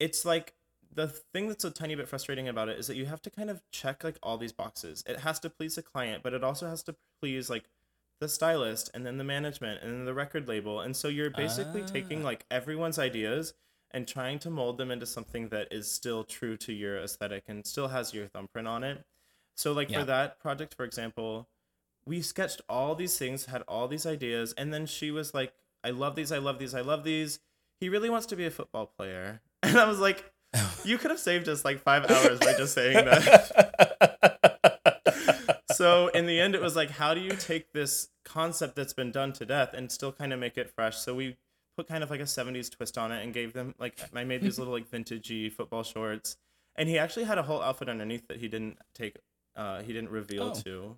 it's 0.00 0.24
like 0.24 0.54
the 0.94 1.08
thing 1.08 1.48
that's 1.48 1.64
a 1.64 1.70
tiny 1.70 1.94
bit 1.94 2.08
frustrating 2.08 2.48
about 2.48 2.68
it 2.68 2.78
is 2.78 2.86
that 2.86 2.96
you 2.96 3.04
have 3.06 3.20
to 3.22 3.30
kind 3.30 3.50
of 3.50 3.60
check 3.70 4.02
like 4.02 4.18
all 4.22 4.38
these 4.38 4.52
boxes. 4.52 5.04
It 5.06 5.20
has 5.20 5.38
to 5.40 5.50
please 5.50 5.74
the 5.74 5.82
client, 5.82 6.22
but 6.22 6.32
it 6.32 6.42
also 6.42 6.66
has 6.68 6.82
to 6.84 6.96
please 7.20 7.50
like 7.50 7.64
the 8.20 8.28
stylist 8.28 8.90
and 8.94 9.04
then 9.04 9.18
the 9.18 9.24
management 9.24 9.82
and 9.82 9.92
then 9.92 10.04
the 10.04 10.14
record 10.14 10.48
label. 10.48 10.80
And 10.80 10.96
so 10.96 11.08
you're 11.08 11.30
basically 11.30 11.82
taking 11.82 12.22
Ah. 12.22 12.24
like 12.26 12.46
everyone's 12.50 12.98
ideas 12.98 13.54
and 13.90 14.06
trying 14.08 14.38
to 14.40 14.50
mold 14.50 14.78
them 14.78 14.90
into 14.90 15.06
something 15.06 15.48
that 15.50 15.68
is 15.70 15.90
still 15.90 16.24
true 16.24 16.56
to 16.58 16.72
your 16.72 16.98
aesthetic 16.98 17.44
and 17.48 17.66
still 17.66 17.88
has 17.88 18.12
your 18.14 18.26
thumbprint 18.26 18.66
on 18.68 18.82
it. 18.84 19.04
So 19.56 19.72
like 19.72 19.90
Yeah. 19.90 20.00
for 20.00 20.04
that 20.06 20.40
project, 20.40 20.74
for 20.74 20.84
example, 20.84 21.48
we 22.06 22.22
sketched 22.22 22.60
all 22.68 22.94
these 22.94 23.18
things, 23.18 23.46
had 23.46 23.62
all 23.68 23.88
these 23.88 24.06
ideas, 24.06 24.54
and 24.56 24.72
then 24.72 24.86
she 24.86 25.10
was 25.10 25.34
like, 25.34 25.52
I 25.84 25.90
love 25.90 26.14
these, 26.14 26.30
I 26.32 26.38
love 26.38 26.58
these, 26.58 26.74
I 26.74 26.80
love 26.80 27.04
these. 27.04 27.38
He 27.80 27.88
really 27.88 28.08
wants 28.10 28.26
to 28.26 28.36
be 28.36 28.46
a 28.46 28.50
football 28.50 28.86
player. 28.86 29.40
And 29.62 29.76
I 29.78 29.86
was 29.88 29.98
like, 29.98 30.32
you 30.84 30.96
could 30.98 31.10
have 31.10 31.18
saved 31.20 31.48
us 31.48 31.64
like 31.64 31.80
five 31.80 32.08
hours 32.10 32.38
by 32.38 32.54
just 32.54 32.74
saying 32.74 33.04
that. 33.04 33.96
so 35.76 36.08
in 36.08 36.26
the 36.26 36.40
end, 36.40 36.54
it 36.54 36.60
was 36.62 36.76
like, 36.76 36.90
how 36.90 37.14
do 37.14 37.20
you 37.20 37.30
take 37.30 37.72
this 37.72 38.08
concept 38.24 38.76
that's 38.76 38.92
been 38.92 39.10
done 39.12 39.32
to 39.34 39.46
death 39.46 39.72
and 39.74 39.90
still 39.90 40.12
kind 40.12 40.32
of 40.32 40.38
make 40.40 40.56
it 40.58 40.70
fresh? 40.70 40.96
So 40.98 41.14
we 41.14 41.36
put 41.76 41.86
kind 41.88 42.02
of 42.02 42.10
like 42.10 42.20
a 42.20 42.24
70s 42.24 42.70
twist 42.70 42.96
on 42.98 43.12
it 43.12 43.22
and 43.22 43.34
gave 43.34 43.52
them 43.52 43.74
like 43.78 43.98
I 44.14 44.24
made 44.24 44.40
these 44.42 44.58
little 44.58 44.72
like 44.74 44.90
vintagey 44.90 45.52
football 45.52 45.82
shorts. 45.82 46.36
And 46.74 46.88
he 46.88 46.98
actually 46.98 47.24
had 47.24 47.38
a 47.38 47.42
whole 47.42 47.62
outfit 47.62 47.88
underneath 47.88 48.26
that 48.28 48.38
he 48.38 48.48
didn't 48.48 48.78
take 48.94 49.16
uh 49.56 49.82
he 49.82 49.92
didn't 49.92 50.10
reveal 50.10 50.52
Oh. 50.56 50.60
to. 50.62 50.96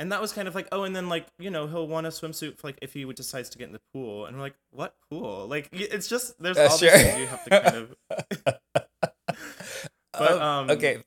And 0.00 0.10
that 0.10 0.20
was 0.20 0.32
kind 0.32 0.48
of 0.48 0.56
like, 0.56 0.66
oh, 0.72 0.82
and 0.82 0.94
then 0.94 1.08
like, 1.08 1.26
you 1.38 1.50
know, 1.50 1.68
he'll 1.68 1.86
want 1.86 2.06
a 2.06 2.10
swimsuit 2.10 2.58
for 2.58 2.66
like 2.68 2.78
if 2.82 2.92
he 2.94 3.04
decides 3.12 3.48
to 3.50 3.58
get 3.58 3.68
in 3.68 3.72
the 3.72 3.80
pool. 3.92 4.26
And 4.26 4.36
we're 4.36 4.42
like, 4.42 4.56
what 4.70 4.96
pool? 5.08 5.46
Like 5.46 5.68
it's 5.72 6.08
just 6.08 6.40
there's 6.42 6.56
Uh, 6.58 6.68
all 6.70 6.76
sure. 6.78 6.90
these 6.90 7.02
things 7.02 7.20
you 7.20 7.26
have 7.28 7.44
to 7.44 7.50
kind 7.50 7.76
of 7.76 7.96
But, 10.12 10.32
Um, 10.32 10.42
um, 10.42 10.70
okay, 10.70 10.98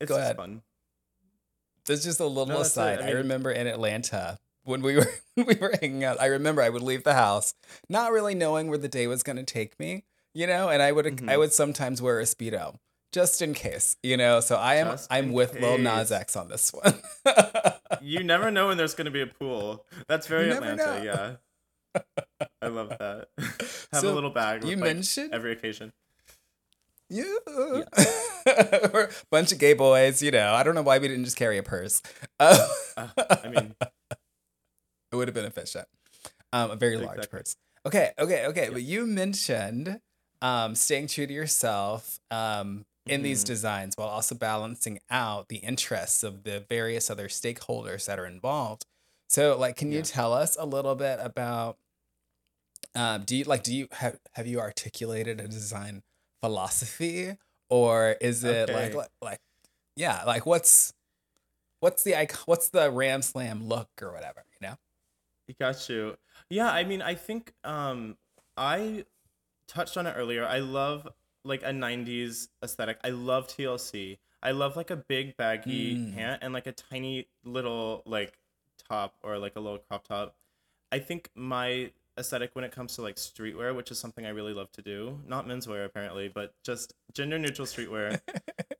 it's 0.00 0.08
Go 0.08 0.14
just 0.16 0.20
ahead. 0.20 0.36
fun. 0.36 0.62
There's 1.88 2.04
just 2.04 2.20
a 2.20 2.26
little 2.26 2.46
No, 2.54 2.60
aside. 2.60 3.00
I 3.00 3.08
I, 3.08 3.10
remember 3.10 3.50
in 3.50 3.66
Atlanta 3.66 4.38
when 4.64 4.82
we 4.82 4.94
were 4.96 5.08
when 5.34 5.46
we 5.46 5.54
were 5.56 5.74
hanging 5.80 6.04
out. 6.04 6.20
I 6.20 6.26
remember 6.26 6.62
I 6.62 6.68
would 6.68 6.82
leave 6.82 7.02
the 7.02 7.14
house, 7.14 7.54
not 7.88 8.12
really 8.12 8.34
knowing 8.36 8.68
where 8.68 8.78
the 8.78 8.88
day 8.88 9.06
was 9.08 9.22
going 9.24 9.36
to 9.36 9.42
take 9.42 9.78
me, 9.80 10.04
you 10.34 10.46
know, 10.46 10.68
and 10.68 10.80
I 10.82 10.92
would 10.92 11.06
I 11.06 11.10
Mhm. 11.10 11.38
would 11.38 11.52
sometimes 11.52 12.00
wear 12.00 12.20
a 12.20 12.24
speedo 12.24 12.76
just 13.12 13.40
in 13.42 13.54
case, 13.54 13.96
you 14.02 14.16
know. 14.16 14.40
So 14.40 14.56
I 14.56 14.76
am 14.76 14.88
Just 14.88 15.12
I'm 15.12 15.32
with 15.32 15.58
Lil 15.58 15.78
Nas. 15.78 16.12
X 16.12 16.36
on 16.36 16.48
this 16.48 16.70
one. 16.72 16.94
You 18.00 18.22
never 18.22 18.50
know 18.50 18.68
when 18.68 18.76
there's 18.76 18.94
gonna 18.94 19.10
be 19.10 19.22
a 19.22 19.26
pool. 19.26 19.84
That's 20.08 20.26
very 20.28 20.50
Atlanta, 20.50 20.76
know. 20.76 21.38
yeah. 21.96 22.02
I 22.62 22.68
love 22.68 22.90
that. 22.90 23.28
Have 23.38 24.02
So, 24.02 24.12
a 24.12 24.14
little 24.14 24.30
bag 24.30 24.60
with 24.60 24.70
you 24.70 24.76
like, 24.76 24.94
mentioned 24.94 25.32
every 25.32 25.52
occasion. 25.52 25.92
You, 27.10 27.40
We're 28.46 29.04
a 29.04 29.10
bunch 29.30 29.52
of 29.52 29.58
gay 29.58 29.74
boys, 29.74 30.22
you 30.22 30.30
know. 30.30 30.52
I 30.54 30.62
don't 30.62 30.74
know 30.74 30.82
why 30.82 30.98
we 30.98 31.08
didn't 31.08 31.24
just 31.24 31.36
carry 31.36 31.58
a 31.58 31.62
purse. 31.62 32.02
Uh, 32.40 32.68
Uh, 32.96 33.08
I 33.44 33.48
mean, 33.48 33.74
It 35.12 35.16
would 35.16 35.28
have 35.28 35.34
been 35.34 35.44
efficient. 35.44 35.86
Um, 36.52 36.70
a 36.72 36.76
very 36.76 36.96
large 36.96 37.10
Exactly. 37.16 37.38
purse. 37.38 37.56
Okay, 37.86 38.10
okay, 38.18 38.46
okay. 38.46 38.68
But 38.70 38.82
you 38.82 39.06
mentioned 39.06 40.00
um, 40.42 40.74
staying 40.74 41.06
true 41.08 41.26
to 41.26 41.32
yourself 41.32 42.18
um, 42.30 42.84
in 43.06 43.22
these 43.22 43.42
Mhm. 43.42 43.46
designs 43.46 43.94
while 43.96 44.08
also 44.08 44.34
balancing 44.34 44.98
out 45.10 45.48
the 45.48 45.56
interests 45.58 46.22
of 46.22 46.42
the 46.42 46.64
various 46.68 47.08
other 47.10 47.28
stakeholders 47.28 48.06
that 48.06 48.18
are 48.18 48.26
involved. 48.26 48.84
So, 49.28 49.56
like, 49.58 49.76
can 49.76 49.92
you 49.92 50.02
tell 50.02 50.32
us 50.32 50.56
a 50.58 50.66
little 50.66 50.94
bit 50.94 51.18
about? 51.22 51.78
Um, 52.94 53.22
do 53.24 53.36
you 53.36 53.44
like? 53.44 53.62
Do 53.62 53.74
you 53.74 53.88
have 53.92 54.18
have 54.34 54.46
you 54.46 54.60
articulated 54.60 55.40
a 55.40 55.48
design 55.48 56.02
philosophy, 56.42 57.36
or 57.70 58.16
is 58.20 58.44
it 58.44 58.70
like 58.70 58.94
Okay. 58.94 58.94
like 58.94 59.10
like 59.22 59.40
yeah, 59.96 60.24
like 60.24 60.46
what's 60.46 60.94
what's 61.80 62.04
the 62.04 62.14
what's 62.46 62.70
the 62.70 62.90
ram 62.90 63.22
slam 63.22 63.66
look 63.66 63.90
or 64.02 64.12
whatever 64.12 64.44
you 64.60 64.68
know? 64.68 64.76
You 65.46 65.54
got 65.58 65.88
you. 65.88 66.16
Yeah, 66.50 66.70
I 66.70 66.84
mean, 66.84 67.00
I 67.02 67.14
think 67.14 67.54
um, 67.64 68.16
I 68.56 69.04
touched 69.68 69.96
on 69.96 70.06
it 70.06 70.14
earlier. 70.16 70.46
I 70.46 70.58
love 70.60 71.08
like 71.44 71.62
a 71.64 71.72
'90s 71.72 72.50
aesthetic. 72.62 72.98
I 73.04 73.10
love 73.10 73.48
TLC. 73.48 74.18
I 74.42 74.52
love 74.52 74.76
like 74.76 74.90
a 74.90 74.96
big 74.96 75.36
baggy 75.36 75.96
Mm. 75.96 76.12
pant 76.14 76.42
and 76.42 76.52
like 76.54 76.66
a 76.66 76.72
tiny 76.72 77.28
little 77.44 78.02
like 78.06 78.38
top 78.88 79.16
or 79.22 79.38
like 79.38 79.56
a 79.56 79.60
little 79.60 79.78
crop 79.78 80.06
top. 80.08 80.36
I 80.92 80.98
think 81.00 81.30
my 81.34 81.92
aesthetic 82.18 82.50
when 82.54 82.64
it 82.64 82.72
comes 82.72 82.94
to 82.96 83.02
like 83.02 83.16
streetwear, 83.16 83.74
which 83.74 83.90
is 83.90 83.98
something 83.98 84.26
I 84.26 84.30
really 84.30 84.52
love 84.54 84.70
to 84.72 84.82
do, 84.82 85.20
not 85.26 85.46
menswear 85.46 85.84
apparently, 85.84 86.28
but 86.28 86.54
just 86.64 86.94
gender 87.12 87.38
neutral 87.38 87.66
streetwear. 87.66 88.20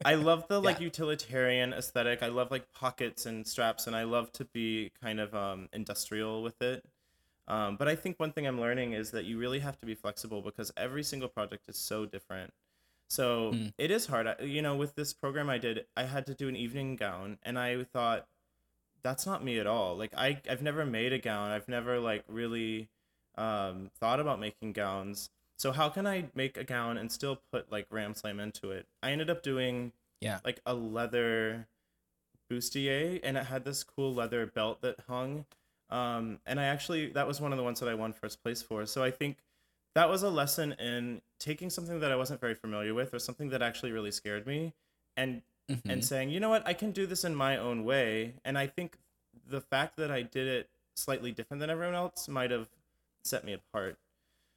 I 0.05 0.15
love 0.29 0.47
the 0.49 0.61
like 0.61 0.79
Yeah. 0.79 0.85
utilitarian 0.85 1.73
aesthetic. 1.73 2.23
I 2.23 2.29
love 2.29 2.51
like 2.51 2.71
pockets 2.73 3.27
and 3.27 3.47
straps, 3.47 3.87
and 3.87 3.95
I 3.97 4.03
love 4.05 4.33
to 4.33 4.45
be 4.47 4.91
kind 5.03 5.21
of 5.21 5.35
um, 5.35 5.69
industrial 5.73 6.43
with 6.43 6.61
it. 6.63 6.85
Um, 7.47 7.77
but 7.77 7.89
I 7.89 7.97
think 7.97 8.19
one 8.21 8.33
thing 8.33 8.47
I'm 8.47 8.61
learning 8.61 8.93
is 8.93 9.11
that 9.13 9.25
you 9.25 9.39
really 9.39 9.61
have 9.61 9.79
to 9.81 9.87
be 9.87 9.95
flexible 9.95 10.43
because 10.43 10.71
every 10.77 11.03
single 11.03 11.29
project 11.31 11.63
is 11.69 11.77
so 11.79 12.05
different. 12.05 12.53
So 13.09 13.53
Mm. 13.53 13.73
it 13.79 13.91
is 13.91 14.05
hard. 14.07 14.27
I- 14.27 14.43
You 14.43 14.61
know, 14.61 14.77
with 14.77 14.95
this 14.95 15.15
program 15.15 15.49
I 15.49 15.57
did, 15.57 15.87
I 15.97 16.03
had 16.03 16.27
to 16.27 16.35
do 16.35 16.49
an 16.49 16.57
evening 16.57 16.97
gown, 16.97 17.39
and 17.43 17.59
I 17.59 17.85
thought 17.85 18.27
that's 19.03 19.25
not 19.25 19.43
me 19.43 19.59
at 19.59 19.67
all. 19.67 19.97
Like 19.97 20.13
I, 20.15 20.43
I've 20.51 20.61
never 20.61 20.85
made 20.85 21.13
a 21.15 21.19
gown. 21.19 21.51
I've 21.51 21.69
never 21.69 21.99
like 22.01 22.25
really 22.29 22.91
um, 23.39 23.91
thought 24.01 24.21
about 24.21 24.41
making 24.41 24.73
gowns. 24.73 25.31
So 25.57 25.73
how 25.73 25.89
can 25.89 26.07
I 26.07 26.27
make 26.35 26.57
a 26.57 26.65
gown 26.65 26.97
and 26.99 27.11
still 27.11 27.41
put 27.53 27.71
like 27.73 27.87
Ram 27.91 28.15
Slam 28.15 28.39
into 28.41 28.71
it? 28.71 28.87
I 29.03 29.11
ended 29.13 29.31
up 29.31 29.43
doing 29.43 29.93
Yeah. 30.21 30.41
like 30.45 30.61
a 30.67 30.75
leather 30.75 31.67
bustier, 32.51 33.21
and 33.23 33.37
it 33.37 33.45
had 33.45 33.65
this 33.65 33.85
cool 33.85 34.15
leather 34.15 34.47
belt 34.47 34.81
that 34.83 35.01
hung. 35.09 35.45
Um, 35.91 36.41
and 36.47 36.61
I 36.61 36.65
actually 36.65 37.09
that 37.11 37.27
was 37.27 37.41
one 37.41 37.53
of 37.53 37.59
the 37.59 37.65
ones 37.65 37.81
that 37.81 37.89
I 37.89 37.95
won 37.95 38.13
first 38.13 38.43
place 38.43 38.61
for. 38.63 38.85
So 38.87 39.03
I 39.03 39.11
think 39.11 39.39
that 39.95 40.09
was 40.09 40.23
a 40.23 40.31
lesson 40.31 40.73
in 40.73 41.23
taking 41.41 41.71
something 41.71 42.01
that 42.01 42.13
I 42.13 42.17
wasn't 42.17 42.41
very 42.41 42.55
familiar 42.55 42.95
with 42.95 43.15
or 43.15 43.19
something 43.19 43.49
that 43.51 43.63
actually 43.63 43.93
really 43.93 44.11
scared 44.11 44.47
me 44.47 44.75
and 45.17 45.43
Mhm. 45.69 45.81
and 45.91 46.05
saying, 46.05 46.31
you 46.31 46.41
know 46.41 46.49
what, 46.51 46.67
I 46.67 46.73
can 46.75 46.93
do 46.93 47.07
this 47.07 47.25
in 47.25 47.35
my 47.35 47.57
own 47.57 47.85
way. 47.85 48.35
And 48.45 48.57
I 48.59 48.67
think 48.67 48.99
the 49.47 49.61
fact 49.61 49.97
that 49.97 50.11
I 50.11 50.23
did 50.23 50.47
it 50.47 50.71
slightly 50.95 51.33
different 51.33 51.61
than 51.61 51.71
everyone 51.71 51.95
else 51.95 52.29
might 52.29 52.51
have 52.51 52.69
set 53.25 53.45
me 53.45 53.53
apart. 53.55 53.99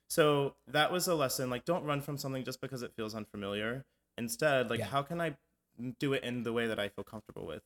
So 0.09 0.55
that 0.67 0.91
was 0.91 1.07
a 1.07 1.15
lesson. 1.15 1.49
Like, 1.49 1.65
don't 1.65 1.83
run 1.85 2.01
from 2.01 2.17
something 2.17 2.43
just 2.43 2.59
because 2.61 2.81
it 2.83 2.93
feels 2.95 3.15
unfamiliar. 3.15 3.85
Instead, 4.17 4.69
like, 4.69 4.79
Yeah. 4.79 4.87
how 4.87 5.01
can 5.03 5.21
I 5.21 5.37
do 5.99 6.13
it 6.13 6.23
in 6.23 6.43
the 6.43 6.51
way 6.53 6.67
that 6.67 6.79
I 6.79 6.89
feel 6.89 7.03
comfortable 7.03 7.45
with? 7.45 7.63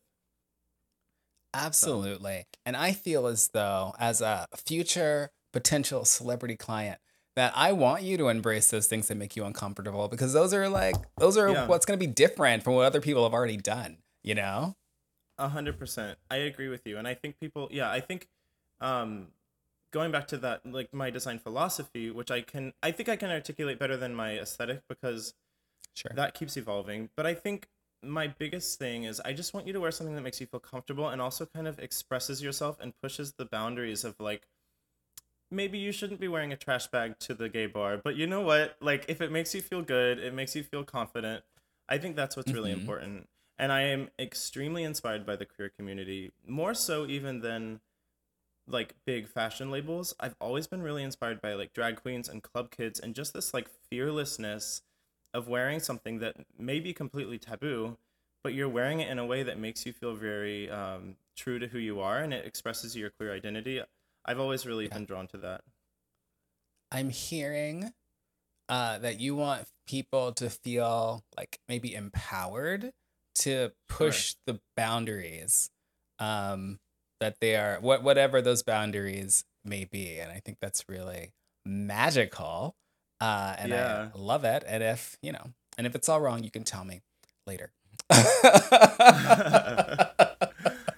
Absolutely. 1.54 2.46
And 2.66 2.76
I 2.76 2.92
feel 2.92 3.28
as 3.28 3.50
though, 3.50 3.94
as 3.98 4.22
a 4.22 4.46
future 4.56 5.32
potential 5.54 6.04
celebrity 6.06 6.58
client, 6.58 7.00
that 7.36 7.54
I 7.56 7.72
want 7.72 8.04
you 8.04 8.18
to 8.18 8.28
embrace 8.30 8.70
those 8.70 8.88
things 8.88 9.08
that 9.08 9.16
make 9.16 9.36
you 9.36 9.44
uncomfortable 9.46 10.08
because 10.08 10.34
those 10.34 10.54
are 10.54 10.70
like, 10.70 10.96
those 11.18 11.38
are 11.38 11.50
Yeah. 11.50 11.68
what's 11.68 11.86
going 11.86 12.00
to 12.00 12.06
be 12.06 12.12
different 12.12 12.64
from 12.64 12.74
what 12.76 12.86
other 12.86 13.02
people 13.02 13.24
have 13.24 13.34
already 13.34 13.58
done, 13.58 13.98
you 14.24 14.36
know? 14.36 14.76
A 15.38 15.50
hundred 15.50 15.78
percent. 15.78 16.18
I 16.30 16.38
agree 16.38 16.70
with 16.70 16.86
you. 16.86 16.98
And 16.98 17.08
I 17.08 17.14
think 17.14 17.40
people, 17.40 17.68
yeah, 17.72 17.90
I 17.92 18.00
think, 18.00 18.30
um, 18.80 19.34
going 19.96 20.12
back 20.12 20.28
to 20.28 20.38
that, 20.38 20.60
like 20.66 20.94
my 20.94 21.10
design 21.10 21.40
philosophy, 21.40 22.12
which 22.12 22.30
I 22.30 22.42
can, 22.42 22.74
I 22.84 22.92
think 22.92 23.08
I 23.08 23.16
can 23.16 23.32
articulate 23.32 23.80
better 23.80 23.96
than 23.96 24.14
my 24.14 24.38
aesthetic 24.38 24.82
because 24.90 25.34
Sure. 25.94 26.12
that 26.14 26.34
keeps 26.34 26.58
evolving. 26.58 27.10
But 27.16 27.26
I 27.26 27.34
think 27.34 27.70
my 28.04 28.28
biggest 28.28 28.78
thing 28.78 29.06
is 29.06 29.22
I 29.24 29.32
just 29.32 29.54
want 29.54 29.68
you 29.68 29.74
to 29.74 29.80
wear 29.80 29.92
something 29.92 30.14
that 30.16 30.22
makes 30.22 30.42
you 30.42 30.48
feel 30.48 30.60
comfortable 30.60 31.08
and 31.08 31.22
also 31.22 31.46
kind 31.46 31.66
of 31.66 31.80
expresses 31.80 32.44
yourself 32.44 32.78
and 32.82 32.92
pushes 33.02 33.36
the 33.38 33.46
boundaries 33.46 34.04
of 34.04 34.16
like 34.20 34.48
maybe 35.50 35.78
you 35.78 35.94
shouldn't 35.94 36.20
be 36.20 36.28
wearing 36.28 36.52
a 36.52 36.58
trash 36.58 36.88
bag 36.88 37.18
to 37.20 37.34
the 37.34 37.48
gay 37.48 37.66
bar, 37.66 37.98
but 38.04 38.18
you 38.18 38.28
know 38.28 38.42
what? 38.42 38.76
Like 38.82 39.06
if 39.08 39.22
it 39.22 39.32
makes 39.32 39.56
you 39.56 39.62
feel 39.62 39.82
good, 39.82 40.20
it 40.20 40.34
makes 40.34 40.58
you 40.58 40.64
feel 40.64 40.84
confident. 40.84 41.46
I 41.88 41.98
think 42.00 42.18
that's 42.18 42.36
what's 42.36 42.54
really 42.54 42.72
Mhm. 42.72 42.80
important. 42.80 43.30
And 43.58 43.72
I 43.72 43.84
am 43.84 44.10
extremely 44.20 44.84
inspired 44.84 45.26
by 45.26 45.38
the 45.38 45.46
queer 45.46 45.70
community, 45.70 46.34
more 46.46 46.74
so 46.74 47.06
even 47.08 47.40
than 47.40 47.80
like 48.68 48.96
big 49.06 49.28
fashion 49.28 49.70
labels. 49.70 50.14
I've 50.20 50.36
always 50.42 50.68
been 50.68 50.82
really 50.82 51.04
inspired 51.04 51.42
by 51.42 51.54
like 51.54 51.74
drag 51.74 52.02
queens 52.02 52.28
and 52.28 52.42
club 52.42 52.72
kids 52.72 53.00
and 53.00 53.14
just 53.14 53.34
this 53.34 53.54
like 53.54 53.70
fearlessness 53.90 54.82
of 55.34 55.48
wearing 55.48 55.80
something 55.80 56.20
that 56.20 56.38
may 56.58 56.80
be 56.80 56.94
completely 56.94 57.38
taboo, 57.38 57.98
but 58.44 58.54
you're 58.54 58.70
wearing 58.70 59.00
it 59.02 59.10
in 59.10 59.20
a 59.20 59.26
way 59.26 59.44
that 59.44 59.60
makes 59.60 59.86
you 59.86 59.94
feel 59.94 60.16
very 60.16 60.70
um, 60.70 61.18
true 61.36 61.60
to 61.60 61.68
who 61.68 61.78
you 61.78 62.00
are 62.00 62.20
and 62.20 62.34
it 62.34 62.46
expresses 62.46 62.96
your 62.96 63.12
clear 63.12 63.34
identity. 63.34 63.82
I've 64.26 64.40
always 64.40 64.66
really 64.66 64.86
Yeah. 64.86 64.94
been 64.96 65.06
drawn 65.06 65.28
to 65.28 65.38
that. 65.38 65.62
I'm 66.92 67.10
hearing 67.10 67.94
uh, 68.70 68.98
that 69.00 69.20
you 69.20 69.36
want 69.36 69.68
people 69.86 70.32
to 70.34 70.50
feel 70.50 71.24
like 71.38 71.60
maybe 71.68 71.94
empowered 71.94 72.94
to 73.36 73.72
push 73.90 74.36
the 74.46 74.60
boundaries 74.76 75.70
um, 76.20 76.80
that 77.20 77.40
they 77.40 77.56
are, 77.56 77.80
what 77.82 78.04
whatever 78.04 78.42
those 78.42 78.64
boundaries 78.64 79.46
may 79.64 79.86
be, 79.86 80.20
and 80.20 80.32
I 80.32 80.40
think 80.40 80.58
that's 80.62 80.86
really 80.88 81.34
magical, 81.66 82.76
uh, 83.22 83.56
and 83.58 83.72
Yeah. 83.72 84.10
I 84.14 84.18
love 84.18 84.44
it. 84.44 84.64
And 84.68 84.84
if 84.84 85.18
you 85.22 85.32
know, 85.32 85.54
and 85.78 85.88
if 85.88 85.96
it's 85.96 86.10
all 86.10 86.22
wrong, 86.22 86.44
you 86.44 86.52
can 86.52 86.64
tell 86.64 86.84
me 86.84 87.02
later. 87.48 87.72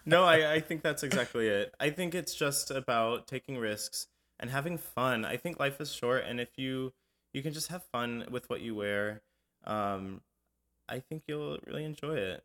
no, 0.06 0.24
I, 0.24 0.54
I 0.54 0.60
think 0.60 0.82
that's 0.82 1.04
exactly 1.04 1.48
it. 1.48 1.74
I 1.80 1.90
think 1.90 2.14
it's 2.16 2.34
just 2.36 2.72
about 2.72 3.28
taking 3.28 3.58
risks 3.58 4.08
and 4.40 4.50
having 4.50 4.78
fun. 4.78 5.26
I 5.26 5.38
think 5.38 5.60
life 5.60 5.80
is 5.80 5.92
short, 5.92 6.24
and 6.28 6.40
if 6.40 6.58
you 6.58 6.94
you 7.34 7.42
can 7.44 7.54
just 7.54 7.68
have 7.68 7.84
fun 7.92 8.26
with 8.30 8.50
what 8.50 8.62
you 8.62 8.76
wear, 8.76 9.22
um, 9.66 10.22
I 10.90 11.00
think 11.00 11.24
you'll 11.28 11.60
really 11.66 11.84
enjoy 11.84 12.16
it. 12.16 12.44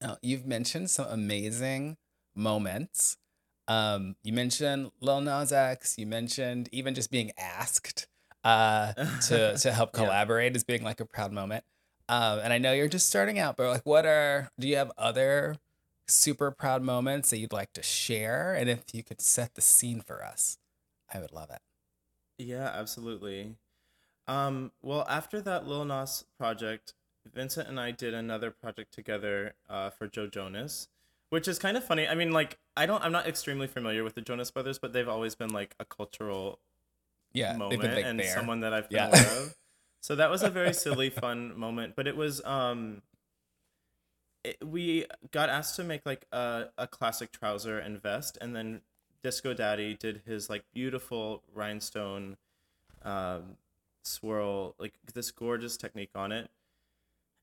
Now, 0.00 0.16
you've 0.22 0.46
mentioned 0.46 0.90
some 0.90 1.06
amazing 1.08 1.96
moments. 2.38 3.16
Um, 3.66 4.16
you 4.22 4.32
mentioned 4.32 4.90
Lil 5.00 5.20
Nas 5.20 5.52
X. 5.52 5.98
You 5.98 6.06
mentioned 6.06 6.68
even 6.72 6.94
just 6.94 7.10
being 7.10 7.32
asked 7.36 8.06
uh, 8.44 8.94
to 9.28 9.56
to 9.60 9.72
help 9.72 9.90
Yeah. 9.94 10.04
collaborate 10.04 10.56
as 10.56 10.64
being 10.64 10.82
like 10.82 11.00
a 11.00 11.06
proud 11.06 11.32
moment. 11.32 11.64
Um, 12.08 12.38
and 12.38 12.52
I 12.52 12.58
know 12.58 12.72
you're 12.72 12.88
just 12.88 13.08
starting 13.08 13.38
out, 13.38 13.56
but 13.56 13.68
like, 13.70 13.84
what 13.86 14.06
are 14.06 14.50
do 14.58 14.66
you 14.68 14.76
have 14.76 14.90
other 14.96 15.56
super 16.06 16.50
proud 16.50 16.82
moments 16.82 17.28
that 17.30 17.38
you'd 17.38 17.52
like 17.52 17.74
to 17.74 17.82
share? 17.82 18.54
And 18.54 18.70
if 18.70 18.84
you 18.94 19.02
could 19.04 19.20
set 19.20 19.54
the 19.54 19.60
scene 19.60 20.00
for 20.00 20.24
us, 20.24 20.56
I 21.12 21.20
would 21.20 21.32
love 21.32 21.50
it. 21.50 21.60
Yeah, 22.38 22.70
absolutely. 22.74 23.56
Um, 24.26 24.72
well, 24.82 25.04
after 25.08 25.40
that 25.42 25.66
Lil 25.66 25.84
Nas 25.84 26.24
project, 26.38 26.94
Vincent 27.32 27.68
and 27.68 27.80
I 27.80 27.90
did 27.90 28.14
another 28.14 28.50
project 28.50 28.92
together 28.92 29.54
uh, 29.68 29.90
for 29.90 30.06
Joe 30.06 30.26
Jonas, 30.26 30.88
which 31.30 31.48
is 31.48 31.58
kind 31.58 31.76
of 31.76 31.84
funny. 31.84 32.06
I 32.06 32.14
mean, 32.14 32.32
like, 32.32 32.58
I 32.76 32.86
don't, 32.86 33.02
I'm 33.02 33.12
not 33.12 33.26
extremely 33.26 33.66
familiar 33.66 34.04
with 34.04 34.14
the 34.14 34.22
Jonas 34.22 34.50
Brothers, 34.50 34.78
but 34.78 34.92
they've 34.92 35.08
always 35.08 35.34
been 35.34 35.52
like 35.52 35.74
a 35.78 35.84
cultural 35.84 36.60
Yeah, 37.32 37.58
moment 37.58 37.82
been 37.82 37.94
like 37.94 38.06
and 38.06 38.18
there. 38.18 38.34
someone 38.34 38.60
that 38.60 38.72
I've 38.72 38.90
been 38.90 39.02
Yeah. 39.02 39.06
aware 39.06 39.30
of. 39.30 39.54
So 40.00 40.14
that 40.14 40.30
was 40.30 40.44
a 40.44 40.50
very 40.50 40.72
silly, 40.72 41.10
fun 41.10 41.58
moment. 41.58 41.94
But 41.96 42.06
it 42.06 42.16
was 42.16 42.42
um, 42.44 43.02
it, 44.44 44.56
we 44.64 45.06
got 45.30 45.48
asked 45.48 45.76
to 45.76 45.84
make 45.84 46.06
like 46.06 46.26
a 46.32 46.66
a 46.78 46.86
classic 46.86 47.32
trouser 47.32 47.78
and 47.78 48.00
vest, 48.00 48.38
and 48.40 48.54
then 48.54 48.82
Disco 49.22 49.54
Daddy 49.54 49.94
did 49.94 50.22
his 50.26 50.48
like 50.48 50.64
beautiful 50.72 51.42
rhinestone, 51.52 52.36
um, 53.02 53.56
swirl 54.04 54.74
like 54.78 54.94
this 55.14 55.30
gorgeous 55.30 55.76
technique 55.76 56.10
on 56.14 56.32
it. 56.32 56.50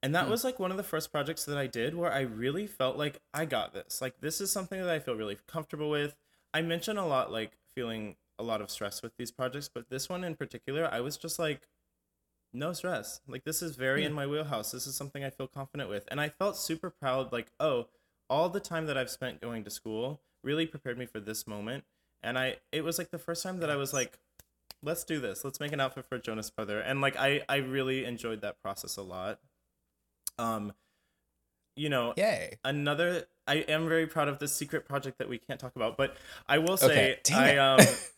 And 0.03 0.13
that 0.13 0.25
Hmm. 0.25 0.31
was 0.31 0.43
like 0.43 0.59
one 0.59 0.71
of 0.71 0.77
the 0.77 0.83
first 0.83 1.11
projects 1.11 1.45
that 1.45 1.57
I 1.57 1.67
did 1.67 1.95
where 1.95 2.11
I 2.11 2.21
really 2.21 2.67
felt 2.67 2.95
like 2.97 3.21
I 3.33 3.45
got 3.45 3.73
this. 3.73 4.01
Like 4.01 4.19
this 4.21 4.39
is 4.39 4.51
something 4.51 4.79
that 4.79 4.89
I 4.89 4.99
feel 4.99 5.15
really 5.15 5.37
comfortable 5.47 5.89
with. 5.89 6.15
I 6.53 6.61
mention 6.61 6.97
a 6.97 7.07
lot 7.07 7.31
like 7.31 7.57
feeling 7.73 8.15
a 8.37 8.43
lot 8.43 8.61
of 8.61 8.69
stress 8.69 9.01
with 9.01 9.15
these 9.17 9.31
projects, 9.31 9.69
but 9.73 9.89
this 9.89 10.07
one 10.09 10.23
in 10.23 10.35
particular, 10.35 10.87
I 10.91 10.99
was 11.01 11.17
just 11.17 11.39
like 11.39 11.67
no 12.53 12.71
stress. 12.73 13.21
Like 13.27 13.43
this 13.43 13.61
is 13.61 13.75
very 13.75 14.01
Hmm. 14.01 14.07
in 14.07 14.13
my 14.13 14.27
wheelhouse. 14.27 14.71
This 14.71 14.87
is 14.87 14.95
something 14.95 15.23
I 15.23 15.29
feel 15.29 15.47
confident 15.47 15.89
with. 15.89 16.05
And 16.09 16.21
I 16.21 16.29
felt 16.29 16.57
super 16.57 16.89
proud 16.89 17.31
like, 17.31 17.51
oh, 17.59 17.87
all 18.29 18.49
the 18.49 18.59
time 18.59 18.85
that 18.87 18.97
I've 18.97 19.09
spent 19.09 19.41
going 19.41 19.63
to 19.63 19.69
school 19.69 20.21
really 20.43 20.65
prepared 20.67 20.97
me 20.97 21.05
for 21.05 21.19
this 21.19 21.47
moment. 21.47 21.83
And 22.21 22.37
I 22.37 22.57
it 22.71 22.83
was 22.83 22.97
like 22.97 23.09
the 23.11 23.19
first 23.19 23.43
time 23.43 23.59
that 23.59 23.69
I 23.69 23.75
was 23.75 23.93
like 23.93 24.19
let's 24.83 25.03
do 25.03 25.19
this. 25.19 25.43
Let's 25.43 25.59
make 25.59 25.71
an 25.71 25.79
outfit 25.79 26.05
for 26.05 26.19
Jonas 26.19 26.49
Brother. 26.51 26.79
And 26.79 27.01
like 27.01 27.15
I 27.17 27.43
I 27.49 27.57
really 27.57 28.05
enjoyed 28.05 28.41
that 28.41 28.61
process 28.61 28.97
a 28.97 29.01
lot. 29.01 29.39
Um 30.37 30.73
you 31.75 31.89
know, 31.89 32.13
Yay! 32.15 32.57
another 32.63 33.25
I 33.47 33.55
am 33.55 33.87
very 33.87 34.07
proud 34.07 34.27
of 34.27 34.39
this 34.39 34.53
secret 34.53 34.85
project 34.85 35.19
that 35.19 35.29
we 35.29 35.37
can't 35.37 35.59
talk 35.59 35.75
about, 35.75 35.97
but 35.97 36.15
I 36.47 36.57
will 36.57 36.77
say 36.77 37.19
Okay, 37.25 37.33
I 37.33 37.57
um 37.57 37.79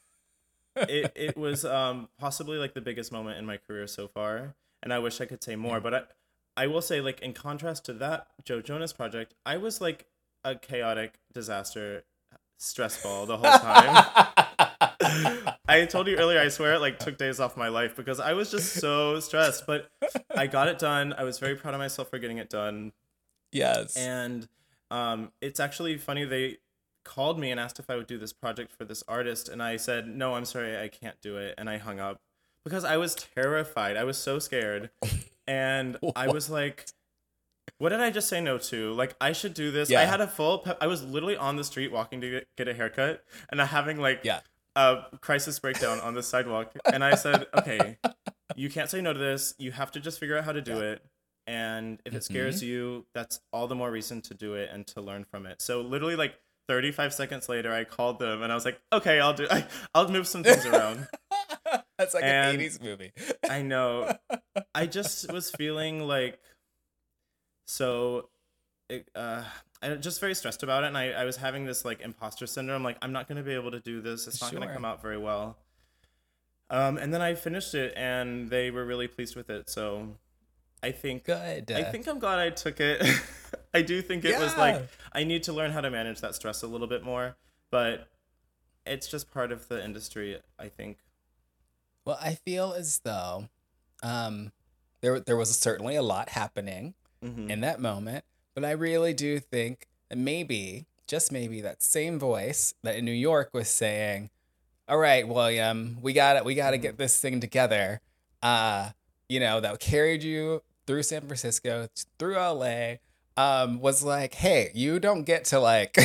it, 0.88 1.12
it 1.16 1.38
was 1.38 1.66
um 1.66 2.10
possibly 2.20 2.58
like 2.58 2.74
the 2.74 2.82
biggest 2.82 3.12
moment 3.12 3.38
in 3.38 3.46
my 3.46 3.58
career 3.58 3.88
so 3.88 4.08
far 4.08 4.56
and 4.84 4.94
i 4.94 5.00
wish 5.00 5.20
i 5.22 5.26
could 5.26 5.44
say 5.44 5.56
more 5.56 5.80
but 5.80 5.94
i 5.94 6.02
i 6.56 6.68
will 6.68 6.82
say 6.82 7.02
like 7.02 7.20
in 7.22 7.34
contrast 7.34 7.86
to 7.86 7.94
that 7.94 8.28
joe 8.44 8.62
jonas 8.62 8.94
project 8.94 9.34
i 9.46 9.58
was 9.58 9.82
like 9.82 10.06
a 10.44 10.56
chaotic 10.56 11.20
disaster 11.34 12.04
stress 12.58 13.02
ball 13.02 13.26
the 13.26 13.38
whole 13.38 13.60
time 13.60 14.06
i 15.68 15.86
told 15.86 16.08
you 16.08 16.18
earlier 16.18 16.40
i 16.40 16.48
swear 16.48 16.76
it 16.76 16.80
like 16.80 17.00
took 17.00 17.18
days 17.18 17.40
off 17.40 17.58
my 17.58 17.68
life 17.68 17.96
because 17.96 18.20
i 18.20 18.34
was 18.34 18.52
just 18.52 18.74
so 18.74 19.20
stressed 19.20 19.66
but 19.66 19.90
i 20.36 20.48
got 20.48 20.68
it 20.68 20.80
done 20.80 21.14
i 21.18 21.24
was 21.24 21.40
very 21.40 21.56
proud 21.56 21.74
of 21.74 21.80
myself 21.80 22.10
for 22.10 22.20
getting 22.20 22.38
it 22.38 22.50
done 22.50 22.92
yes. 23.52 23.96
and 23.98 24.48
um, 24.90 25.32
it's 25.42 25.60
actually 25.60 25.98
funny 25.98 26.24
they 26.24 26.58
called 27.08 27.40
me 27.40 27.52
and 27.52 27.60
asked 27.60 27.80
if 27.80 27.90
I 27.90 27.96
would 27.96 28.06
do 28.06 28.18
this 28.18 28.34
project 28.34 28.72
for 28.72 28.86
this 28.86 29.04
artist, 29.08 29.50
and 29.50 29.64
I 29.64 29.78
said 29.78 30.08
no, 30.08 30.36
I'm 30.36 30.46
sorry, 30.46 30.78
I 30.78 30.90
can't 30.90 31.20
do 31.22 31.38
it, 31.38 31.56
and 31.58 31.70
I 31.70 31.78
hung 31.78 32.00
up 32.00 32.22
because 32.64 32.84
I 32.84 32.98
was 32.98 33.16
terrified. 33.16 33.98
I 33.98 34.04
was 34.04 34.18
so 34.18 34.40
scared, 34.40 34.92
and 35.48 35.98
I 36.16 36.28
was 36.28 36.50
like. 36.50 36.86
What 37.80 37.90
did 37.90 38.00
I 38.00 38.10
just 38.10 38.28
say 38.28 38.42
no 38.42 38.58
to? 38.58 38.94
Like 38.94 39.16
I 39.22 39.34
should 39.34 39.54
do 39.54 39.70
this. 39.70 39.94
I 39.94 40.06
had 40.06 40.20
a 40.20 40.26
full. 40.26 40.60
Pe- 40.60 40.78
I 40.82 40.88
was 40.88 41.04
literally 41.04 41.38
on 41.38 41.58
the 41.58 41.64
street 41.64 41.92
walking 41.92 42.22
to 42.22 42.30
get, 42.32 42.48
get 42.56 42.68
a 42.68 42.74
haircut, 42.74 43.24
and 43.52 43.62
I'm 43.62 43.68
having 43.68 43.98
like 43.98 44.22
Yeah. 44.24 44.40
A 44.78 45.18
crisis 45.22 45.60
breakdown 45.60 46.00
on 46.02 46.14
the 46.14 46.24
sidewalk. 46.24 46.72
And 46.92 47.04
I 47.04 47.16
said, 47.16 47.48
"Okay, 47.58 47.98
you 48.56 48.70
can't 48.70 48.90
say 48.90 49.02
no 49.02 49.12
to 49.14 49.20
this. 49.20 49.54
You 49.58 49.72
have 49.72 49.92
to 49.92 50.00
just 50.00 50.20
figure 50.20 50.38
out 50.38 50.44
how 50.46 50.52
to 50.54 50.62
do 50.62 50.76
Yeah. 50.78 50.92
it. 50.92 51.06
And 51.48 52.02
if 52.06 52.14
it 52.14 52.18
Mhm. 52.20 52.24
scares 52.24 52.64
you, 52.64 53.06
that's 53.14 53.40
all 53.54 53.68
the 53.68 53.76
more 53.76 53.90
reason 53.90 54.22
to 54.24 54.34
do 54.34 54.54
it 54.56 54.70
and 54.72 54.86
to 54.88 55.02
learn 55.02 55.24
from 55.26 55.46
it. 55.46 55.62
So 55.62 55.82
literally 55.82 56.16
like 56.18 56.36
35 56.68 57.14
seconds 57.14 57.48
later, 57.48 57.72
I 57.74 57.86
called 57.86 58.20
them 58.20 58.44
and 58.44 58.52
I 58.52 58.56
was 58.56 58.66
like, 58.66 58.80
okay, 58.92 59.20
I'll 59.22 59.34
do, 59.34 59.48
I, 59.50 59.66
I'll 59.96 60.10
move 60.10 60.28
some 60.28 60.44
things 60.44 60.66
around. 60.66 61.08
That's 61.98 62.14
like 62.14 62.24
And- 62.26 62.60
an 62.62 62.68
80s 62.68 62.82
movie. 62.82 63.14
I 63.50 63.62
know. 63.62 64.14
I 64.76 64.86
just 64.98 65.32
was 65.32 65.50
feeling 65.52 66.06
like 66.06 66.40
so 67.68 68.30
it, 68.90 69.10
uh 69.16 69.44
I 69.82 69.90
was 69.90 70.00
just 70.04 70.20
very 70.20 70.34
stressed 70.34 70.64
about 70.64 70.84
it 70.84 70.88
and 70.88 70.98
I, 70.98 71.12
I 71.12 71.24
was 71.26 71.38
having 71.38 71.66
this 71.66 71.86
like 71.86 72.02
imposter 72.02 72.48
syndrome 72.48 72.84
like 72.84 72.98
I'm 73.02 73.12
not 73.12 73.28
gonna 73.28 73.44
be 73.44 73.54
able 73.54 73.72
to 73.72 73.80
do 73.80 74.02
this 74.02 74.28
it's 74.28 74.42
not 74.42 74.52
Sure. 74.52 74.60
gonna 74.60 74.74
come 74.74 74.86
out 74.86 75.02
very 75.02 75.18
well 75.18 75.58
um 76.70 76.98
and 76.98 77.14
then 77.14 77.22
I 77.22 77.36
finished 77.36 77.74
it 77.76 77.94
and 77.96 78.50
they 78.50 78.72
were 78.72 78.86
really 78.86 79.08
pleased 79.08 79.36
with 79.36 79.50
it 79.50 79.70
so 79.70 80.16
I 80.84 80.92
think 80.92 81.26
Good. 81.26 81.72
I 81.72 81.84
think 81.84 82.08
I'm 82.08 82.20
glad 82.20 82.40
I 82.40 82.50
took 82.50 82.80
it 82.80 83.02
I 83.74 83.82
do 83.82 84.02
think 84.02 84.26
it 84.26 84.40
was 84.40 84.56
like 84.58 84.88
I 85.14 85.24
need 85.24 85.44
to 85.44 85.54
learn 85.54 85.72
how 85.72 85.82
to 85.82 85.90
manage 85.90 86.22
that 86.22 86.36
stress 86.36 86.64
a 86.64 86.68
little 86.68 86.88
bit 86.88 87.04
more 87.04 87.36
but 87.72 88.08
it's 88.86 89.08
just 89.08 89.30
part 89.32 89.52
of 89.52 89.68
the 89.68 89.84
industry 89.84 90.40
I 90.58 90.70
think 90.70 90.98
Well, 92.06 92.18
I 92.22 92.36
feel 92.36 92.74
as 92.74 93.00
though 93.00 93.50
um, 94.04 94.52
there 95.02 95.20
there 95.20 95.36
was 95.36 95.58
certainly 95.58 95.96
a 95.96 96.02
lot 96.04 96.30
happening 96.30 96.94
Mhm. 97.24 97.50
in 97.50 97.62
that 97.62 97.80
moment, 97.82 98.24
but 98.58 98.66
I 98.66 98.72
really 98.72 99.14
do 99.14 99.40
think 99.40 99.86
that 100.10 100.18
maybe, 100.18 100.88
just 101.06 101.32
maybe, 101.32 101.62
that 101.62 101.84
same 101.84 102.18
voice 102.18 102.74
that 102.82 102.96
in 102.96 103.06
New 103.06 103.12
York 103.12 103.52
was 103.54 103.70
saying, 103.70 104.32
"All 104.90 104.98
right, 104.98 105.28
William, 105.28 106.00
we 106.02 106.12
got 106.12 106.38
it. 106.38 106.44
We 106.44 106.56
got 106.56 106.72
to 106.72 106.80
get 106.80 106.98
this 106.98 107.20
thing 107.22 107.40
together." 107.40 108.02
Uh, 108.42 108.90
you 109.30 109.40
know, 109.40 109.60
that 109.60 109.80
carried 109.80 110.24
you 110.24 110.64
through 110.88 111.04
San 111.04 111.22
Francisco, 111.28 111.88
through 112.18 112.34
LA. 112.34 112.94
Um, 113.38 113.80
was 113.80 114.04
like, 114.04 114.34
hey, 114.34 114.72
you 114.74 115.00
don't 115.00 115.22
get 115.22 115.46
to 115.46 115.60
like 115.60 115.96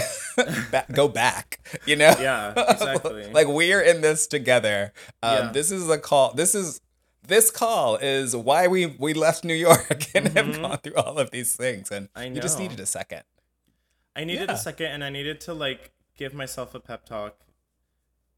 go 0.92 1.08
back, 1.08 1.66
you 1.86 1.96
know? 1.96 2.14
Yeah, 2.20 2.52
exactly. 2.68 3.32
like 3.32 3.48
we're 3.48 3.80
in 3.80 4.02
this 4.02 4.26
together. 4.26 4.92
Um, 5.22 5.46
Yeah. 5.46 5.52
This 5.52 5.70
is 5.70 5.88
a 5.88 5.96
call. 5.96 6.34
This 6.34 6.54
is 6.54 6.82
this 7.26 7.50
call 7.50 7.96
is 7.96 8.34
why 8.34 8.66
we 8.66 8.86
we 8.86 9.14
left 9.14 9.44
New 9.44 9.54
York 9.54 10.06
and 10.14 10.28
have 10.28 10.46
Mhm. 10.46 10.60
gone 10.62 10.78
through 10.78 10.96
all 10.96 11.18
of 11.18 11.30
these 11.30 11.54
things, 11.56 11.90
and 11.90 12.08
I 12.14 12.24
you 12.26 12.40
just 12.40 12.58
needed 12.58 12.80
a 12.80 12.86
second. 12.86 13.22
I 14.14 14.24
needed 14.24 14.48
Yeah. 14.48 14.54
a 14.56 14.58
second 14.58 14.86
and 14.86 15.02
I 15.04 15.10
needed 15.10 15.40
to 15.42 15.54
like 15.54 15.92
give 16.16 16.34
myself 16.34 16.74
a 16.74 16.80
pep 16.80 17.06
talk. 17.06 17.36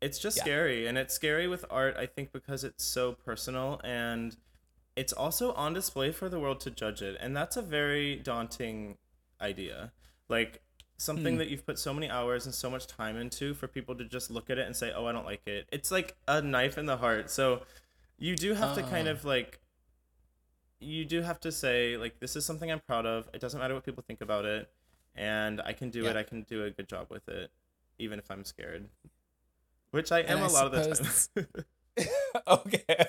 It's 0.01 0.19
just 0.19 0.37
Yeah. 0.39 0.43
scary 0.45 0.87
and 0.87 0.97
it's 0.99 1.15
scary 1.15 1.49
with 1.49 1.65
art 1.71 1.97
I 1.97 2.07
think 2.07 2.31
because 2.33 2.63
it's 2.63 2.85
so 2.85 3.13
personal 3.13 3.81
and 3.83 4.37
it's 4.97 5.13
also 5.13 5.53
on 5.55 5.73
display 5.73 6.13
for 6.13 6.29
the 6.29 6.39
world 6.39 6.61
to 6.61 6.71
judge 6.71 7.03
it 7.03 7.17
and 7.21 7.37
that's 7.37 7.57
a 7.57 7.63
very 7.63 8.17
daunting 8.17 8.99
idea. 9.41 9.93
Like 10.29 10.63
something 10.97 11.35
Hmm. 11.35 11.39
that 11.39 11.49
you've 11.49 11.67
put 11.67 11.79
so 11.79 11.93
many 11.93 12.09
hours 12.09 12.47
and 12.47 12.55
so 12.55 12.71
much 12.71 12.87
time 12.87 13.17
into 13.17 13.53
for 13.55 13.67
people 13.67 13.97
to 13.97 14.05
just 14.05 14.31
look 14.31 14.49
at 14.51 14.59
it 14.59 14.67
and 14.67 14.77
say, 14.77 14.93
"Oh, 14.93 15.07
I 15.07 15.13
don't 15.13 15.25
like 15.27 15.45
it." 15.47 15.67
It's 15.73 15.91
like 15.91 16.17
a 16.29 16.41
knife 16.41 16.79
in 16.79 16.87
the 16.87 16.99
heart. 16.99 17.31
So 17.31 17.67
you 18.19 18.37
do 18.37 18.55
have 18.55 18.75
to 18.77 18.83
kind 18.83 19.09
Ah. 19.09 19.13
of 19.13 19.25
like 19.25 19.61
you 20.81 21.05
do 21.05 21.23
have 21.23 21.41
to 21.41 21.51
say 21.53 21.97
like 21.97 22.21
this 22.21 22.37
is 22.37 22.45
something 22.45 22.71
I'm 22.71 22.81
proud 22.81 23.07
of. 23.07 23.29
It 23.33 23.41
doesn't 23.41 23.59
matter 23.61 23.75
what 23.75 23.85
people 23.85 24.05
think 24.07 24.21
about 24.21 24.45
it, 24.45 24.69
and 25.15 25.61
I 25.61 25.73
can 25.73 25.91
do 25.91 26.07
it. 26.07 26.17
I 26.17 26.23
can 26.23 26.43
do 26.43 26.65
a 26.65 26.71
good 26.71 26.89
job 26.89 27.07
with 27.11 27.29
it, 27.29 27.51
even 27.99 28.19
if 28.19 28.31
I'm 28.31 28.45
scared, 28.45 28.89
which 29.91 30.13
I 30.13 30.21
am 30.21 30.39
I 30.43 30.47
a 30.47 30.49
lot 30.49 30.67
of 30.67 30.73
the 30.73 30.95
time. 31.37 31.47
okay. 32.49 33.07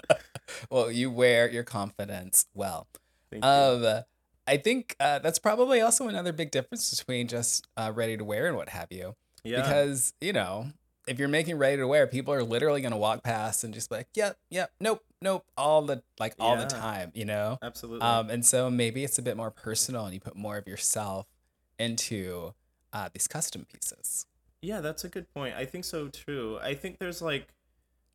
well, 0.70 0.90
you 0.90 1.10
wear 1.10 1.50
your 1.50 1.64
confidence 1.64 2.46
well. 2.54 2.86
Thank 3.30 3.44
you. 3.44 3.50
Um, 3.50 4.02
I 4.46 4.56
think 4.56 4.96
uh, 4.98 5.18
that's 5.20 5.38
probably 5.38 5.80
also 5.80 6.08
another 6.08 6.32
big 6.32 6.50
difference 6.50 6.90
between 6.98 7.28
just 7.28 7.66
uh, 7.76 7.92
ready 7.94 8.16
to 8.16 8.24
wear 8.24 8.46
and 8.48 8.56
what 8.56 8.70
have 8.70 8.88
you. 8.90 9.14
yeah, 9.44 9.62
Because 9.62 10.12
you 10.20 10.32
know, 10.32 10.66
if 11.06 11.18
you're 11.18 11.28
making 11.28 11.58
ready 11.58 11.76
to 11.76 11.86
wear, 11.86 12.06
people 12.06 12.32
are 12.32 12.44
literally 12.44 12.80
gonna 12.80 12.96
walk 12.96 13.22
past 13.22 13.64
and 13.64 13.74
just 13.74 13.90
be 13.90 13.96
like, 13.96 14.08
yep, 14.14 14.38
yep, 14.50 14.72
nope, 14.80 15.04
nope, 15.20 15.44
all 15.56 15.82
the 15.82 16.02
like 16.18 16.34
all 16.38 16.56
the 16.56 16.66
time, 16.66 17.10
you 17.14 17.24
know. 17.24 17.58
absolutely. 17.62 18.06
Um, 18.06 18.30
and 18.30 18.44
so 18.44 18.70
maybe 18.70 19.04
it's 19.04 19.18
a 19.18 19.22
bit 19.22 19.36
more 19.36 19.50
personal, 19.50 20.04
and 20.04 20.14
you 20.14 20.20
put 20.20 20.36
more 20.36 20.56
of 20.56 20.66
yourself 20.66 21.26
into 21.78 22.54
uh, 22.92 23.08
these 23.12 23.26
custom 23.26 23.64
pieces. 23.64 24.26
Yeah, 24.60 24.80
that's 24.80 25.04
a 25.04 25.08
good 25.08 25.32
point. 25.34 25.56
I 25.56 25.64
think 25.64 25.84
so 25.84 26.08
too. 26.08 26.58
I 26.62 26.74
think 26.74 26.98
there's 26.98 27.20
like 27.20 27.48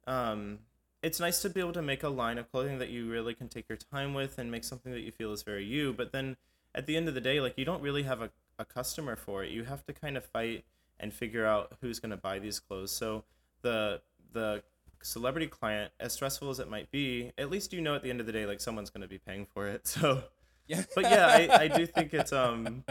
um 0.05 0.59
it's 1.03 1.19
nice 1.19 1.41
to 1.41 1.49
be 1.49 1.59
able 1.59 1.73
to 1.73 1.81
make 1.81 2.03
a 2.03 2.09
line 2.09 2.37
of 2.37 2.51
clothing 2.51 2.79
that 2.79 2.89
you 2.89 3.09
really 3.09 3.33
can 3.33 3.49
take 3.49 3.69
your 3.69 3.77
time 3.77 4.13
with 4.13 4.39
and 4.39 4.49
make 4.49 4.63
something 4.63 4.91
that 4.91 5.01
you 5.01 5.11
feel 5.11 5.31
is 5.31 5.43
very 5.43 5.63
you, 5.65 5.93
but 5.93 6.11
then 6.11 6.37
at 6.73 6.85
the 6.85 6.95
end 6.95 7.07
of 7.07 7.13
the 7.13 7.21
day, 7.21 7.39
like 7.39 7.57
you 7.57 7.65
don't 7.65 7.81
really 7.81 8.03
have 8.03 8.21
a, 8.21 8.29
a 8.57 8.65
customer 8.65 9.15
for 9.15 9.43
it. 9.43 9.51
You 9.51 9.63
have 9.63 9.85
to 9.85 9.93
kind 9.93 10.17
of 10.17 10.25
fight 10.25 10.63
and 10.99 11.13
figure 11.13 11.45
out 11.45 11.73
who's 11.81 11.99
gonna 11.99 12.17
buy 12.17 12.39
these 12.39 12.59
clothes. 12.59 12.91
So 12.91 13.23
the 13.61 14.01
the 14.33 14.63
celebrity 15.03 15.47
client, 15.47 15.91
as 15.99 16.13
stressful 16.13 16.49
as 16.49 16.59
it 16.59 16.69
might 16.69 16.91
be, 16.91 17.31
at 17.37 17.49
least 17.49 17.71
you 17.73 17.81
know 17.81 17.95
at 17.95 18.03
the 18.03 18.09
end 18.09 18.19
of 18.19 18.25
the 18.25 18.31
day 18.31 18.45
like 18.45 18.59
someone's 18.59 18.89
gonna 18.89 19.07
be 19.07 19.17
paying 19.19 19.45
for 19.45 19.67
it. 19.67 19.87
So 19.87 20.23
Yeah. 20.67 20.83
but 20.95 21.03
yeah, 21.05 21.27
I, 21.27 21.63
I 21.63 21.67
do 21.69 21.85
think 21.85 22.13
it's 22.13 22.33
um 22.33 22.83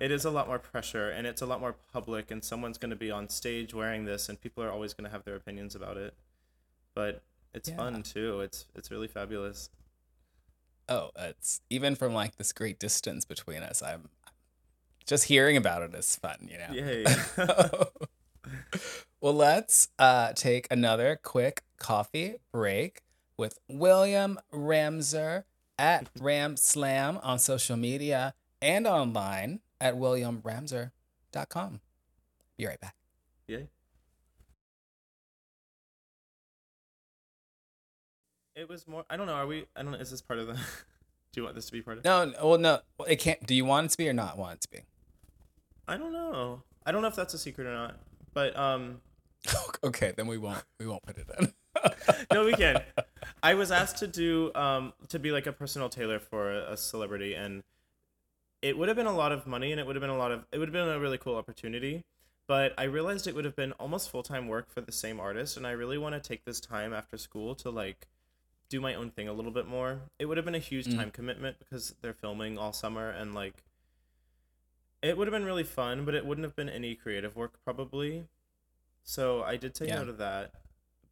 it 0.00 0.10
is 0.10 0.24
a 0.24 0.30
lot 0.30 0.46
more 0.46 0.58
pressure 0.58 1.08
and 1.10 1.26
it's 1.26 1.40
a 1.42 1.46
lot 1.46 1.60
more 1.60 1.74
public 1.92 2.30
and 2.30 2.44
someone's 2.44 2.76
going 2.78 2.90
to 2.90 2.96
be 2.96 3.10
on 3.10 3.28
stage 3.28 3.72
wearing 3.74 4.04
this 4.04 4.28
and 4.28 4.40
people 4.40 4.62
are 4.62 4.70
always 4.70 4.92
going 4.94 5.04
to 5.06 5.10
have 5.10 5.24
their 5.24 5.34
opinions 5.34 5.74
about 5.74 5.96
it 5.96 6.14
but 6.94 7.22
it's 7.54 7.68
Yeah. 7.70 7.76
fun 7.76 8.02
too 8.02 8.40
it's 8.42 8.66
it's 8.76 8.90
really 8.90 9.08
fabulous 9.08 9.70
Oh, 10.88 11.10
it's 11.18 11.60
even 11.68 11.94
from 11.96 12.14
like 12.14 12.36
this 12.36 12.52
great 12.52 12.78
distance 12.78 13.24
between 13.26 13.62
us. 13.62 13.82
I'm 13.82 14.08
just 15.08 15.24
hearing 15.24 15.56
about 15.56 15.82
it 15.82 15.94
is 15.94 16.14
fun, 16.16 16.48
you 16.48 16.58
know. 16.58 16.72
yay 16.72 17.04
well, 19.20 19.32
let's 19.34 19.88
uh, 19.98 20.32
take 20.34 20.68
another 20.70 21.18
quick 21.20 21.62
coffee 21.78 22.36
break 22.52 23.00
with 23.36 23.58
William 23.68 24.38
Ramser 24.52 25.44
at 25.78 26.10
Ram 26.20 26.56
Slam 26.56 27.18
on 27.22 27.38
social 27.38 27.76
media 27.76 28.34
and 28.60 28.86
online 28.86 29.60
at 29.80 29.94
williamramser.com. 29.96 31.80
Be 32.58 32.66
right 32.66 32.80
back. 32.80 32.94
yay 33.46 33.68
it 38.56 38.68
was 38.68 38.88
more 38.88 39.04
i 39.08 39.16
don't 39.16 39.28
know 39.28 39.32
are 39.34 39.46
we 39.46 39.64
i 39.76 39.82
don't 39.82 39.92
know 39.92 39.98
is 39.98 40.10
this 40.10 40.20
part 40.20 40.40
of 40.40 40.48
the 40.48 40.54
do 41.32 41.40
you 41.40 41.44
want 41.44 41.54
this 41.54 41.66
to 41.66 41.72
be 41.72 41.80
part 41.80 41.98
of 41.98 42.04
No, 42.04 42.24
no, 42.24 42.46
well, 42.48 42.58
no, 42.58 42.80
it 43.06 43.16
can't. 43.16 43.46
Do 43.46 43.54
you 43.54 43.64
want 43.64 43.86
it 43.86 43.90
to 43.92 43.98
be 43.98 44.08
or 44.08 44.12
not 44.12 44.36
want 44.36 44.54
it 44.54 44.60
to 44.62 44.68
be? 44.68 44.78
I 45.88 45.96
don't 45.96 46.12
know 46.12 46.62
i 46.86 46.92
don't 46.92 47.02
know 47.02 47.08
if 47.08 47.16
that's 47.16 47.34
a 47.34 47.38
secret 47.38 47.66
or 47.66 47.74
not 47.74 47.96
but 48.34 48.56
um 48.56 49.00
okay, 49.84 50.12
then 50.16 50.26
we 50.26 50.36
won't. 50.36 50.62
We 50.80 50.86
won't 50.86 51.02
put 51.02 51.16
it 51.16 51.28
in. 51.38 51.52
no, 52.32 52.44
we 52.44 52.54
can. 52.54 52.82
I 53.42 53.54
was 53.54 53.70
asked 53.70 53.98
to 53.98 54.06
do 54.08 54.52
um 54.54 54.92
to 55.08 55.18
be 55.18 55.30
like 55.30 55.46
a 55.46 55.52
personal 55.52 55.88
tailor 55.88 56.18
for 56.18 56.52
a, 56.52 56.76
celebrity, 56.76 57.34
and 57.34 57.62
it 58.62 58.76
would 58.76 58.88
have 58.88 58.96
been 58.96 59.06
a 59.06 59.16
lot 59.16 59.30
of 59.32 59.46
money, 59.46 59.70
and 59.70 59.80
it 59.80 59.86
would 59.86 59.94
have 59.96 60.00
been 60.00 60.10
a 60.10 60.16
lot 60.18 60.32
of 60.32 60.44
it 60.52 60.58
would 60.58 60.68
have 60.68 60.72
been 60.72 60.88
a 60.88 60.98
really 60.98 61.18
cool 61.18 61.36
opportunity. 61.36 62.04
But 62.48 62.72
I 62.78 62.84
realized 62.84 63.26
it 63.26 63.34
would 63.34 63.44
have 63.44 63.56
been 63.56 63.72
almost 63.72 64.10
full 64.10 64.22
time 64.22 64.48
work 64.48 64.70
for 64.70 64.80
the 64.80 64.92
same 64.92 65.20
artist, 65.20 65.56
and 65.56 65.66
I 65.66 65.70
really 65.70 65.98
want 65.98 66.14
to 66.14 66.20
take 66.20 66.44
this 66.44 66.60
time 66.60 66.92
after 66.92 67.16
school 67.16 67.54
to 67.56 67.70
like 67.70 68.08
do 68.68 68.80
my 68.80 68.94
own 68.94 69.10
thing 69.10 69.28
a 69.28 69.32
little 69.32 69.52
bit 69.52 69.66
more. 69.68 70.00
It 70.18 70.26
would 70.26 70.36
have 70.36 70.44
been 70.44 70.56
a 70.56 70.58
huge 70.58 70.86
Mm. 70.86 70.96
time 70.96 71.10
commitment 71.12 71.58
because 71.60 71.94
they're 72.02 72.12
filming 72.12 72.58
all 72.58 72.72
summer, 72.72 73.08
and 73.08 73.34
like 73.34 73.62
it 75.02 75.16
would 75.16 75.26
have 75.26 75.32
been 75.32 75.44
really 75.44 75.64
fun, 75.64 76.04
but 76.04 76.14
it 76.14 76.24
wouldn't 76.26 76.44
have 76.44 76.56
been 76.56 76.68
any 76.68 76.94
creative 76.94 77.36
work 77.36 77.58
probably. 77.64 78.26
So 79.04 79.42
I 79.42 79.56
did 79.56 79.74
take 79.74 79.88
Yeah. 79.88 80.00
no 80.00 80.04
to 80.06 80.12
that 80.14 80.52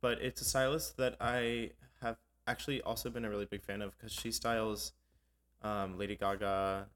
but 0.00 0.20
it's 0.20 0.40
a 0.40 0.44
stylist 0.44 0.96
that 0.98 1.16
I 1.20 1.70
have 2.00 2.16
actually 2.46 2.80
also 2.82 3.10
been 3.10 3.24
a 3.24 3.30
really 3.30 3.44
big 3.46 3.62
fan 3.64 3.82
of 3.82 3.96
because 3.96 4.12
she 4.12 4.30
styles 4.30 4.92
um, 5.62 5.98
Lady 5.98 6.16
Gaga, 6.16 6.86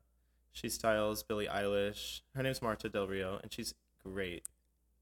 she 0.53 0.68
styles 0.68 1.22
Billie 1.22 1.47
Eilish. 1.47 2.20
Her 2.34 2.43
name's 2.43 2.62
Marta 2.62 2.88
Del 2.88 3.07
Rio, 3.07 3.41
and 3.43 3.53
she's 3.53 3.74
great. 4.05 4.45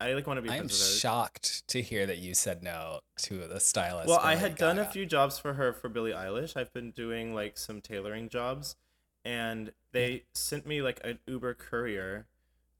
I 0.00 0.12
like 0.12 0.26
want 0.26 0.38
to 0.38 0.42
be 0.42 0.48
I 0.48 0.54
am 0.54 0.60
friends 0.60 0.78
with 0.78 0.88
her. 0.88 0.94
shocked 1.00 1.68
to 1.68 1.82
hear 1.82 2.06
that 2.06 2.18
you 2.18 2.32
said 2.32 2.62
no 2.62 3.00
to 3.22 3.48
the 3.48 3.58
stylist. 3.58 4.08
Well, 4.08 4.20
I 4.22 4.36
had 4.36 4.54
done 4.56 4.78
a 4.78 4.84
few 4.84 5.04
jobs 5.04 5.38
for 5.38 5.54
her 5.54 5.72
for 5.72 5.88
Billie 5.88 6.12
Eilish. 6.12 6.56
I've 6.56 6.72
been 6.72 6.92
doing 6.92 7.34
like 7.34 7.58
some 7.58 7.80
tailoring 7.80 8.28
jobs, 8.28 8.76
and 9.24 9.72
they 9.92 10.24
sent 10.34 10.66
me 10.66 10.82
like 10.82 11.00
an 11.04 11.18
Uber 11.26 11.54
courier. 11.54 12.26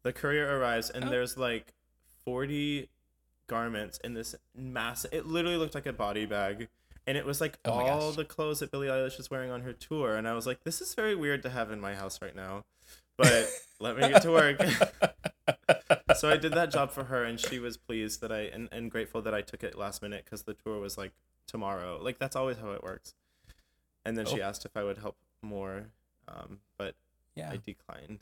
The 0.03 0.13
courier 0.13 0.59
arrives, 0.59 0.91
and 0.91 1.05
Oh. 1.05 1.11
there's 1.11 1.37
like 1.37 1.75
forty 2.25 2.89
garments 3.47 3.99
in 4.05 4.15
this 4.15 4.35
massive. 4.55 5.13
It 5.13 5.27
literally 5.27 5.57
looked 5.57 5.75
like 5.75 5.87
a 5.87 5.93
body 5.93 6.27
bag, 6.27 6.69
and 7.07 7.17
it 7.17 7.25
was 7.25 7.41
like 7.41 7.59
Oh 7.65 7.73
all 7.73 8.13
the 8.13 8.25
clothes 8.25 8.61
that 8.61 8.71
Billie 8.71 8.89
Eilish 8.89 9.19
is 9.19 9.31
wearing 9.31 9.51
on 9.51 9.63
her 9.63 9.73
tour. 9.73 10.17
And 10.17 10.29
I 10.29 10.35
was 10.35 10.47
like, 10.47 10.65
this 10.65 10.81
is 10.81 10.95
very 10.95 11.15
weird 11.15 11.43
to 11.43 11.51
have 11.51 11.71
in 11.71 11.81
my 11.81 11.95
house 11.95 12.21
right 12.23 12.37
now, 12.37 12.65
but 13.17 13.49
let 13.81 13.97
me 13.97 14.09
get 14.09 14.23
to 14.23 14.31
work. 14.31 14.61
so 16.17 16.29
I 16.31 16.37
did 16.37 16.53
that 16.53 16.71
job 16.71 16.91
for 16.91 17.05
her, 17.05 17.25
and 17.25 17.39
she 17.41 17.59
was 17.59 17.77
pleased 17.77 18.21
that 18.21 18.33
I 18.33 18.41
and, 18.43 18.69
and 18.73 18.91
grateful 18.91 19.23
that 19.23 19.35
I 19.35 19.41
took 19.43 19.63
it 19.65 19.77
last 19.77 20.03
minute 20.03 20.25
because 20.25 20.43
the 20.43 20.55
tour 20.55 20.79
was 20.79 20.97
like 20.99 21.13
tomorrow. 21.47 21.99
Like 22.03 22.19
that's 22.19 22.37
always 22.37 22.59
how 22.59 22.73
it 22.73 22.83
works. 22.83 23.15
And 24.05 24.17
then 24.17 24.27
she 24.27 24.41
Oh. 24.41 24.45
asked 24.47 24.65
if 24.65 24.77
I 24.77 24.85
would 24.85 24.99
help 24.99 25.17
more, 25.43 25.87
um, 26.29 26.59
but 26.77 26.95
yeah. 27.35 27.51
I 27.51 27.57
declined. 27.57 28.21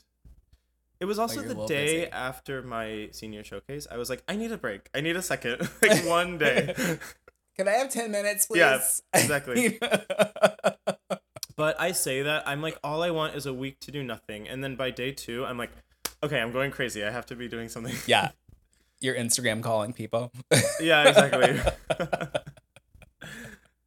It 0.99 1.05
was 1.05 1.19
also 1.19 1.41
the 1.41 1.53
day 1.67 1.99
busy. 1.99 2.11
after 2.11 2.63
my 2.63 3.09
senior 3.11 3.43
showcase. 3.43 3.85
I 3.91 3.97
was 3.97 4.09
like, 4.09 4.23
I 4.27 4.35
need 4.35 4.51
a 4.51 4.57
break. 4.57 4.89
I 4.95 5.01
need 5.01 5.15
a 5.15 5.21
second, 5.21 5.69
like 5.81 6.03
one 6.05 6.37
day. 6.39 6.73
Can 7.55 7.67
I 7.67 7.71
have 7.73 7.89
10 7.91 8.09
minutes, 8.11 8.45
please? 8.47 8.57
Yeah, 8.59 8.81
exactly. 9.13 9.79
But 11.55 11.79
I 11.79 11.91
say 11.91 12.21
that 12.21 12.47
I'm 12.47 12.61
like, 12.61 12.77
all 12.83 13.01
I 13.01 13.09
want 13.11 13.35
is 13.35 13.45
a 13.47 13.53
week 13.53 13.79
to 13.81 13.91
do 13.91 14.03
nothing, 14.03 14.47
and 14.47 14.63
then 14.63 14.75
by 14.75 14.91
day 14.91 15.11
two, 15.11 15.43
I'm 15.45 15.57
like, 15.57 15.71
okay, 16.23 16.39
I'm 16.39 16.51
going 16.51 16.69
crazy. 16.69 17.03
I 17.03 17.09
have 17.09 17.25
to 17.27 17.35
be 17.35 17.47
doing 17.47 17.67
something. 17.69 17.95
yeah. 18.05 18.29
Your 18.99 19.15
Instagram 19.15 19.61
calling 19.63 19.93
people. 19.93 20.31
yeah, 20.79 21.07
exactly. 21.09 21.59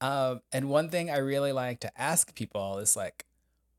Um, 0.00 0.42
and 0.52 0.68
one 0.68 0.88
thing 0.90 1.10
I 1.10 1.18
really 1.18 1.52
like 1.52 1.80
to 1.80 2.00
ask 2.00 2.34
people 2.34 2.78
is 2.78 2.96
like, 2.96 3.26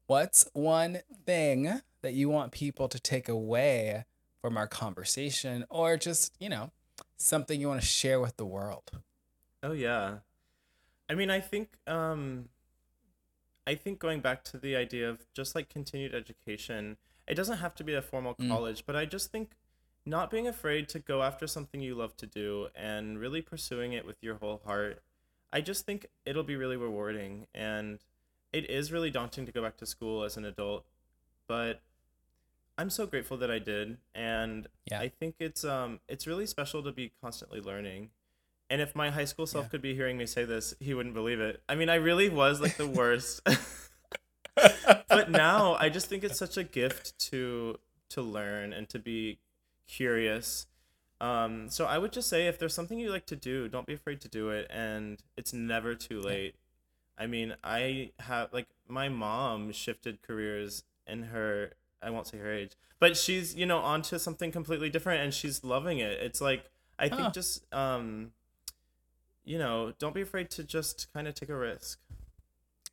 what's 0.07 0.49
one 0.53 0.99
thing 1.25 1.81
that 2.01 2.13
you 2.13 2.29
want 2.29 2.51
people 2.51 2.87
to 2.89 2.99
take 2.99 3.29
away 3.29 4.05
from 4.41 4.57
our 4.57 4.67
conversation, 4.67 5.65
or 5.69 5.97
just 5.97 6.33
you 6.39 6.49
know, 6.49 6.71
something 7.17 7.59
you 7.59 7.67
want 7.67 7.81
to 7.81 7.87
share 7.87 8.19
with 8.19 8.37
the 8.37 8.45
world? 8.45 8.91
Oh 9.63 9.73
yeah. 9.73 10.19
I 11.09 11.15
mean, 11.15 11.29
I 11.29 11.39
think 11.39 11.77
um 11.87 12.49
I 13.67 13.75
think 13.75 13.99
going 13.99 14.21
back 14.21 14.43
to 14.45 14.57
the 14.57 14.75
idea 14.75 15.09
of 15.09 15.25
just 15.33 15.55
like 15.55 15.69
continued 15.69 16.15
education, 16.15 16.97
it 17.27 17.35
doesn't 17.35 17.57
have 17.57 17.75
to 17.75 17.83
be 17.83 17.93
a 17.93 18.01
formal 18.01 18.35
Mm. 18.35 18.49
college, 18.49 18.85
but 18.85 18.95
I 18.95 19.05
just 19.05 19.31
think 19.31 19.51
not 20.05 20.31
being 20.31 20.47
afraid 20.47 20.89
to 20.89 20.99
go 20.99 21.21
after 21.21 21.45
something 21.45 21.81
you 21.81 21.93
love 21.93 22.15
to 22.17 22.25
do 22.25 22.69
and 22.73 23.19
really 23.19 23.41
pursuing 23.41 23.93
it 23.93 24.05
with 24.05 24.17
your 24.21 24.35
whole 24.35 24.61
heart. 24.65 25.03
I 25.51 25.61
just 25.61 25.85
think 25.85 26.07
it'll 26.25 26.43
be 26.43 26.55
really 26.55 26.77
rewarding 26.77 27.47
and 27.55 27.99
it 28.53 28.69
is 28.69 28.91
really 28.91 29.11
daunting 29.11 29.45
to 29.45 29.51
go 29.51 29.61
back 29.61 29.77
to 29.77 29.85
school 29.85 30.23
as 30.23 30.37
an 30.37 30.45
adult, 30.45 30.85
but 31.47 31.81
I'm 32.77 32.89
so 32.89 33.05
grateful 33.05 33.37
that 33.37 33.51
I 33.51 33.59
did 33.59 33.97
and 34.15 34.67
Yeah. 34.89 34.99
I 35.01 35.09
think 35.09 35.35
it's 35.39 35.63
um 35.65 35.99
it's 36.07 36.25
really 36.27 36.45
special 36.45 36.81
to 36.83 36.91
be 36.91 37.11
constantly 37.21 37.61
learning 37.61 38.11
And 38.71 38.81
if 38.81 38.95
my 38.95 39.09
high 39.09 39.25
school 39.25 39.47
self 39.47 39.65
Yeah. 39.65 39.69
could 39.69 39.81
be 39.81 39.95
hearing 39.95 40.17
me 40.17 40.25
say 40.27 40.45
this, 40.45 40.75
he 40.79 40.93
wouldn't 40.93 41.15
believe 41.15 41.39
it. 41.39 41.61
I 41.67 41.75
mean, 41.75 41.89
I 41.89 41.95
really 41.95 42.29
was 42.29 42.61
like 42.61 42.77
the 42.77 42.87
worst. 42.87 43.41
but 45.09 45.29
now 45.31 45.75
I 45.75 45.89
just 45.89 46.07
think 46.07 46.23
it's 46.23 46.37
such 46.37 46.57
a 46.57 46.63
gift 46.63 47.17
to 47.31 47.79
to 48.09 48.21
learn 48.21 48.73
and 48.73 48.87
to 48.89 48.99
be 48.99 49.39
curious. 49.87 50.67
Um, 51.21 51.69
so 51.69 51.85
I 51.85 51.97
would 51.97 52.13
just 52.13 52.29
say 52.29 52.47
if 52.47 52.57
there's 52.57 52.73
something 52.73 52.97
you 52.97 53.11
like 53.11 53.25
to 53.27 53.35
do, 53.35 53.67
don't 53.67 53.85
be 53.85 53.93
afraid 53.93 54.21
to 54.21 54.29
do 54.29 54.49
it, 54.51 54.67
and 54.69 55.21
it's 55.35 55.51
never 55.53 55.93
too 55.95 56.21
late. 56.21 56.55
I 57.17 57.27
mean, 57.27 57.55
I 57.63 58.11
have 58.19 58.53
like 58.53 58.67
my 58.87 59.09
mom 59.09 59.71
shifted 59.73 60.21
careers 60.21 60.83
in 61.05 61.23
her. 61.23 61.71
I 62.01 62.09
won't 62.09 62.27
say 62.27 62.37
her 62.37 62.51
age, 62.51 62.77
but 62.99 63.17
she's 63.17 63.53
you 63.55 63.65
know 63.65 63.79
onto 63.79 64.17
something 64.17 64.51
completely 64.51 64.89
different, 64.89 65.21
and 65.21 65.33
she's 65.33 65.63
loving 65.63 65.99
it. 65.99 66.19
It's 66.21 66.39
like 66.39 66.69
I 66.97 67.09
think 67.09 67.21
Huh. 67.21 67.31
just 67.31 67.73
um, 67.73 68.31
you 69.43 69.57
know, 69.57 69.93
don't 69.99 70.13
be 70.15 70.21
afraid 70.21 70.49
to 70.51 70.63
just 70.63 71.11
kind 71.13 71.27
of 71.27 71.33
take 71.33 71.49
a 71.49 71.55
risk. 71.55 71.99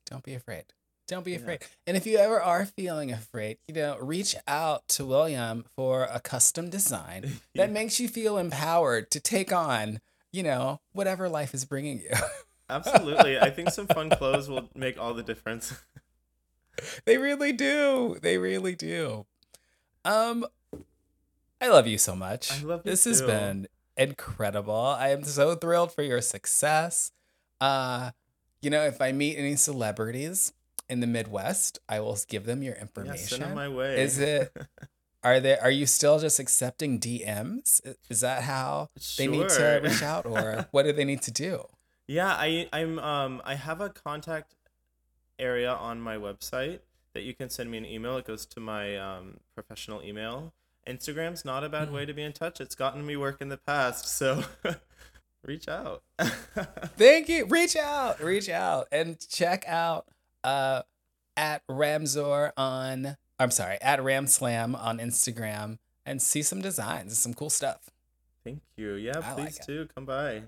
Don't 0.06 0.24
be 0.24 0.34
afraid. 0.34 0.64
Don't 1.08 1.24
be 1.24 1.32
Yeah. 1.32 1.38
afraid. 1.38 1.60
And 1.86 1.96
if 1.96 2.06
you 2.06 2.18
ever 2.18 2.40
are 2.42 2.66
feeling 2.66 3.12
afraid, 3.12 3.58
you 3.68 3.74
know, 3.74 3.96
reach 3.98 4.34
out 4.48 4.88
to 4.88 5.04
William 5.04 5.64
for 5.76 6.04
a 6.04 6.18
custom 6.20 6.68
design 6.70 7.40
that 7.54 7.70
makes 7.70 8.00
you 8.00 8.08
feel 8.08 8.38
empowered 8.38 9.10
to 9.12 9.20
take 9.20 9.52
on, 9.52 10.00
you 10.32 10.42
know, 10.42 10.80
whatever 10.92 11.28
life 11.28 11.54
is 11.54 11.64
bringing 11.64 12.00
you. 12.00 12.10
Absolutely. 12.68 13.38
I 13.38 13.50
think 13.50 13.70
some 13.70 13.86
fun 13.86 14.10
clothes 14.18 14.48
will 14.48 14.68
make 14.74 14.98
all 14.98 15.14
the 15.14 15.22
difference. 15.22 15.72
they 17.04 17.16
really 17.18 17.52
do. 17.52 18.16
They 18.20 18.38
really 18.38 18.74
do. 18.74 19.26
Um 20.04 20.44
I 21.60 21.68
love 21.68 21.86
you 21.86 21.98
so 21.98 22.14
much. 22.16 22.52
I 22.52 22.64
love 22.64 22.82
you 22.84 22.90
This 22.90 23.04
has 23.04 23.22
been 23.22 23.68
incredible. 23.96 24.74
I 24.74 25.08
am 25.10 25.22
so 25.24 25.54
thrilled 25.54 25.92
for 25.92 26.02
your 26.02 26.20
success. 26.20 27.12
Uh 27.60 28.10
you 28.60 28.70
know, 28.70 28.82
if 28.82 29.00
I 29.00 29.12
meet 29.12 29.36
any 29.36 29.54
celebrities 29.54 30.52
in 30.88 31.00
the 31.00 31.06
Midwest, 31.06 31.78
I 31.88 32.00
will 32.00 32.18
give 32.28 32.44
them 32.46 32.62
your 32.62 32.74
Yeah, 32.74 32.80
information. 32.82 33.26
send 33.28 33.42
them 33.42 33.54
my 33.54 33.68
way. 33.68 34.02
Is 34.02 34.18
it 34.18 34.52
are 35.22 35.40
they 35.40 35.58
are 35.58 35.70
you 35.70 35.86
still 35.86 36.18
just 36.18 36.38
accepting 36.38 37.00
DMs? 37.00 37.80
Is 38.08 38.20
that 38.20 38.42
how 38.44 38.90
they 39.18 39.26
need 39.26 39.48
to 39.50 39.80
reach 39.82 40.02
out 40.02 40.26
or 40.26 40.66
what 40.72 40.84
do 40.84 40.92
they 40.92 41.04
need 41.04 41.22
to 41.22 41.30
do? 41.30 41.66
Yeah, 42.06 42.28
I 42.28 42.68
I'm 42.72 42.98
um 43.00 43.42
I 43.44 43.54
have 43.56 43.80
a 43.80 43.88
contact 43.90 44.54
area 45.38 45.72
on 45.72 46.00
my 46.00 46.16
website 46.16 46.80
that 47.14 47.22
you 47.22 47.34
can 47.34 47.50
send 47.50 47.70
me 47.70 47.78
an 47.78 47.84
email. 47.86 48.16
It 48.16 48.26
goes 48.26 48.46
to 48.46 48.60
my 48.60 48.96
um 48.96 49.38
professional 49.54 50.02
email. 50.02 50.52
Instagram's 50.86 51.44
not 51.44 51.64
a 51.64 51.68
bad 51.68 51.88
Mhm. 51.88 51.92
way 51.92 52.06
to 52.06 52.14
be 52.14 52.22
in 52.22 52.32
touch. 52.32 52.60
It's 52.60 52.76
gotten 52.76 53.04
me 53.04 53.16
work 53.16 53.40
in 53.40 53.48
the 53.48 53.56
past, 53.56 54.06
so 54.06 54.44
reach 55.44 55.66
out. 55.68 56.02
Thank 56.96 57.28
you. 57.28 57.46
Reach 57.46 57.74
out. 57.76 58.20
Reach 58.22 58.48
out 58.48 58.86
and 58.92 59.18
check 59.28 59.64
out 59.66 60.06
uh 60.46 60.82
at 61.36 61.66
Ramser 61.68 62.52
on 62.56 63.16
I'm 63.38 63.50
sorry, 63.50 63.76
at 63.82 63.98
Ramslam 63.98 64.78
on 64.80 64.98
Instagram 64.98 65.78
and 66.06 66.22
see 66.22 66.42
some 66.42 66.62
designs 66.62 67.12
and 67.12 67.18
some 67.18 67.34
cool 67.34 67.50
stuff. 67.50 67.90
Thank 68.44 68.62
you. 68.76 68.94
Yeah, 68.94 69.18
I 69.18 69.34
please 69.34 69.58
it. 69.58 69.66
do 69.66 69.86
come 69.94 70.06
by. 70.06 70.44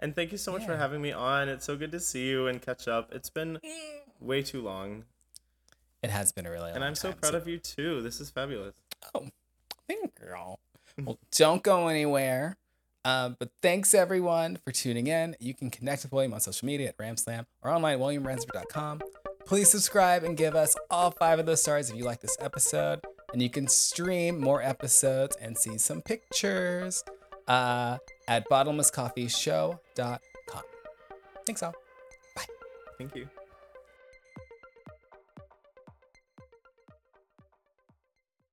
And 0.00 0.16
thank 0.16 0.32
you 0.32 0.38
so 0.38 0.50
much 0.50 0.66
for 0.66 0.76
having 0.76 1.00
me 1.00 1.12
on. 1.12 1.48
It's 1.48 1.64
so 1.64 1.76
good 1.76 1.92
to 1.92 2.00
see 2.00 2.26
you 2.26 2.46
and 2.48 2.60
catch 2.60 2.88
up. 2.88 3.12
It's 3.12 3.30
been 3.30 3.60
way 4.20 4.42
too 4.42 4.60
long. 4.60 5.04
It 6.02 6.10
has 6.10 6.32
been 6.32 6.46
a 6.46 6.50
really 6.50 6.72
And 6.72 6.82
I'm 6.82 6.94
so 6.94 7.10
time, 7.10 7.18
proud 7.20 7.34
of 7.34 7.46
you 7.46 7.58
too. 7.58 8.02
This 8.02 8.20
is 8.20 8.30
fabulous. 8.30 8.74
Oh, 9.14 9.28
thank 9.88 10.12
you. 10.20 10.34
Well, 10.96 11.18
don't 11.32 11.60
go 11.64 11.88
anywhere. 11.88 12.56
Um, 13.04 13.34
but 13.40 13.50
thanks 13.60 13.94
everyone 13.94 14.58
for 14.64 14.70
tuning 14.70 15.08
in. 15.08 15.34
You 15.40 15.52
can 15.52 15.68
connect 15.68 16.04
with 16.04 16.12
William 16.12 16.32
on 16.32 16.38
social 16.38 16.66
media 16.66 16.90
at 16.90 16.98
Ramslam 16.98 17.46
or 17.62 17.72
online 17.72 17.94
at 17.94 17.98
williamramser.com. 18.00 19.00
Please 19.46 19.70
subscribe 19.70 20.24
and 20.24 20.36
give 20.36 20.54
us 20.54 20.76
all 20.90 21.10
five 21.10 21.38
of 21.38 21.46
those 21.46 21.62
stars 21.62 21.88
if 21.90 21.96
you 21.96 22.04
like 22.04 22.20
this 22.20 22.36
episode. 22.40 23.00
And 23.32 23.40
you 23.42 23.48
can 23.50 23.66
stream 23.68 24.40
more 24.40 24.62
episodes 24.62 25.36
and 25.40 25.58
see 25.58 25.78
some 25.78 26.02
pictures 26.02 27.02
uh, 27.48 27.98
at 28.28 28.48
bottomlesscoffeeshow.com. 28.48 30.62
Thanks 31.46 31.62
all. 31.62 31.74
Bye. 32.34 32.44
Thank 32.98 33.14
you. 33.16 33.28